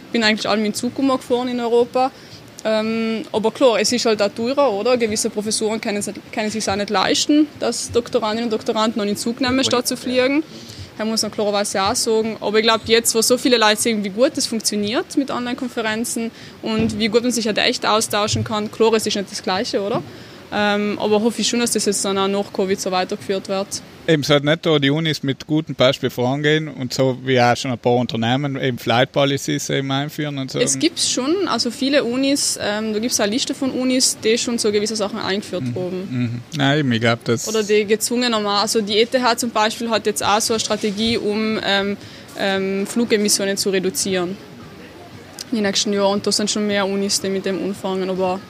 Ich 0.08 0.12
bin 0.12 0.24
eigentlich 0.24 0.47
alle 0.47 0.62
mit 0.62 0.76
Zug 0.76 0.95
gefahren 0.95 1.47
in 1.47 1.60
Europa. 1.60 2.12
Ähm, 2.66 3.24
aber 3.32 3.51
klar, 3.51 3.80
es 3.80 3.91
ist 3.91 4.06
halt 4.06 4.22
auch 4.22 4.30
teurer, 4.30 4.72
oder? 4.72 4.95
Gewisse 4.95 5.30
Professoren 5.30 5.82
können, 5.82 6.01
können 6.32 6.49
sich 6.49 6.70
auch 6.70 6.76
nicht 6.76 6.89
leisten, 6.89 7.47
dass 7.60 7.91
Doktorandinnen 7.91 8.45
und 8.45 8.54
Doktoranden 8.54 9.01
noch 9.01 9.10
in 9.10 9.18
Zug 9.18 9.41
nehmen, 9.41 9.64
statt 9.64 9.88
zu 9.88 9.97
fliegen. 9.97 10.43
Da 10.97 11.04
muss 11.04 11.24
man 11.24 11.32
klarerweise 11.32 11.82
auch 11.82 11.95
sagen. 11.95 12.38
Aber 12.39 12.60
ich 12.60 12.64
glaube, 12.64 12.84
jetzt, 12.86 13.14
wo 13.16 13.22
so 13.22 13.38
viele 13.38 13.58
Leute 13.58 13.82
sehen, 13.82 14.04
wie 14.04 14.10
gut 14.10 14.32
das 14.36 14.45
funktioniert 14.45 15.18
mit 15.18 15.32
Online-Konferenzen 15.32 16.32
und 16.62 16.99
wie 16.99 17.08
gut 17.08 17.24
man 17.24 17.32
sich 17.32 17.47
halt 17.47 17.58
echt 17.58 17.86
austauschen 17.86 18.43
kann, 18.43 18.72
klar, 18.72 18.93
es 18.93 19.06
ist 19.06 19.16
nicht 19.16 19.32
das 19.32 19.41
Gleiche, 19.41 19.82
oder? 19.82 20.01
Ähm, 20.54 20.99
aber 21.01 21.22
hoffe 21.22 21.41
ich 21.41 21.47
schon, 21.47 21.60
dass 21.60 21.72
das 21.72 21.86
jetzt 21.86 22.06
dann 22.06 22.18
auch 22.18 22.28
nach 22.28 22.54
Covid 22.54 22.80
so 22.80 22.91
weitergeführt 22.91 23.49
wird. 23.49 23.68
Eben 24.06 24.24
sollte 24.24 24.45
nicht 24.45 24.66
da 24.66 24.80
die 24.80 24.89
Unis 24.89 25.24
mit 25.24 25.47
gutem 25.47 25.76
Beispiel 25.76 26.10
vorangehen 26.10 26.68
und 26.68 26.93
so 26.93 27.18
wie 27.24 27.39
auch 27.39 27.56
schon 27.56 27.72
ein 27.72 27.80
paar 27.80 27.95
Unternehmen 27.95 28.60
eben 28.60 28.78
Flight 28.78 29.14
Policies 29.14 29.70
eben 29.70 29.89
einführen 29.91 30.38
und 30.38 30.51
so. 30.51 30.60
Es 30.60 30.78
gibt 30.78 30.99
schon, 30.99 31.47
also 31.47 31.72
viele 31.72 32.04
Unis, 32.04 32.60
ähm, 32.62 32.91
da 32.91 32.99
gibt 32.99 33.14
es 33.14 33.20
eine 33.22 33.32
Liste 33.32 33.56
von 33.56 33.72
Unis, 33.72 34.18
die 34.22 34.38
schon 34.38 34.58
so 34.58 34.74
gewisse 34.74 34.97
Sachen 34.97 35.20
eingeführt 35.20 35.64
mhm. 35.64 35.76
haben. 35.76 36.08
Mhm. 36.10 36.41
Nein, 36.58 36.80
eben, 36.80 36.91
ich 36.91 36.99
glaube 36.99 37.22
das. 37.24 37.47
Oder 37.47 37.64
die 37.64 37.86
gezwungenermaßen, 37.86 38.62
also 38.62 38.82
die 38.82 38.99
ETH 38.99 39.39
zum 39.39 39.51
Beispiel 39.51 39.89
hat 39.89 40.06
jetzt 40.06 40.24
auch 40.24 40.41
so 40.41 40.54
eine 40.54 40.60
Strategie, 40.60 41.18
um 41.18 41.60
ähm, 41.64 41.95
ähm, 42.38 42.86
Flugemissionen 42.86 43.56
zu 43.56 43.70
reduzieren. 43.70 44.36
In 45.51 45.58
den 45.58 45.64
nächsten 45.64 45.93
Jahren 45.93 46.16
und 46.16 46.28
da 46.28 46.32
sind 46.32 46.51
schon 46.51 46.68
mehr 46.68 46.86
Unis, 46.86 47.22
die 47.22 47.30
mit 47.30 47.45
dem 47.45 47.64
anfangen, 47.64 48.10
aber 48.10 48.41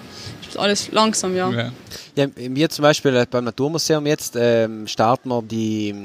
alles 0.57 0.91
langsam, 0.91 1.35
ja. 1.35 1.51
ja. 1.51 1.71
Ja, 2.15 2.27
wir 2.35 2.69
zum 2.69 2.83
Beispiel 2.83 3.15
äh, 3.15 3.25
beim 3.29 3.43
Naturmuseum 3.43 4.05
jetzt 4.05 4.35
ähm, 4.37 4.85
starten 4.87 5.29
wir 5.29 5.41
die, 5.41 5.95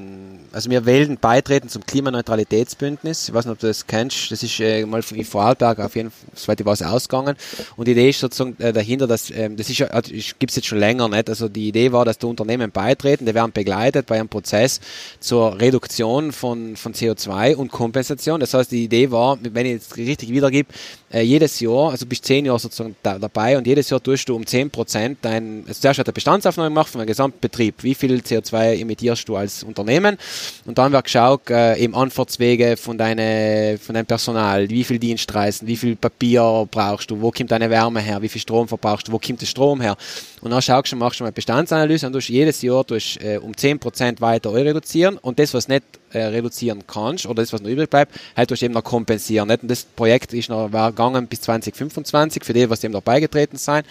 also 0.52 0.70
wir 0.70 0.86
wählen 0.86 1.18
beitreten 1.20 1.68
zum 1.68 1.84
Klimaneutralitätsbündnis. 1.84 3.28
Ich 3.28 3.34
weiß 3.34 3.44
nicht, 3.44 3.52
ob 3.52 3.58
du 3.58 3.66
das 3.66 3.86
kennst. 3.86 4.30
Das 4.30 4.42
ist 4.42 4.58
äh, 4.58 4.86
mal 4.86 5.02
in 5.12 5.24
Vorarlberg 5.26 5.80
auf 5.80 5.94
jeden 5.96 6.10
Fall, 6.10 6.30
soweit 6.34 6.60
ich 6.60 6.66
weiß, 6.66 6.82
ausgegangen. 6.84 7.36
Und 7.76 7.88
die 7.88 7.92
Idee 7.92 8.08
ist 8.08 8.20
sozusagen 8.20 8.56
äh, 8.58 8.72
dahinter, 8.72 9.06
dass 9.06 9.30
ähm, 9.30 9.58
das 9.58 9.68
ist, 9.68 9.82
äh, 9.82 10.02
gibt 10.38 10.48
es 10.48 10.56
jetzt 10.56 10.68
schon 10.68 10.78
länger 10.78 11.10
nicht. 11.10 11.28
Also 11.28 11.46
die 11.46 11.68
Idee 11.68 11.92
war, 11.92 12.06
dass 12.06 12.16
die 12.16 12.24
Unternehmen 12.24 12.70
beitreten, 12.70 13.26
die 13.26 13.34
werden 13.34 13.52
begleitet 13.52 14.06
bei 14.06 14.18
einem 14.18 14.30
Prozess 14.30 14.80
zur 15.20 15.60
Reduktion 15.60 16.32
von, 16.32 16.76
von 16.76 16.94
CO2 16.94 17.54
und 17.54 17.70
Kompensation. 17.70 18.40
Das 18.40 18.54
heißt, 18.54 18.72
die 18.72 18.84
Idee 18.84 19.10
war, 19.10 19.36
wenn 19.42 19.66
ich 19.66 19.72
jetzt 19.72 19.98
richtig 19.98 20.30
wiedergebe, 20.30 20.72
äh, 21.12 21.20
jedes 21.20 21.60
Jahr, 21.60 21.90
also 21.90 22.06
bis 22.06 22.22
zehn 22.22 22.46
Jahre 22.46 22.58
sozusagen 22.58 22.96
da, 23.02 23.18
dabei 23.18 23.58
und 23.58 23.66
jedes 23.66 23.90
Jahr 23.90 24.02
tust 24.02 24.26
du 24.28 24.36
um 24.36 24.46
zehn 24.46 24.70
Prozent 24.70 25.18
dein, 25.20 25.64
also 25.66 25.97
zuerst 25.98 26.06
wird 26.06 26.08
eine 26.08 26.14
Bestandsaufnahme 26.14 26.70
gemacht 26.70 26.90
von 26.90 27.00
einem 27.00 27.08
Gesamtbetrieb. 27.08 27.82
Wie 27.82 27.94
viel 27.94 28.18
CO2 28.18 28.80
emittierst 28.80 29.28
du 29.28 29.36
als 29.36 29.62
Unternehmen? 29.62 30.16
Und 30.64 30.78
dann 30.78 30.92
wird 30.92 31.04
geschaut, 31.04 31.50
äh, 31.50 31.76
eben 31.76 31.94
Antwortwege 31.94 32.76
von, 32.76 32.96
deine, 32.98 33.78
von 33.80 33.94
deinem 33.94 34.06
Personal, 34.06 34.68
wie 34.70 34.84
viel 34.84 34.98
Dienstreisen, 34.98 35.66
wie 35.66 35.76
viel 35.76 35.96
Papier 35.96 36.66
brauchst 36.70 37.10
du, 37.10 37.20
wo 37.20 37.30
kommt 37.30 37.50
deine 37.50 37.70
Wärme 37.70 38.00
her, 38.00 38.22
wie 38.22 38.28
viel 38.28 38.40
Strom 38.40 38.68
verbrauchst 38.68 39.08
du, 39.08 39.12
wo 39.12 39.18
kommt 39.18 39.40
der 39.40 39.46
Strom 39.46 39.80
her? 39.80 39.96
Und 40.40 40.50
dann 40.50 40.62
schaust 40.62 40.92
du, 40.92 40.96
machst 40.96 41.20
du 41.20 41.24
eine 41.24 41.32
Bestandsanalyse 41.32 42.06
und 42.06 42.12
du 42.12 42.18
jedes 42.20 42.62
Jahr 42.62 42.84
durch, 42.84 43.18
äh, 43.20 43.38
um 43.38 43.52
10% 43.52 44.20
weiter 44.20 44.52
reduzieren 44.54 45.18
und 45.18 45.38
das, 45.38 45.54
was 45.54 45.68
nicht 45.68 45.84
äh, 46.12 46.24
reduzieren 46.24 46.84
kannst 46.86 47.26
oder 47.26 47.42
das, 47.42 47.52
was 47.52 47.60
noch 47.60 47.70
übrig 47.70 47.90
bleibt, 47.90 48.12
halt 48.36 48.50
durch 48.50 48.62
eben 48.62 48.74
noch 48.74 48.84
kompensieren. 48.84 49.50
Und 49.50 49.70
das 49.70 49.84
Projekt 49.84 50.32
ist 50.32 50.48
noch 50.48 50.72
war 50.72 50.90
gegangen 50.90 51.26
bis 51.26 51.40
2025 51.42 52.44
für 52.44 52.52
die, 52.52 52.70
was 52.70 52.80
dem 52.80 52.92
noch 52.92 53.02
beigetreten 53.02 53.56
sein. 53.56 53.84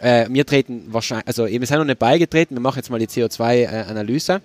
Äh, 0.00 0.26
wir 0.28 0.46
treten 0.46 0.86
wahrscheinlich, 0.88 1.26
also 1.26 1.46
wir 1.46 1.66
sind 1.66 1.78
noch 1.78 1.84
nicht 1.84 1.98
beigetreten, 1.98 2.54
wir 2.54 2.60
machen 2.60 2.78
jetzt 2.78 2.90
mal 2.90 2.98
die 2.98 3.08
CO2-Analyse. 3.08 4.40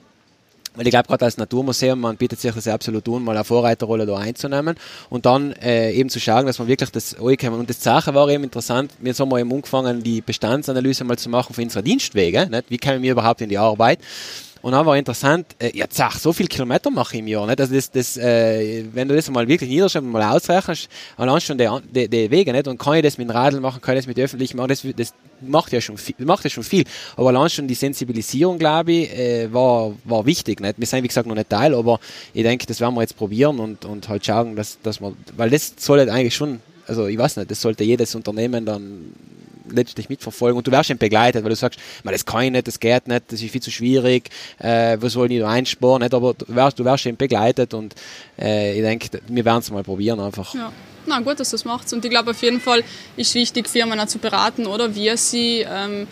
Weil 0.76 0.88
ich 0.88 0.91
glaube, 0.91 1.08
gerade 1.08 1.26
als 1.26 1.38
Naturmuseum, 1.38 1.99
man 1.99 2.18
bietet 2.18 2.39
sich 2.39 2.51
das 2.51 2.68
absolut 2.68 3.06
tun, 3.06 3.24
mal 3.24 3.36
eine 3.36 3.43
Vorreiterrolle 3.43 4.08
da 4.08 4.18
einzunehmen 4.18 4.76
und 5.10 5.26
dann 5.26 5.51
äh, 5.54 5.91
eben 5.91 6.10
zu 6.10 6.20
schauen, 6.20 6.47
dass 6.47 6.58
man 6.58 6.68
wirklich 6.68 6.89
das 6.89 7.14
ankommen. 7.14 7.60
Und 7.60 7.70
das 7.70 7.84
Sache 7.84 8.16
war 8.16 8.28
eben 8.30 8.43
interessant, 8.43 8.91
wir 8.99 9.14
haben 9.14 9.38
eben 9.38 9.51
angefangen, 9.51 10.01
die 10.01 10.22
Bestandsanalyse 10.22 11.04
mal 11.04 11.18
zu 11.18 11.30
machen 11.30 11.54
für 11.54 11.62
unsere 11.62 11.84
Dienstwege. 11.84 12.47
Nicht? 12.49 12.66
Wie 12.70 12.80
kommen 12.80 13.04
wir 13.04 13.12
überhaupt 13.12 13.41
in 13.41 13.49
die 13.49 13.58
Arbeit? 13.60 13.99
Und 14.64 14.72
dann 14.72 14.86
war 14.86 14.95
interessant, 14.95 15.57
äh, 15.59 15.78
ja, 15.78 15.89
zach, 15.89 16.18
so 16.18 16.32
viel 16.32 16.47
Kilometer 16.47 16.89
mache 16.89 17.16
ich 17.16 17.20
im 17.20 17.28
Jahr. 17.28 17.45
Nicht? 17.45 17.59
Also 17.59 17.76
das, 17.76 17.91
das, 17.91 18.16
äh, 18.16 18.86
wenn 18.93 19.09
du 19.09 19.16
das 19.16 19.30
mal 19.30 19.45
wirklich 19.45 19.70
niederschreibst 19.70 20.05
und 20.05 20.14
mal 20.14 20.24
ausrechnest, 20.24 20.88
allein 21.18 21.41
schon 21.41 21.57
die, 21.57 21.70
die, 21.93 22.07
die 22.07 22.32
Wege, 22.32 22.53
nicht? 22.53 22.70
Und 22.70 22.78
kann 22.78 22.93
ich 22.95 23.03
das 23.03 23.18
mit 23.18 23.28
dem 23.28 23.32
Radl 23.32 23.59
machen, 23.59 23.82
kann 23.82 23.95
ich 23.95 24.05
das 24.05 24.07
mit 24.07 24.18
öffentlichen 24.18 24.55
machen, 24.55 24.70
das, 24.70 24.88
das 24.95 25.14
macht 25.41 25.74
ja 25.74 25.82
schon 25.82 25.97
viel, 25.97 26.16
macht 26.20 26.45
ja 26.45 26.49
schon 26.49 26.64
viel. 26.64 26.86
Aber 27.18 27.28
allein 27.28 27.49
schon 27.49 27.68
die 27.68 27.74
Sensibilisierung, 27.74 28.57
glaube 28.57 28.93
ich, 28.93 29.11
äh, 29.11 29.53
war, 29.53 29.91
war 30.05 30.26
wichtig. 30.26 30.61
Nicht? 30.61 30.80
Wir 30.80 30.88
sind, 30.88 31.03
wie 31.03 31.09
gesagt, 31.09 31.28
noch 31.28 31.36
nicht 31.36 31.49
Teil, 31.49 31.76
aber 31.76 31.99
ich 32.34 32.43
denke, 32.43 32.66
das 32.66 32.80
werden 32.80 32.95
wir 32.95 33.01
jetzt 33.01 33.18
probieren 33.18 33.59
und, 33.59 33.84
und 33.84 34.07
halt 34.07 34.26
schauen, 34.26 34.55
dass, 34.55 34.78
dass 34.82 35.01
man, 35.01 35.18
weil 35.36 35.49
das 35.49 35.74
soll 35.78 35.99
halt 35.99 36.09
eigentlich 36.09 36.36
schon, 36.36 36.61
also 36.88 37.07
ich 37.07 37.18
weiß 37.18 37.36
nicht, 37.36 37.51
das 37.51 37.59
sollte 37.59 37.84
jedes 37.84 38.16
Unternehmen 38.16 38.66
dann 38.66 39.11
letztlich 39.70 40.09
mitverfolgen 40.09 40.57
und 40.57 40.68
du 40.68 40.72
wirst 40.72 40.89
eben 40.89 40.99
begleitet, 40.99 41.43
weil 41.43 41.49
du 41.49 41.55
sagst, 41.55 41.80
man, 42.03 42.14
das 42.14 42.26
kann 42.26 42.43
ich 42.43 42.51
nicht, 42.51 42.68
das 42.68 42.80
geht 42.80 43.07
nicht, 43.07 43.24
das 43.30 43.41
ist 43.41 43.51
viel 43.51 43.61
zu 43.61 43.72
schwierig, 43.72 44.30
äh, 44.59 44.97
was 44.99 45.14
soll 45.14 45.32
ich 45.32 45.39
da 45.39 45.49
einsparen, 45.49 46.01
nicht? 46.01 46.14
aber 46.14 46.34
du 46.34 46.45
wirst, 46.47 46.80
du 46.80 46.86
wirst 46.86 47.05
eben 47.05 47.18
begleitet 47.18 47.74
und 47.74 47.95
äh, 48.39 48.76
ich 48.76 48.82
denke, 48.82 49.22
wir 49.28 49.45
werden 49.45 49.59
es 49.59 49.72
mal 49.72 49.84
probieren 49.84 50.20
einfach. 50.20 50.53
Ja. 50.53 50.72
Na 51.05 51.20
gut, 51.20 51.39
dass 51.39 51.49
du 51.49 51.55
das 51.55 51.66
machst 51.66 51.91
und 51.93 52.05
ich 52.05 52.11
glaube 52.11 52.32
auf 52.32 52.41
jeden 52.41 52.61
Fall 52.61 52.82
ist 53.18 53.36
wichtig, 53.36 53.68
Firmen 53.68 53.99
auch 53.99 54.07
zu 54.07 54.20
beraten, 54.20 54.66
oder 54.66 54.95
wie 54.95 55.16
sie 55.18 55.66
ähm, 55.70 56.07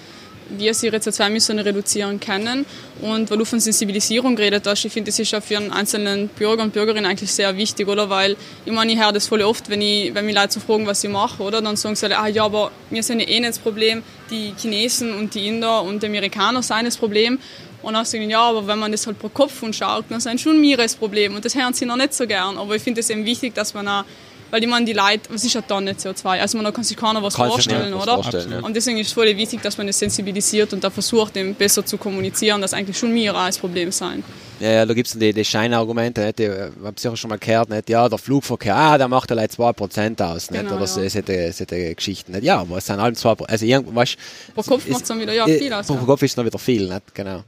sie 0.74 0.88
ihre 0.88 0.98
CO2-Emissionen 0.98 1.64
reduzieren 1.64 2.20
können. 2.20 2.66
Und 3.02 3.30
weil 3.30 3.38
du 3.38 3.46
von 3.46 3.60
Sensibilisierung 3.60 4.36
geredet 4.36 4.66
hast, 4.68 4.86
ich 4.86 4.94
finde, 4.94 5.10
das 5.10 5.20
ist 5.20 5.32
ja 5.32 5.42
für 5.42 5.58
einen 5.58 5.72
einzelnen 5.72 6.28
Bürger 6.28 6.64
und 6.64 6.74
Bürgerin 6.74 7.06
eigentlich 7.06 7.32
sehr 7.32 7.56
wichtig, 7.58 7.88
oder? 7.88 8.10
Weil 8.10 8.36
ich 8.66 8.72
meine, 8.72 8.92
ich 8.92 9.00
höre 9.00 9.12
das 9.12 9.28
voll 9.28 9.42
oft, 9.42 9.70
wenn, 9.70 9.82
ich, 9.82 10.14
wenn 10.14 10.26
mich 10.26 10.36
Leute 10.36 10.54
so 10.54 10.60
fragen, 10.60 10.86
was 10.86 11.04
ich 11.04 11.10
mache, 11.10 11.42
oder? 11.42 11.62
Dann 11.62 11.76
sagen 11.76 11.96
sie 11.96 12.06
alle, 12.06 12.20
ah 12.20 12.28
ja, 12.28 12.46
aber 12.46 12.72
wir 12.90 13.04
sind 13.04 13.20
ja 13.20 13.28
eh 13.28 13.40
nicht 13.40 13.50
das 13.50 13.60
Problem, 13.60 14.04
die 14.30 14.54
Chinesen 14.58 15.14
und 15.14 15.34
die 15.34 15.48
Inder 15.48 15.84
und 15.84 16.04
die 16.04 16.08
Amerikaner 16.08 16.62
seien 16.62 16.86
das 16.86 16.98
Problem. 16.98 17.40
Und 17.82 17.94
dann 17.96 18.06
sagen 18.06 18.30
ja, 18.30 18.42
aber 18.42 18.68
wenn 18.68 18.80
man 18.80 18.92
das 18.92 19.08
halt 19.08 19.18
pro 19.18 19.30
Kopf 19.30 19.64
anschaut, 19.64 20.06
dann 20.10 20.20
sind 20.20 20.40
schon 20.40 20.62
wir 20.62 20.78
das 20.78 20.96
Problem. 20.96 21.36
Und 21.36 21.44
das 21.46 21.56
hören 21.56 21.74
sie 21.74 21.86
noch 21.86 21.98
nicht 21.98 22.14
so 22.14 22.28
gern. 22.28 22.58
Aber 22.58 22.76
ich 22.76 22.84
finde 22.84 23.00
es 23.00 23.10
eben 23.10 23.26
wichtig, 23.26 23.56
dass 23.56 23.74
man 23.74 23.88
auch 23.88 24.04
weil 24.52 24.62
ich 24.62 24.70
meine, 24.70 24.86
die 24.86 24.94
Leute, 24.94 25.22
was 25.30 25.44
ist 25.44 25.54
ja 25.54 25.62
dann 25.62 25.86
nicht 25.86 26.02
CO2? 26.02 26.40
Also 26.40 26.58
man 26.58 26.72
kann 26.74 26.84
sich 26.84 26.98
keiner 26.98 27.24
was 27.24 27.34
Kannst 27.34 27.54
vorstellen, 27.54 27.94
oder? 27.94 28.18
Was 28.18 28.28
vorstellen, 28.28 28.52
ja. 28.52 28.60
Und 28.60 28.76
deswegen 28.76 28.98
ist 29.00 29.08
es 29.08 29.14
voll 29.14 29.36
wichtig, 29.36 29.62
dass 29.62 29.78
man 29.78 29.88
es 29.88 29.98
sensibilisiert 29.98 30.74
und 30.74 30.84
da 30.84 30.90
versucht, 30.90 31.36
dem 31.36 31.56
besser 31.56 31.86
zu 31.86 31.98
kommunizieren, 31.98 32.62
dass 32.62 32.74
eigentlich 32.74 32.98
schon 32.98 33.14
wir 33.16 33.34
das 33.34 33.58
Problem 33.58 33.92
sein. 33.92 34.24
Ja, 34.60 34.70
ja, 34.70 34.86
da 34.86 34.94
gibt 34.94 35.08
es 35.08 35.18
die, 35.18 35.34
die 35.34 35.44
Scheinargumente, 35.44 36.24
nicht? 36.24 36.40
ich 36.40 36.50
habe 36.50 36.94
sicher 36.96 37.18
schon 37.18 37.30
mal 37.30 37.40
gehört, 37.40 37.70
nicht? 37.70 37.90
ja, 37.90 38.08
der 38.08 38.20
Flugverkehr, 38.20 38.76
ah, 38.76 38.98
der 38.98 39.08
macht 39.08 39.32
allein 39.32 39.48
2% 39.48 40.22
aus, 40.22 40.52
nicht? 40.52 40.62
Genau, 40.62 40.76
oder 40.76 40.82
ja. 40.82 40.88
solche, 40.88 41.52
solche 41.52 41.96
Geschichten. 41.96 42.34
Nicht? 42.34 42.44
Ja, 42.44 42.60
aber 42.60 42.78
es 42.78 42.86
sind 42.86 43.00
allem 43.00 43.16
2%, 43.16 43.46
also 43.46 43.66
irgendwo, 43.66 43.96
weißt, 43.96 44.18
Pro 44.54 44.62
Kopf 44.62 44.88
macht 44.88 45.02
es 45.02 45.08
dann 45.08 45.20
wieder 45.20 45.34
ja, 45.34 45.46
viel 45.46 45.74
aus. 45.74 45.88
Pro 45.88 45.96
ja. 45.96 46.02
Kopf 46.02 46.22
ist 46.22 46.38
dann 46.38 46.46
wieder 46.46 46.60
viel, 46.60 46.90
nicht? 46.90 47.16
genau. 47.16 47.44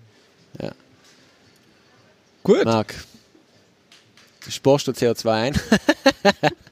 Ja. 0.59 0.71
Gut. 2.43 2.65
Marc, 2.65 2.95
sparst 4.49 4.87
du 4.87 4.91
CO2 4.91 5.29
ein? 5.29 5.53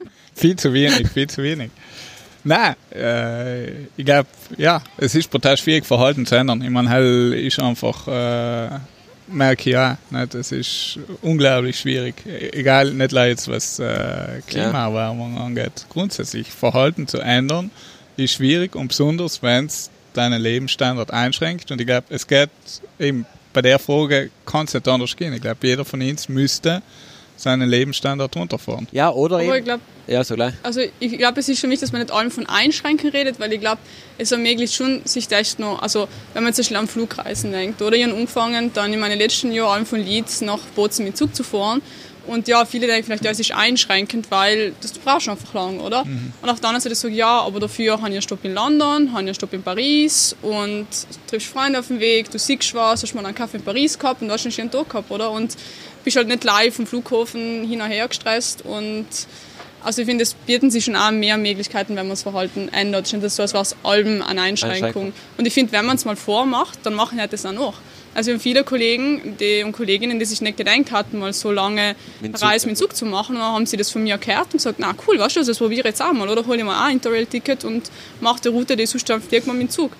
viel 0.42 0.56
zu 0.56 0.72
wenig, 0.72 1.08
viel 1.08 1.28
zu 1.28 1.42
wenig. 1.42 1.70
Nein, 2.44 2.74
äh, 2.92 3.82
ich 3.96 4.04
glaube, 4.04 4.28
ja, 4.58 4.82
es 4.98 5.14
ist 5.14 5.30
brutal 5.30 5.56
schwierig, 5.56 5.86
Verhalten 5.86 6.26
zu 6.26 6.34
ändern. 6.34 6.60
Ich 6.60 6.70
meine, 6.70 6.90
hell 6.90 7.32
ist 7.34 7.60
einfach, 7.60 8.08
äh, 8.08 8.80
merke 9.28 9.70
ich 9.70 9.74
ja, 9.74 9.96
nicht? 10.10 10.34
es 10.34 10.50
ist 10.50 10.98
unglaublich 11.22 11.78
schwierig. 11.78 12.16
Egal, 12.26 12.92
nicht 12.92 13.12
jetzt 13.12 13.46
was 13.46 13.78
äh, 13.78 14.40
Klimaerwärmung 14.48 15.36
ja. 15.36 15.44
angeht. 15.44 15.86
Grundsätzlich, 15.88 16.50
Verhalten 16.50 17.06
zu 17.06 17.18
ändern 17.20 17.70
ist 18.16 18.34
schwierig 18.34 18.74
und 18.74 18.88
besonders, 18.88 19.42
wenn 19.42 19.66
es 19.66 19.90
deinen 20.12 20.42
Lebensstandard 20.42 21.12
einschränkt. 21.12 21.70
Und 21.70 21.80
ich 21.80 21.86
glaube, 21.86 22.06
es 22.10 22.26
geht 22.26 22.50
eben 22.98 23.24
bei 23.52 23.62
der 23.62 23.78
Frage, 23.78 24.30
kann 24.44 24.66
es 24.66 24.74
nicht 24.74 24.88
anders 24.88 25.16
gehen. 25.16 25.32
Ich 25.32 25.40
glaube, 25.40 25.64
jeder 25.64 25.84
von 25.84 26.02
uns 26.02 26.28
müsste 26.28 26.82
seinen 27.42 27.68
Lebensstandard 27.68 28.34
runterfahren. 28.36 28.86
Ja, 28.92 29.10
oder 29.10 29.36
Aber 29.36 29.58
ich 29.58 29.64
glaube, 29.64 29.82
ja, 30.06 30.24
so 30.24 30.34
gleich. 30.34 30.54
Also 30.62 30.80
ich 30.98 31.18
glaube, 31.18 31.40
es 31.40 31.48
ist 31.48 31.60
schon 31.60 31.70
wichtig, 31.70 31.82
dass 31.82 31.92
man 31.92 32.02
nicht 32.02 32.12
allem 32.12 32.30
von 32.30 32.46
Einschränken 32.46 33.10
redet, 33.10 33.38
weil 33.38 33.52
ich 33.52 33.60
glaube, 33.60 33.78
es 34.18 34.32
ermöglicht 34.32 34.74
schon, 34.74 35.02
sich 35.04 35.28
das 35.28 35.58
noch, 35.58 35.80
also 35.82 36.08
wenn 36.34 36.42
man 36.42 36.52
zum 36.54 36.62
Beispiel 36.62 36.76
an 36.76 36.88
Flugreisen 36.88 37.52
denkt, 37.52 37.80
oder 37.82 37.96
ich 37.96 38.04
habe 38.04 38.14
angefangen, 38.14 38.72
dann 38.72 38.92
in 38.92 39.00
meinen 39.00 39.18
letzten 39.18 39.52
Jahren 39.52 39.72
allem 39.72 39.86
von 39.86 40.00
Leeds 40.00 40.40
nach 40.40 40.58
Bozen 40.74 41.04
mit 41.04 41.16
Zug 41.16 41.34
zu 41.34 41.44
fahren 41.44 41.82
und 42.26 42.46
ja, 42.46 42.64
viele 42.64 42.86
denken 42.86 43.04
vielleicht, 43.04 43.24
ja, 43.24 43.32
es 43.32 43.40
ist 43.40 43.52
einschränkend, 43.52 44.30
weil 44.30 44.74
das, 44.80 44.92
du 44.92 45.00
brauchst 45.00 45.28
einfach 45.28 45.52
lang, 45.54 45.80
oder? 45.80 46.04
Mhm. 46.04 46.32
Und 46.40 46.48
auf 46.48 46.60
der 46.60 46.68
anderen 46.68 46.82
Seite 46.82 46.94
sage 46.94 47.12
ich, 47.12 47.18
ja, 47.18 47.40
aber 47.40 47.58
dafür 47.58 47.94
habe 47.94 48.08
ich 48.08 48.14
einen 48.14 48.22
Stopp 48.22 48.44
in 48.44 48.54
London, 48.54 49.12
habe 49.12 49.22
ich 49.22 49.28
einen 49.28 49.34
Stopp 49.34 49.52
in 49.52 49.62
Paris 49.62 50.36
und 50.40 50.86
du 50.86 51.30
triffst 51.30 51.48
Freunde 51.48 51.80
auf 51.80 51.88
dem 51.88 51.98
Weg, 51.98 52.30
du 52.30 52.38
siehst 52.38 52.74
was, 52.74 53.02
hast 53.02 53.14
mal 53.14 53.24
einen 53.26 53.34
Kaffee 53.34 53.56
in 53.56 53.64
Paris 53.64 53.98
gehabt 53.98 54.22
und 54.22 54.28
du 54.28 54.34
hast 54.34 54.44
einen 54.44 54.52
schönen 54.52 54.70
Tag 54.70 54.88
gehabt, 54.88 55.10
oder? 55.10 55.30
Und 55.30 55.56
bist 56.02 56.16
halt 56.16 56.28
nicht 56.28 56.44
live 56.44 56.74
vom 56.74 56.86
Flughafen 56.86 57.66
hin 57.66 57.80
und 57.80 57.88
her 57.88 58.08
gestresst 58.08 58.62
und 58.64 59.06
also 59.84 60.02
ich 60.02 60.06
finde, 60.06 60.22
es 60.22 60.34
bieten 60.34 60.70
sich 60.70 60.84
schon 60.84 60.96
auch 60.96 61.10
mehr 61.10 61.36
Möglichkeiten, 61.36 61.96
wenn 61.96 62.06
man 62.06 62.10
das 62.10 62.22
Verhalten 62.22 62.68
ändert. 62.68 63.06
Ich 63.06 63.10
finde 63.10 63.26
das 63.26 63.36
so, 63.36 63.42
als 63.42 63.52
wäre 63.52 63.62
es 63.62 63.76
allem 63.82 64.22
eine 64.22 64.42
Einschränkung. 64.42 65.12
Und 65.36 65.46
ich 65.46 65.52
finde, 65.52 65.72
wenn 65.72 65.84
man 65.84 65.96
es 65.96 66.04
mal 66.04 66.14
vormacht, 66.14 66.78
dann 66.84 66.94
machen 66.94 67.20
halt 67.20 67.32
das 67.32 67.44
auch 67.44 67.52
noch. 67.52 67.74
Also 68.14 68.28
wir 68.28 68.34
haben 68.34 68.40
viele 68.40 68.62
Kollegen 68.62 69.36
die, 69.40 69.62
und 69.64 69.72
Kolleginnen, 69.72 70.18
die 70.18 70.24
sich 70.24 70.40
nicht 70.42 70.58
gedacht 70.58 70.92
hatten, 70.92 71.18
mal 71.18 71.32
so 71.32 71.50
lange 71.50 71.96
Reise 72.34 72.68
mit 72.68 72.76
Zug 72.76 72.94
zu 72.94 73.06
machen, 73.06 73.36
dann 73.36 73.44
haben 73.44 73.66
sie 73.66 73.78
das 73.78 73.90
von 73.90 74.02
mir 74.02 74.18
gehört 74.18 74.46
und 74.46 74.52
gesagt, 74.52 74.78
na 74.78 74.94
cool, 75.06 75.18
weißt 75.18 75.36
du, 75.36 75.44
das 75.44 75.58
probiere 75.58 75.80
ich 75.80 75.86
jetzt 75.86 76.02
auch 76.02 76.12
mal, 76.12 76.28
oder 76.28 76.44
hole 76.46 76.58
ich 76.58 76.64
mal 76.64 76.86
ein 76.86 76.94
Interrail-Ticket 76.94 77.64
und 77.64 77.90
mache 78.20 78.42
die 78.42 78.48
Route, 78.48 78.76
die 78.76 78.84
sonst 78.84 79.10
fliegt 79.28 79.46
man 79.46 79.56
mit 79.56 79.68
dem 79.68 79.70
Zug. 79.70 79.92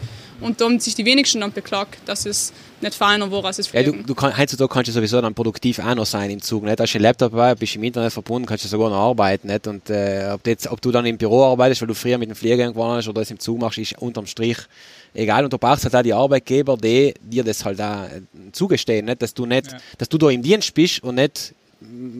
Und 0.43 0.61
da 0.61 0.65
haben 0.67 0.81
sich 0.81 0.95
die 0.95 1.05
wenigsten 1.05 1.41
dann 1.41 1.53
beklagt, 1.53 1.99
dass 2.07 2.27
es 2.27 2.53
nicht 2.81 2.95
feiner 2.95 3.31
war 3.31 3.45
als 3.45 3.59
es 3.59 3.69
Fliegen. 3.69 3.93
Ja, 3.93 3.99
du, 3.99 4.07
du 4.07 4.15
kann, 4.15 4.37
heutzutage 4.37 4.69
kannst 4.69 4.89
du 4.89 4.93
sowieso 4.93 5.21
dann 5.21 5.35
produktiv 5.35 5.79
auch 5.79 5.95
noch 5.95 6.07
sein 6.07 6.31
im 6.31 6.43
Zug. 6.43 6.65
Nicht? 6.65 6.81
Hast 6.81 6.93
du 6.93 6.99
einen 6.99 7.05
Laptop 7.05 7.33
dabei, 7.33 7.55
bist 7.55 7.77
im 7.77 7.83
Internet 7.85 8.13
verbunden, 8.13 8.47
kannst 8.47 8.65
du 8.65 8.69
sogar 8.69 8.91
noch 8.91 8.97
arbeiten. 8.97 9.49
Nicht? 9.49 9.67
Und 9.67 9.89
äh, 9.91 10.31
ob, 10.33 10.43
du 10.43 10.51
jetzt, 10.51 10.67
ob 10.71 10.81
du 10.81 10.91
dann 10.91 11.07
im 11.07 11.17
Büro 11.17 11.45
arbeitest, 11.45 11.81
weil 11.81 11.89
du 11.89 11.95
früher 11.95 12.19
mit 12.19 12.29
dem 12.29 12.35
Flieger 12.35 12.65
irgendwann 12.65 12.97
hast 12.97 13.09
oder 13.09 13.21
das 13.21 13.31
im 13.31 13.39
Zug 13.39 13.61
machst, 13.61 13.79
ist 13.79 13.99
unterm 13.99 14.27
Strich 14.27 14.59
egal. 15.15 15.45
Und 15.45 15.53
du 15.53 15.59
brauchst 15.59 15.85
halt 15.85 15.95
auch 15.95 16.03
die 16.03 16.13
Arbeitgeber, 16.13 16.77
die 16.77 17.15
dir 17.21 17.45
das 17.45 17.65
halt 17.65 17.81
auch 17.81 18.05
äh, 18.05 18.23
zugestehen, 18.53 19.07
nicht? 19.07 19.23
dass 19.23 19.35
du 19.35 19.47
nicht, 19.47 19.73
ja. 19.73 19.79
dass 19.99 20.09
du 20.09 20.19
da 20.19 20.29
im 20.29 20.43
Dienst 20.43 20.75
bist 20.75 21.03
und 21.03 21.17
nicht 21.17 21.55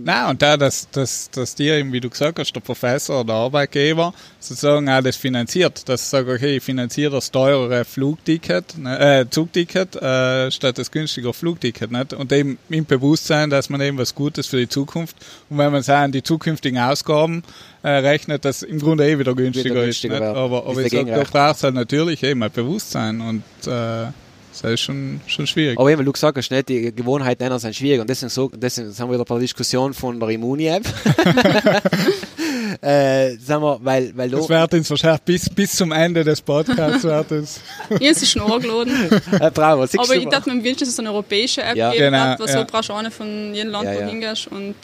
na 0.05 0.31
und 0.31 0.43
da, 0.43 0.57
dass, 0.57 0.91
dass, 0.91 1.31
dass 1.31 1.55
dir, 1.55 1.93
wie 1.93 2.01
du 2.01 2.11
gesagt 2.11 2.39
hast, 2.39 2.53
der 2.53 2.61
Professor 2.61 3.21
oder 3.21 3.27
der 3.27 3.37
Arbeitgeber 3.37 4.13
sozusagen 4.41 4.89
auch 4.89 5.03
das 5.03 5.17
finanziert. 5.17 5.89
Dass 5.89 6.11
sagt, 6.11 6.29
okay, 6.29 6.57
ich 6.57 6.63
finanziere 6.63 7.13
das 7.13 7.31
teurere 7.31 7.85
Flugticket, 7.85 8.77
ne, 8.79 9.21
äh, 9.21 9.31
Zugticket, 9.31 9.97
äh, 9.97 10.51
statt 10.51 10.79
das 10.79 10.91
günstigere 10.91 11.33
Flugticket. 11.33 11.93
Nicht? 11.93 12.13
Und 12.15 12.33
eben 12.33 12.59
im 12.69 12.85
Bewusstsein, 12.85 13.51
dass 13.51 13.71
man 13.71 13.81
eben 13.81 13.99
was 13.99 14.15
Gutes 14.15 14.47
für 14.47 14.59
die 14.59 14.69
Zukunft 14.69 15.17
und 15.49 15.59
wenn 15.59 15.73
man 15.73 15.83
sagen, 15.83 16.13
die 16.13 16.23
zukünftigen 16.23 16.79
Ausgaben 16.79 17.43
äh, 17.83 17.91
rechnet, 17.91 18.45
das 18.45 18.63
im 18.63 18.81
Grunde 18.81 19.09
eh 19.09 19.19
wieder 19.19 19.35
günstiger, 19.35 19.75
wieder 19.75 19.85
günstiger 19.85 20.15
ist. 20.17 20.21
Nicht? 20.21 20.37
Aber, 20.37 20.67
aber 20.67 20.81
ich 20.83 20.93
sage, 20.93 21.11
da 21.11 21.25
brauchst 21.25 21.65
halt 21.65 21.75
natürlich 21.75 22.23
eben 22.23 22.43
ein 22.43 22.51
Bewusstsein 22.51 23.21
und 23.21 23.43
äh, 23.67 24.07
das 24.61 24.71
ist 24.73 24.81
schon, 24.81 25.21
schon 25.27 25.47
schwierig. 25.47 25.79
Aber 25.79 25.91
eben, 25.91 25.99
weil 25.99 26.05
du 26.05 26.13
gesagt 26.13 26.37
hast, 26.37 26.51
nicht, 26.51 26.69
die 26.69 26.95
Gewohnheiten 26.95 27.43
ändern 27.43 27.59
sind 27.59 27.75
schwierig. 27.75 28.01
Und 28.01 28.11
deswegen, 28.11 28.31
so, 28.31 28.51
deswegen 28.55 28.93
sind 28.93 29.09
wir 29.09 29.15
wieder 29.15 29.25
bei 29.25 29.35
der 29.37 29.43
Diskussion 29.43 29.95
von 29.95 30.21
der 30.21 30.29
Immuni-App. 30.29 30.85
äh, 32.83 33.37
sagen 33.37 33.63
wir, 33.63 33.79
weil, 33.83 34.13
weil 34.17 34.31
das 34.31 34.49
wird 34.49 34.75
uns 34.75 34.91
wahrscheinlich 34.91 35.23
bis, 35.23 35.49
bis 35.49 35.73
zum 35.77 35.93
Ende 35.93 36.25
des 36.25 36.41
Podcasts 36.41 37.05
wird 37.05 37.33
es. 37.33 37.61
Ich 37.99 38.09
habe 38.09 38.27
schon 38.27 38.43
angeladen. 38.43 39.23
äh, 39.41 39.51
bravo, 39.51 39.83
Aber 39.83 40.17
ich 40.17 40.29
dachte, 40.29 40.49
man 40.51 40.63
wünscht, 40.63 40.83
dass 40.83 40.89
es 40.89 40.99
eine 40.99 41.11
europäische 41.11 41.63
App 41.63 41.77
ja. 41.77 41.91
geben 41.93 42.13
genau, 42.13 42.35
was 42.39 42.53
ja. 42.53 42.61
so 42.61 42.67
brauchst 42.67 42.89
du 42.91 42.95
eine 42.95 43.11
von 43.11 43.55
jedem 43.55 43.71
Land, 43.71 43.85
ja, 43.87 43.95
wo 43.95 44.01
ja. 44.01 44.07
hingehst. 44.07 44.49
Und 44.49 44.75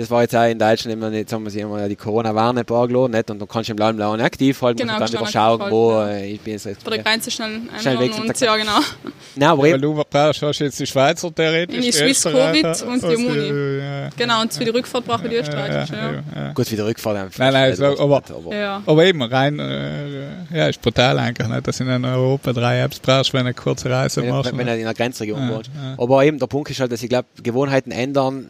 das 0.00 0.10
war 0.10 0.22
jetzt 0.22 0.34
auch 0.34 0.48
in 0.48 0.58
Deutschland 0.58 0.94
immer, 0.94 1.12
jetzt 1.12 1.30
haben 1.30 1.44
wir 1.44 1.50
sich 1.50 1.60
immer 1.60 1.86
die 1.86 1.94
Corona-Warn-App 1.96 2.70
angeladen, 2.70 3.12
nicht? 3.12 3.30
Und 3.30 3.38
dann 3.38 3.46
kannst 3.46 3.68
du 3.68 3.72
im 3.72 3.78
Land 3.78 3.98
bleiben 3.98 4.20
aktiv 4.22 4.62
halten 4.62 4.78
genau, 4.78 4.94
und 4.94 5.00
dann 5.00 5.12
wieder 5.12 5.26
schauen, 5.26 5.70
wo 5.70 5.92
ja. 5.92 6.08
Äh, 6.08 6.32
ich 6.32 6.40
bin 6.40 6.54
jetzt. 6.54 6.84
Bei 6.84 6.90
der 6.92 7.04
Grenze 7.04 7.30
schnell, 7.30 7.60
schnell 7.78 7.98
weg 8.00 8.12
und 8.18 8.40
ja, 8.40 8.56
genau. 8.56 8.78
Nein, 9.36 9.48
aber 9.48 9.66
ja, 9.68 9.76
du 9.76 10.02
brauchst 10.08 10.60
jetzt 10.60 10.80
die 10.80 10.86
Schweizer 10.86 11.34
theoretisch. 11.34 11.76
In 11.76 11.82
die 11.82 11.92
Swiss 11.92 12.22
Covid 12.22 12.82
und 12.82 13.02
die 13.02 13.16
Muni. 13.16 13.78
Ja. 13.78 14.08
Genau, 14.16 14.40
und 14.40 14.54
für 14.54 14.64
die 14.64 14.70
Rückfahrt 14.70 15.04
brauche 15.04 15.24
ich 15.24 15.30
die 15.30 15.36
österreichische. 15.36 16.22
Ja, 16.34 16.52
Gut, 16.52 16.66
für 16.66 16.76
die 16.76 16.82
Rückfahrt 16.82 17.38
Nein, 17.38 17.52
nein, 17.52 17.76
so, 17.76 17.84
aber, 17.84 18.22
aber, 18.28 18.82
aber 18.86 19.04
eben 19.04 19.22
rein, 19.22 19.58
äh, 19.58 20.56
ja, 20.56 20.68
ist 20.68 20.80
brutal 20.80 21.18
eigentlich, 21.18 21.46
nicht? 21.46 21.68
dass 21.68 21.78
in 21.78 22.04
Europa 22.04 22.54
drei 22.54 22.80
Apps 22.80 22.98
brauchst, 23.00 23.34
wenn 23.34 23.40
du 23.40 23.48
eine 23.48 23.54
kurze 23.54 23.90
Reise 23.90 24.22
machst. 24.22 24.50
Wenn, 24.50 24.58
wenn 24.58 24.66
du 24.66 24.74
in 24.76 24.80
einer 24.80 24.94
Grenzregion 24.94 25.50
wohnst. 25.50 25.70
Aber 25.98 26.24
eben 26.24 26.38
der 26.38 26.46
Punkt 26.46 26.70
ist 26.70 26.80
halt, 26.80 26.90
dass 26.90 27.02
ich 27.02 27.10
glaube, 27.10 27.28
Gewohnheiten 27.42 27.90
ändern, 27.90 28.48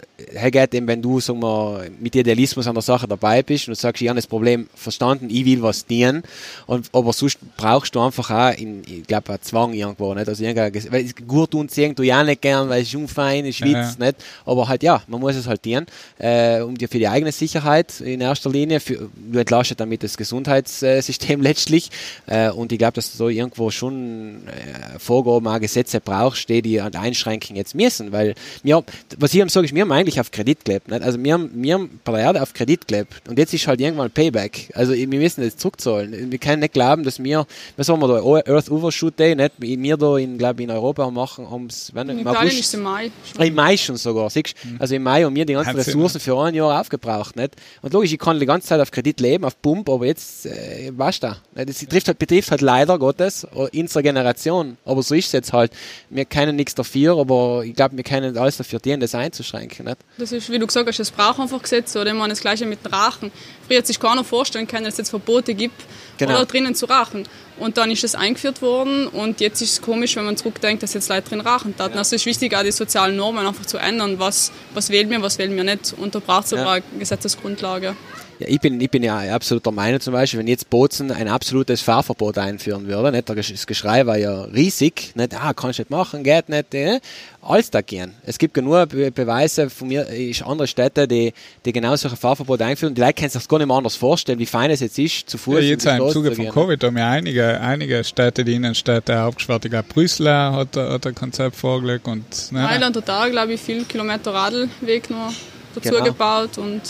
geht 0.51 0.75
eben, 0.75 0.87
wenn 0.87 1.03
du, 1.03 1.19
sagen 1.19 1.40
wir, 1.41 1.89
mit 1.99 2.15
Idealismus 2.15 2.67
an 2.67 2.75
der 2.75 2.83
Sache 2.83 3.07
dabei 3.07 3.43
bist 3.43 3.69
und 3.69 3.77
du 3.77 3.81
sagst, 3.81 4.03
ich 4.03 4.09
habe 4.09 4.17
das 4.17 4.27
Problem 4.27 4.69
verstanden, 4.75 5.29
ich 5.31 5.45
will 5.45 5.63
was 5.63 5.87
dienen, 5.87 6.23
und, 6.67 6.89
aber 6.93 7.13
sonst 7.13 7.39
brauchst 7.57 7.95
du 7.95 8.01
einfach 8.01 8.31
auch, 8.31 8.59
in, 8.59 8.83
ich 8.87 9.07
glaube, 9.07 9.31
einen 9.31 9.43
Zwang 9.43 9.73
irgendwo, 9.73 10.15
nicht? 10.15 10.29
Also, 10.29 10.45
weil 10.45 11.09
gut 11.27 11.51
tun 11.51 11.69
sehen 11.69 11.95
du 11.95 12.03
ja 12.03 12.23
nicht 12.23 12.43
gern, 12.43 12.69
weil 12.69 12.83
es 12.83 12.89
ist 12.89 12.95
unfein, 12.95 13.45
ist 13.45 13.61
Witz, 13.63 13.97
ja. 13.99 14.07
nicht? 14.07 14.17
Aber 14.45 14.69
halt, 14.69 14.83
ja, 14.83 15.03
man 15.07 15.21
muss 15.21 15.37
es 15.37 15.47
halt 15.47 15.65
dienen, 15.65 15.87
äh, 16.19 16.61
um 16.61 16.77
dir 16.77 16.89
für 16.89 16.99
die 16.99 17.09
eigene 17.09 17.33
Sicherheit 17.33 18.01
in 18.01 18.21
erster 18.21 18.51
Linie, 18.51 18.81
für, 18.81 19.09
du 19.15 19.39
entlastet 19.39 19.81
damit 19.81 20.03
das 20.03 20.17
Gesundheitssystem 20.17 21.41
letztlich, 21.43 21.91
äh, 22.27 22.51
und 22.51 22.73
ich 22.73 22.79
glaube, 22.79 22.95
dass 22.95 23.11
du 23.13 23.17
so 23.17 23.29
irgendwo 23.29 23.71
schon 23.71 24.47
äh, 24.47 24.99
Vorgaben, 24.99 25.47
auch 25.47 25.61
Gesetze 25.61 26.01
brauchst, 26.01 26.49
die 26.49 26.63
die 26.63 26.81
einschränken 26.81 27.57
jetzt 27.57 27.75
müssen, 27.75 28.13
weil 28.13 28.35
mir, 28.63 28.83
was 29.19 29.35
ich 29.35 29.51
sage, 29.51 29.67
ist, 29.67 29.75
wir 29.75 29.83
haben 29.83 29.93
eigentlich 29.93 30.21
auf 30.21 30.31
Kredit 30.31 30.65
gelebt, 30.65 30.89
nicht? 30.89 31.03
Also, 31.03 31.19
wir 31.31 31.35
haben, 31.35 31.51
wir 31.55 31.75
haben 31.75 32.01
der 32.07 32.19
Erde 32.19 32.43
auf 32.43 32.53
Kredit 32.53 32.89
gelebt, 32.89 33.29
und 33.29 33.39
jetzt 33.39 33.55
ist 33.55 33.67
halt 33.67 33.81
irgendwann 33.81 34.11
Payback. 34.11 34.71
Also, 34.75 34.93
wir 34.93 35.07
müssen 35.07 35.43
das 35.43 35.57
zurückzahlen. 35.57 36.31
Wir 36.31 36.39
können 36.39 36.61
nicht 36.61 36.73
glauben, 36.73 37.05
dass 37.05 37.23
wir, 37.23 37.47
was 37.77 37.89
haben 37.89 38.01
wir 38.01 38.09
da, 38.09 38.53
Earth 38.53 38.71
Overshoot 38.71 39.19
Day, 39.19 39.35
nicht? 39.35 39.53
Wir 39.59 39.97
da 39.97 40.17
in, 40.17 40.39
glaube 40.39 40.63
in 40.63 40.71
Europa 40.71 41.09
machen, 41.11 41.47
ums, 41.47 41.91
wenn, 41.95 42.09
in 42.09 42.21
Italien 42.21 42.59
ist 42.59 42.75
im 42.75 42.83
Mai. 42.83 43.11
Schon. 43.33 43.47
Im 43.47 43.55
Mai 43.55 43.77
schon 43.77 43.97
sogar, 43.97 44.29
siehst 44.31 44.55
mhm. 44.65 44.77
Also 44.79 44.95
im 44.95 45.03
Mai 45.03 45.23
haben 45.23 45.35
wir 45.35 45.45
die 45.45 45.53
ganzen 45.53 45.77
Ressourcen 45.77 46.21
für 46.21 46.39
ein 46.41 46.55
Jahr 46.55 46.81
aufgebraucht, 46.81 47.37
nicht? 47.37 47.55
Und 47.83 47.93
logisch, 47.93 48.13
ich 48.13 48.19
kann 48.19 48.39
die 48.41 48.47
ganze 48.47 48.69
Zeit 48.69 48.81
auf 48.81 48.91
Kredit 48.91 49.21
leben, 49.21 49.45
auf 49.45 49.61
Pump, 49.63 49.89
aber 49.89 50.07
jetzt, 50.07 50.47
äh, 50.47 50.91
was 50.97 51.21
da? 51.21 51.39
Das 51.55 51.79
betrifft 51.79 52.09
halt, 52.09 52.19
betrifft 52.19 52.51
halt 52.51 52.61
leider 52.61 52.99
Gottes 52.99 53.47
unsere 53.73 54.03
Generation. 54.03 54.77
Aber 54.85 55.03
so 55.03 55.15
ist 55.15 55.27
es 55.27 55.33
jetzt 55.33 55.53
halt. 55.53 55.73
Wir 56.09 56.25
können 56.25 56.57
nichts 56.57 56.75
dafür, 56.75 57.19
aber 57.19 57.63
ich 57.65 57.75
glaube, 57.75 57.97
wir 57.97 58.05
können 58.05 58.37
alles 58.37 58.57
dafür 58.57 58.81
dienen, 58.81 59.01
das 59.01 59.15
einzuschränken, 59.15 59.87
nicht? 59.87 59.99
Das 60.19 60.33
ist, 60.33 60.51
wie 60.51 60.59
du 60.59 60.67
gesagt 60.67 60.89
hast, 60.89 60.99
es 60.99 61.10
braucht 61.11 61.41
einfach 61.41 61.63
Gesetze, 61.63 62.01
oder? 62.01 62.11
Ich 62.11 62.17
meine, 62.17 62.31
das 62.31 62.41
Gleiche 62.41 62.67
mit 62.67 62.85
dem 62.85 62.93
Rachen. 62.93 63.33
Früher 63.67 63.79
hat 63.79 63.87
sich 63.87 64.01
keiner 64.01 64.25
vorstellen 64.25 64.67
können, 64.67 64.85
dass 64.85 64.95
es 64.95 64.99
jetzt 64.99 65.11
Verbote 65.11 65.55
gibt, 65.55 65.81
genau. 66.19 66.37
oder 66.37 66.47
drinnen 66.47 66.75
zu 66.75 66.87
rachen. 66.87 67.27
Und 67.59 67.77
dann 67.77 67.91
ist 67.91 68.05
es 68.05 68.15
eingeführt 68.15 68.63
worden 68.63 69.07
und 69.07 69.41
jetzt 69.41 69.61
ist 69.61 69.73
es 69.73 69.83
komisch, 69.83 70.17
wenn 70.17 70.25
man 70.25 70.37
zurückdenkt, 70.37 70.83
dass 70.83 70.95
jetzt 70.95 71.09
Leute 71.09 71.29
drin 71.29 71.41
rachen 71.41 71.77
taten. 71.77 71.93
Ja. 71.93 71.99
Also 71.99 72.17
es 72.17 72.23
ist 72.23 72.27
wichtig, 72.27 72.57
auch 72.57 72.63
die 72.63 72.73
sozialen 72.73 73.17
Normen 73.17 73.47
einfach 73.47 73.67
zu 73.67 73.77
ändern. 73.77 74.19
Was, 74.19 74.51
was 74.73 74.89
wählen 74.91 75.11
wir, 75.11 75.21
was 75.21 75.39
wählen 75.39 75.55
wir 75.55 75.65
nicht. 75.65 75.95
Und 75.97 76.15
da 76.15 76.21
braucht 76.21 76.47
es 76.47 76.55
aber 76.55 76.71
eine 76.73 76.85
Gesetzesgrundlage. 76.99 77.97
Ja, 78.41 78.47
ich 78.49 78.59
bin, 78.59 78.81
ich 78.81 78.91
bin 78.91 79.03
ja 79.03 79.19
absolut 79.35 79.67
der 79.67 79.73
Meinung 79.73 80.01
zum 80.01 80.15
Beispiel, 80.15 80.41
wenn 80.41 80.49
jetzt 80.49 80.71
Bozen 80.71 81.13
ein 81.13 81.29
absolutes 81.29 81.83
Fahrverbot 81.83 82.39
einführen 82.39 82.87
würde, 82.87 83.13
nicht? 83.13 83.29
das 83.29 83.67
Geschrei 83.67 84.07
war 84.07 84.17
ja 84.17 84.45
riesig, 84.45 85.13
nicht, 85.15 85.35
ah, 85.35 85.53
kannst 85.53 85.79
du 85.79 85.83
nicht 85.83 85.91
machen, 85.91 86.23
geht 86.23 86.49
nicht, 86.49 86.73
äh, 86.73 87.01
alles 87.43 87.71
da 87.71 87.83
gehen. 87.83 88.15
Es 88.25 88.39
gibt 88.39 88.55
genug 88.55 88.89
Be 88.89 89.11
Beweise 89.11 89.69
von 89.69 89.89
mir, 89.89 90.07
ist 90.07 90.43
andere 90.43 90.67
Städte, 90.67 91.07
die, 91.07 91.35
die 91.67 91.73
genau 91.73 91.95
solche 91.97 92.17
Fahrverbote 92.17 92.65
einführen. 92.65 92.95
Die 92.95 93.03
Leute 93.03 93.13
können 93.13 93.29
sich 93.29 93.43
das 93.43 93.47
gar 93.49 93.59
nicht 93.59 93.67
mehr 93.67 93.77
anders 93.77 93.97
vorstellen, 93.97 94.39
wie 94.39 94.47
fein 94.47 94.71
es 94.71 94.81
jetzt 94.81 94.99
ist, 94.99 95.29
zu 95.29 95.37
Fuß. 95.37 95.57
Ja, 95.57 95.61
jetzt 95.61 95.85
im 95.85 96.09
Zuge 96.09 96.35
von 96.35 96.49
Covid 96.49 96.83
haben 96.83 96.97
ja 96.97 97.11
einige, 97.11 97.61
einige 97.61 98.03
Städte, 98.05 98.43
die 98.43 98.55
Innenstädte 98.55 99.23
aufgesperrt. 99.23 99.67
Ich 99.67 99.71
glaube, 99.71 99.89
Brüssel 99.93 100.31
hat, 100.31 100.75
hat 100.77 101.07
ein 101.07 101.15
Konzept 101.15 101.57
vorgelegt 101.57 102.09
und, 102.09 102.53
ne? 102.53 102.63
Mailand 102.63 102.97
total, 102.97 103.31
glaube 103.31 103.53
ich, 103.53 103.61
viel 103.61 103.85
Kilometer 103.85 104.33
Radlweg 104.33 105.11
noch 105.11 105.31
dazu 105.75 105.91
genau. 105.91 106.05
gebaut 106.05 106.57
und 106.57 106.81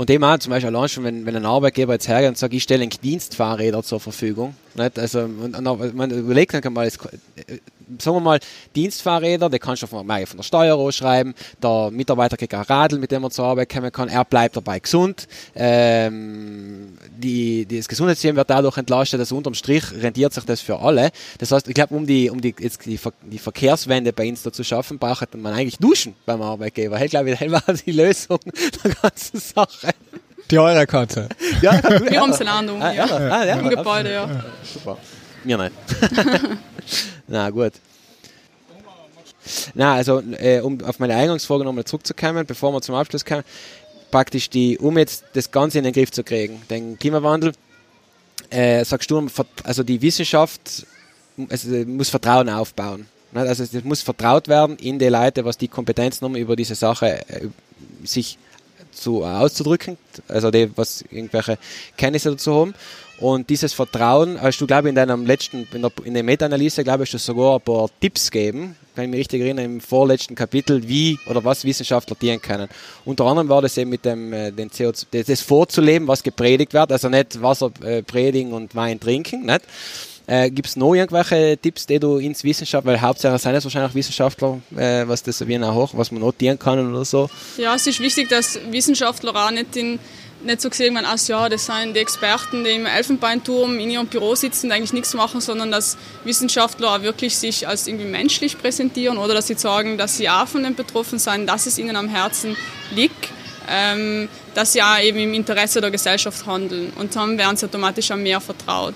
und 0.00 0.08
dem 0.08 0.24
auch 0.24 0.38
zum 0.38 0.48
Beispiel 0.48 0.74
allein 0.74 0.88
schon, 0.88 1.04
wenn, 1.04 1.26
wenn 1.26 1.36
ein 1.36 1.44
Arbeitgeber 1.44 1.92
jetzt 1.92 2.08
hergeht 2.08 2.30
und 2.30 2.38
sagt, 2.38 2.54
ich 2.54 2.62
stelle 2.62 2.82
Dienstfahrräder 3.02 3.82
zur 3.82 4.00
Verfügung. 4.00 4.54
Nicht? 4.74 4.98
Also, 4.98 5.20
und, 5.24 5.94
man 5.94 6.10
überlegt 6.10 6.54
dann 6.54 6.72
mal, 6.72 6.90
sagen 7.98 8.16
wir 8.16 8.20
mal, 8.20 8.40
Dienstfahrräder, 8.74 9.48
die 9.50 9.58
kannst 9.58 9.82
du 9.82 9.86
von, 9.86 10.06
von 10.06 10.36
der 10.36 10.42
Steuer 10.42 10.76
ausschreiben, 10.76 11.34
der 11.62 11.90
Mitarbeiter 11.90 12.36
kriegt 12.36 12.54
ein 12.54 12.62
Radl, 12.62 12.98
mit 12.98 13.10
dem 13.10 13.24
er 13.24 13.30
zur 13.30 13.46
Arbeit 13.46 13.72
kommen 13.72 13.92
kann, 13.92 14.08
er 14.08 14.24
bleibt 14.24 14.56
dabei 14.56 14.78
gesund, 14.78 15.26
ähm, 15.54 16.96
die, 17.16 17.66
die, 17.66 17.78
das 17.78 17.88
Gesundheitssystem 17.88 18.36
wird 18.36 18.50
dadurch 18.50 18.76
entlastet, 18.76 19.20
also 19.20 19.36
unterm 19.36 19.54
Strich 19.54 19.84
rentiert 19.92 20.32
sich 20.32 20.44
das 20.44 20.60
für 20.60 20.78
alle. 20.78 21.10
Das 21.38 21.52
heißt, 21.52 21.68
ich 21.68 21.74
glaube, 21.74 21.94
um 21.94 22.06
die, 22.06 22.30
um 22.30 22.40
die, 22.40 22.54
jetzt 22.58 22.84
die, 22.86 22.98
die 23.22 23.38
Verkehrswende 23.38 24.12
bei 24.12 24.28
uns 24.28 24.42
da 24.42 24.52
zu 24.52 24.64
schaffen, 24.64 24.98
braucht 24.98 25.34
man 25.34 25.52
eigentlich 25.52 25.78
Duschen 25.78 26.14
beim 26.26 26.42
Arbeitgeber. 26.42 27.00
Ich 27.02 27.10
glaube, 27.10 27.36
das 27.36 27.50
war 27.50 27.74
die 27.74 27.92
Lösung 27.92 28.38
der 28.84 28.92
ganzen 28.94 29.40
Sache. 29.40 29.90
Die 30.50 30.58
Eure-Karte. 30.58 31.28
Ja, 31.62 31.80
wir 31.82 32.20
haben 32.20 32.30
es 32.30 32.40
in 32.40 32.48
Ahnung, 32.48 32.82
ah, 32.82 32.92
ja. 32.92 33.06
ja. 33.06 33.16
Ah, 33.16 33.44
ja. 33.44 33.58
Im 33.58 33.68
Gebäude, 33.68 34.12
ja. 34.12 34.44
Super. 34.64 34.98
Mir 35.44 35.58
nicht. 35.58 35.72
Na 37.28 37.50
gut. 37.50 37.72
Na, 39.74 39.94
also 39.94 40.22
äh, 40.38 40.60
um 40.60 40.82
auf 40.84 40.98
meine 40.98 41.14
Eingangsfrage 41.14 41.64
nochmal 41.64 41.84
zurückzukommen, 41.84 42.46
bevor 42.46 42.72
wir 42.72 42.82
zum 42.82 42.94
Abschluss 42.94 43.24
kommen, 43.24 43.42
praktisch 44.10 44.50
die, 44.50 44.78
um 44.78 44.98
jetzt 44.98 45.24
das 45.32 45.50
Ganze 45.50 45.78
in 45.78 45.84
den 45.84 45.92
Griff 45.92 46.10
zu 46.10 46.22
kriegen, 46.22 46.62
den 46.68 46.98
Klimawandel, 46.98 47.52
äh, 48.50 48.84
sagst 48.84 49.10
du, 49.10 49.26
also 49.64 49.82
die 49.82 50.02
Wissenschaft 50.02 50.86
also, 51.48 51.68
muss 51.86 52.10
Vertrauen 52.10 52.48
aufbauen. 52.48 53.06
Also 53.32 53.62
es 53.62 53.84
muss 53.84 54.02
vertraut 54.02 54.48
werden 54.48 54.76
in 54.76 54.98
die 54.98 55.08
Leute, 55.08 55.44
was 55.44 55.56
die 55.56 55.68
Kompetenz 55.68 56.20
haben, 56.20 56.34
über 56.34 56.56
diese 56.56 56.74
Sache 56.74 57.20
äh, 57.28 57.46
sich 58.02 58.38
zu, 58.92 59.24
auszudrücken, 59.24 59.96
also 60.28 60.50
die, 60.50 60.70
was 60.76 61.04
irgendwelche 61.10 61.58
Kenntnisse 61.96 62.30
dazu 62.30 62.54
haben. 62.54 62.74
Und 63.20 63.50
dieses 63.50 63.74
Vertrauen, 63.74 64.40
hast 64.40 64.60
du, 64.60 64.66
glaube 64.66 64.88
ich, 64.88 64.90
in 64.90 64.94
deinem 64.94 65.26
letzten, 65.26 65.68
in 65.74 65.82
der, 65.82 65.92
in 66.04 66.14
der 66.14 66.22
Meta-Analyse, 66.22 66.82
glaube 66.84 67.04
ich, 67.04 67.12
hast 67.12 67.28
du 67.28 67.32
sogar 67.32 67.56
ein 67.56 67.60
paar 67.60 67.90
Tipps 68.00 68.30
gegeben, 68.30 68.76
kann 68.94 69.04
ich 69.04 69.10
mich 69.10 69.20
richtig 69.20 69.42
erinnern, 69.42 69.64
im 69.66 69.80
vorletzten 69.82 70.34
Kapitel, 70.34 70.88
wie 70.88 71.18
oder 71.26 71.44
was 71.44 71.64
Wissenschaftler 71.64 72.16
dienen 72.20 72.40
können. 72.40 72.68
Unter 73.04 73.26
anderem 73.26 73.50
war 73.50 73.60
das 73.60 73.76
eben 73.76 73.90
mit 73.90 74.06
dem, 74.06 74.32
äh, 74.32 74.50
den 74.52 74.70
CO2, 74.70 75.24
das 75.24 75.42
vorzuleben, 75.42 76.08
was 76.08 76.22
gepredigt 76.22 76.72
wird, 76.72 76.92
also 76.92 77.10
nicht 77.10 77.40
Wasser 77.42 77.70
äh, 77.84 78.02
predigen 78.02 78.52
und 78.54 78.74
Wein 78.74 78.98
trinken, 78.98 79.44
nicht? 79.44 79.62
Äh, 80.26 80.50
Gibt 80.50 80.68
es 80.68 80.76
noch 80.76 80.94
irgendwelche 80.94 81.56
Tipps, 81.56 81.86
die 81.86 81.98
du 81.98 82.18
ins 82.18 82.44
Wissenschaft, 82.44 82.86
weil 82.86 83.00
hauptsächlich 83.00 83.42
sind 83.42 83.54
es 83.54 83.64
wahrscheinlich 83.64 83.94
Wissenschaftler, 83.94 84.60
äh, 84.76 85.06
was 85.06 85.22
das 85.22 85.46
wie 85.46 85.58
hoch, 85.58 85.90
was 85.94 86.12
man 86.12 86.20
notieren 86.20 86.58
kann 86.58 86.92
oder 86.92 87.04
so? 87.04 87.28
Ja, 87.56 87.74
es 87.74 87.86
ist 87.86 88.00
wichtig, 88.00 88.28
dass 88.28 88.58
Wissenschaftler 88.70 89.34
auch 89.34 89.50
nicht 89.50 89.76
in 89.76 89.98
nicht 90.42 90.60
so 90.60 90.70
gesehen 90.70 90.94
werden, 90.94 91.06
als 91.06 91.28
ja, 91.28 91.48
das 91.48 91.66
sind 91.66 91.94
die 91.94 92.00
Experten, 92.00 92.64
die 92.64 92.70
im 92.70 92.86
Elfenbeinturm 92.86 93.78
in 93.78 93.90
ihrem 93.90 94.06
Büro 94.06 94.34
sitzen 94.34 94.66
und 94.66 94.72
eigentlich 94.72 94.92
nichts 94.92 95.14
machen, 95.14 95.40
sondern 95.40 95.70
dass 95.70 95.96
Wissenschaftler 96.24 96.96
auch 96.96 97.02
wirklich 97.02 97.36
sich 97.36 97.68
als 97.68 97.86
irgendwie 97.86 98.06
menschlich 98.06 98.58
präsentieren 98.58 99.18
oder 99.18 99.34
dass 99.34 99.48
sie 99.48 99.54
sagen, 99.54 99.98
dass 99.98 100.16
sie 100.16 100.28
auch 100.28 100.48
von 100.48 100.62
dem 100.62 100.74
betroffen 100.74 101.18
sind, 101.18 101.46
dass 101.46 101.66
es 101.66 101.78
ihnen 101.78 101.96
am 101.96 102.08
Herzen 102.08 102.56
liegt, 102.94 103.28
ähm, 103.68 104.28
dass 104.54 104.72
sie 104.72 104.82
auch 104.82 105.00
eben 105.00 105.18
im 105.18 105.34
Interesse 105.34 105.80
der 105.80 105.90
Gesellschaft 105.90 106.46
handeln. 106.46 106.92
Und 106.98 107.14
dann 107.16 107.36
werden 107.38 107.56
sie 107.56 107.66
automatisch 107.66 108.10
auch 108.10 108.16
mehr 108.16 108.40
vertraut, 108.40 108.94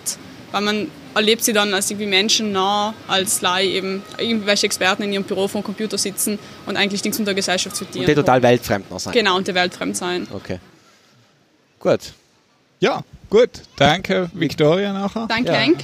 weil 0.55 0.63
man 0.63 0.87
erlebt 1.17 1.43
sie 1.43 1.53
dann 1.53 1.75
als 1.75 1.91
irgendwie 1.91 2.07
Menschen 2.07 2.53
nah, 2.53 2.95
als 3.09 3.41
Laie 3.41 3.67
eben 3.67 4.05
irgendwelche 4.19 4.67
Experten 4.67 5.03
in 5.03 5.13
ihrem 5.13 5.25
Büro 5.25 5.49
vor 5.49 5.61
dem 5.61 5.65
Computer 5.65 5.99
sitzen 5.99 6.39
und 6.65 6.77
eigentlich 6.77 7.03
nichts 7.03 7.19
mit 7.19 7.27
der 7.27 7.35
Gesellschaft 7.35 7.75
zu 7.75 7.85
tun 7.85 8.03
Und 8.03 8.09
die 8.09 8.15
total 8.15 8.41
weltfremd 8.41 8.89
noch 8.89 9.01
sein. 9.01 9.13
Genau, 9.13 9.37
und 9.37 9.49
die 9.49 9.55
weltfremd 9.55 9.97
sein. 9.97 10.29
Okay. 10.33 10.61
Gut. 11.81 12.13
Ja, 12.79 13.03
gut. 13.31 13.51
Danke, 13.75 14.31
Victoria 14.33 14.93
nachher. 14.93 15.27
Danke, 15.27 15.51
ja. 15.51 15.59
Henk. 15.59 15.79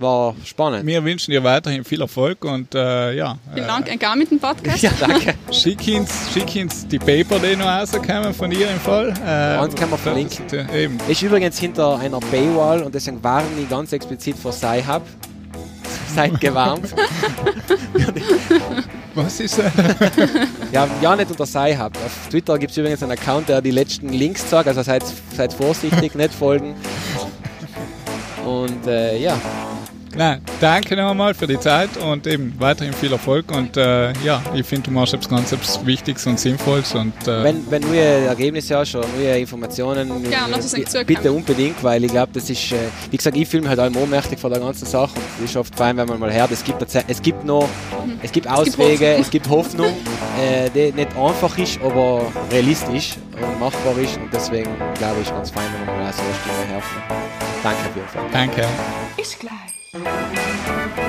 War 0.00 0.36
spannend. 0.44 0.86
Wir 0.86 1.02
wünschen 1.02 1.32
dir 1.32 1.42
weiterhin 1.42 1.82
viel 1.82 2.00
Erfolg 2.00 2.44
und 2.44 2.72
äh, 2.72 3.14
ja. 3.14 3.36
Vielen 3.52 3.66
Dank, 3.66 3.90
ein 3.90 3.98
gar 3.98 4.14
mit 4.14 4.30
dem 4.30 4.38
Podcast. 4.38 4.80
Ja, 4.80 4.92
danke. 5.00 5.34
schick, 5.50 5.80
uns, 5.88 6.32
schick 6.32 6.54
uns 6.54 6.86
die 6.86 7.00
Paper, 7.00 7.40
die 7.40 7.56
noch 7.56 7.66
rauskommen 7.66 8.32
von 8.32 8.52
ihr 8.52 8.70
im 8.70 8.78
Fall. 8.78 9.12
Äh, 9.26 9.60
und 9.60 9.74
kann 9.74 9.90
man 9.90 9.98
verlinken. 9.98 10.44
Das, 10.48 10.70
äh, 10.70 10.84
eben. 10.84 10.98
Ist 11.08 11.20
übrigens 11.20 11.58
hinter 11.58 11.98
einer 11.98 12.20
Paywall 12.20 12.84
und 12.84 12.94
deswegen 12.94 13.20
waren 13.24 13.48
die 13.58 13.66
ganz 13.66 13.92
explizit 13.92 14.36
vor 14.36 14.52
Sci-Hub. 14.52 15.02
Seid 16.14 16.40
gewarnt. 16.40 16.94
Was 19.16 19.40
ist 19.40 19.58
das? 19.58 19.72
ja, 20.70 20.86
ja, 21.02 21.16
nicht 21.16 21.28
unter 21.28 21.44
Sci-Hub. 21.44 21.96
Auf 22.06 22.28
Twitter 22.30 22.56
gibt 22.56 22.70
es 22.70 22.76
übrigens 22.76 23.02
einen 23.02 23.10
Account, 23.10 23.48
der 23.48 23.60
die 23.60 23.72
letzten 23.72 24.10
Links 24.10 24.48
sagt, 24.48 24.68
also 24.68 24.80
seid, 24.80 25.02
seid 25.34 25.52
vorsichtig, 25.52 26.14
nicht 26.14 26.32
folgen. 26.32 26.76
Und 28.44 28.86
äh, 28.86 29.18
ja, 29.18 29.36
Nein, 30.16 30.40
danke 30.60 30.96
nochmal 30.96 31.34
für 31.34 31.46
die 31.46 31.58
Zeit 31.60 31.96
und 31.96 32.26
eben 32.26 32.54
weiterhin 32.58 32.92
viel 32.92 33.12
Erfolg. 33.12 33.50
Und 33.50 33.76
äh, 33.76 34.12
ja, 34.24 34.42
ich 34.54 34.66
finde, 34.66 34.88
du 34.88 34.90
machst 34.90 35.14
etwas 35.14 35.28
ganz 35.28 35.52
etwas 35.52 35.84
Wichtiges 35.84 36.26
und 36.26 36.40
Sinnvolles. 36.40 36.94
Und, 36.94 37.14
äh 37.26 37.44
wenn, 37.44 37.70
wenn 37.70 37.82
du 37.82 37.92
Ergebnisse 37.92 38.76
hast 38.76 38.94
oder 38.94 39.06
neue 39.16 39.38
Informationen, 39.38 40.24
ja, 40.30 40.46
äh, 40.48 41.04
bitte 41.04 41.30
unbedingt, 41.30 41.82
weil 41.82 42.04
ich 42.04 42.10
glaube, 42.10 42.32
das 42.32 42.48
ist, 42.50 42.72
äh, 42.72 42.76
wie 43.10 43.16
gesagt, 43.16 43.36
ich 43.36 43.48
fühle 43.48 43.62
mich 43.62 43.70
halt 43.70 43.80
auch 43.80 44.00
ohnmächtig 44.00 44.38
vor 44.38 44.50
der 44.50 44.60
ganzen 44.60 44.86
Sache. 44.86 45.14
Und 45.14 45.44
es 45.44 45.50
ist 45.50 45.56
oft 45.56 45.74
fein, 45.74 45.96
wenn 45.96 46.08
man 46.08 46.18
mal 46.18 46.32
hört, 46.32 46.50
es 46.50 46.64
gibt, 46.64 46.82
es 46.82 47.22
gibt 47.22 47.44
noch, 47.44 47.68
mhm. 48.04 48.18
es 48.22 48.32
gibt 48.32 48.48
Auswege, 48.48 49.14
es 49.14 49.30
gibt 49.30 49.48
Hoffnung, 49.48 49.92
äh, 50.40 50.70
die 50.70 50.92
nicht 50.92 51.16
einfach 51.16 51.56
ist, 51.58 51.80
aber 51.82 52.26
realistisch 52.50 53.16
und 53.32 53.60
machbar 53.60 53.98
ist. 53.98 54.16
Und 54.16 54.32
deswegen 54.32 54.70
glaube 54.94 55.20
ich, 55.22 55.28
ganz 55.28 55.50
fein, 55.50 55.64
wenn 55.78 55.86
man 55.86 56.04
mal 56.04 56.12
so 56.12 56.22
eine 56.22 56.34
Stimme 56.34 56.72
helfen. 56.72 57.02
Danke 57.62 57.80
auf 57.80 57.96
jeden 57.96 58.08
Fall. 58.08 58.24
Danke. 58.32 58.64
Ist 59.16 59.40
gleich. 59.40 59.77
Música 59.94 61.07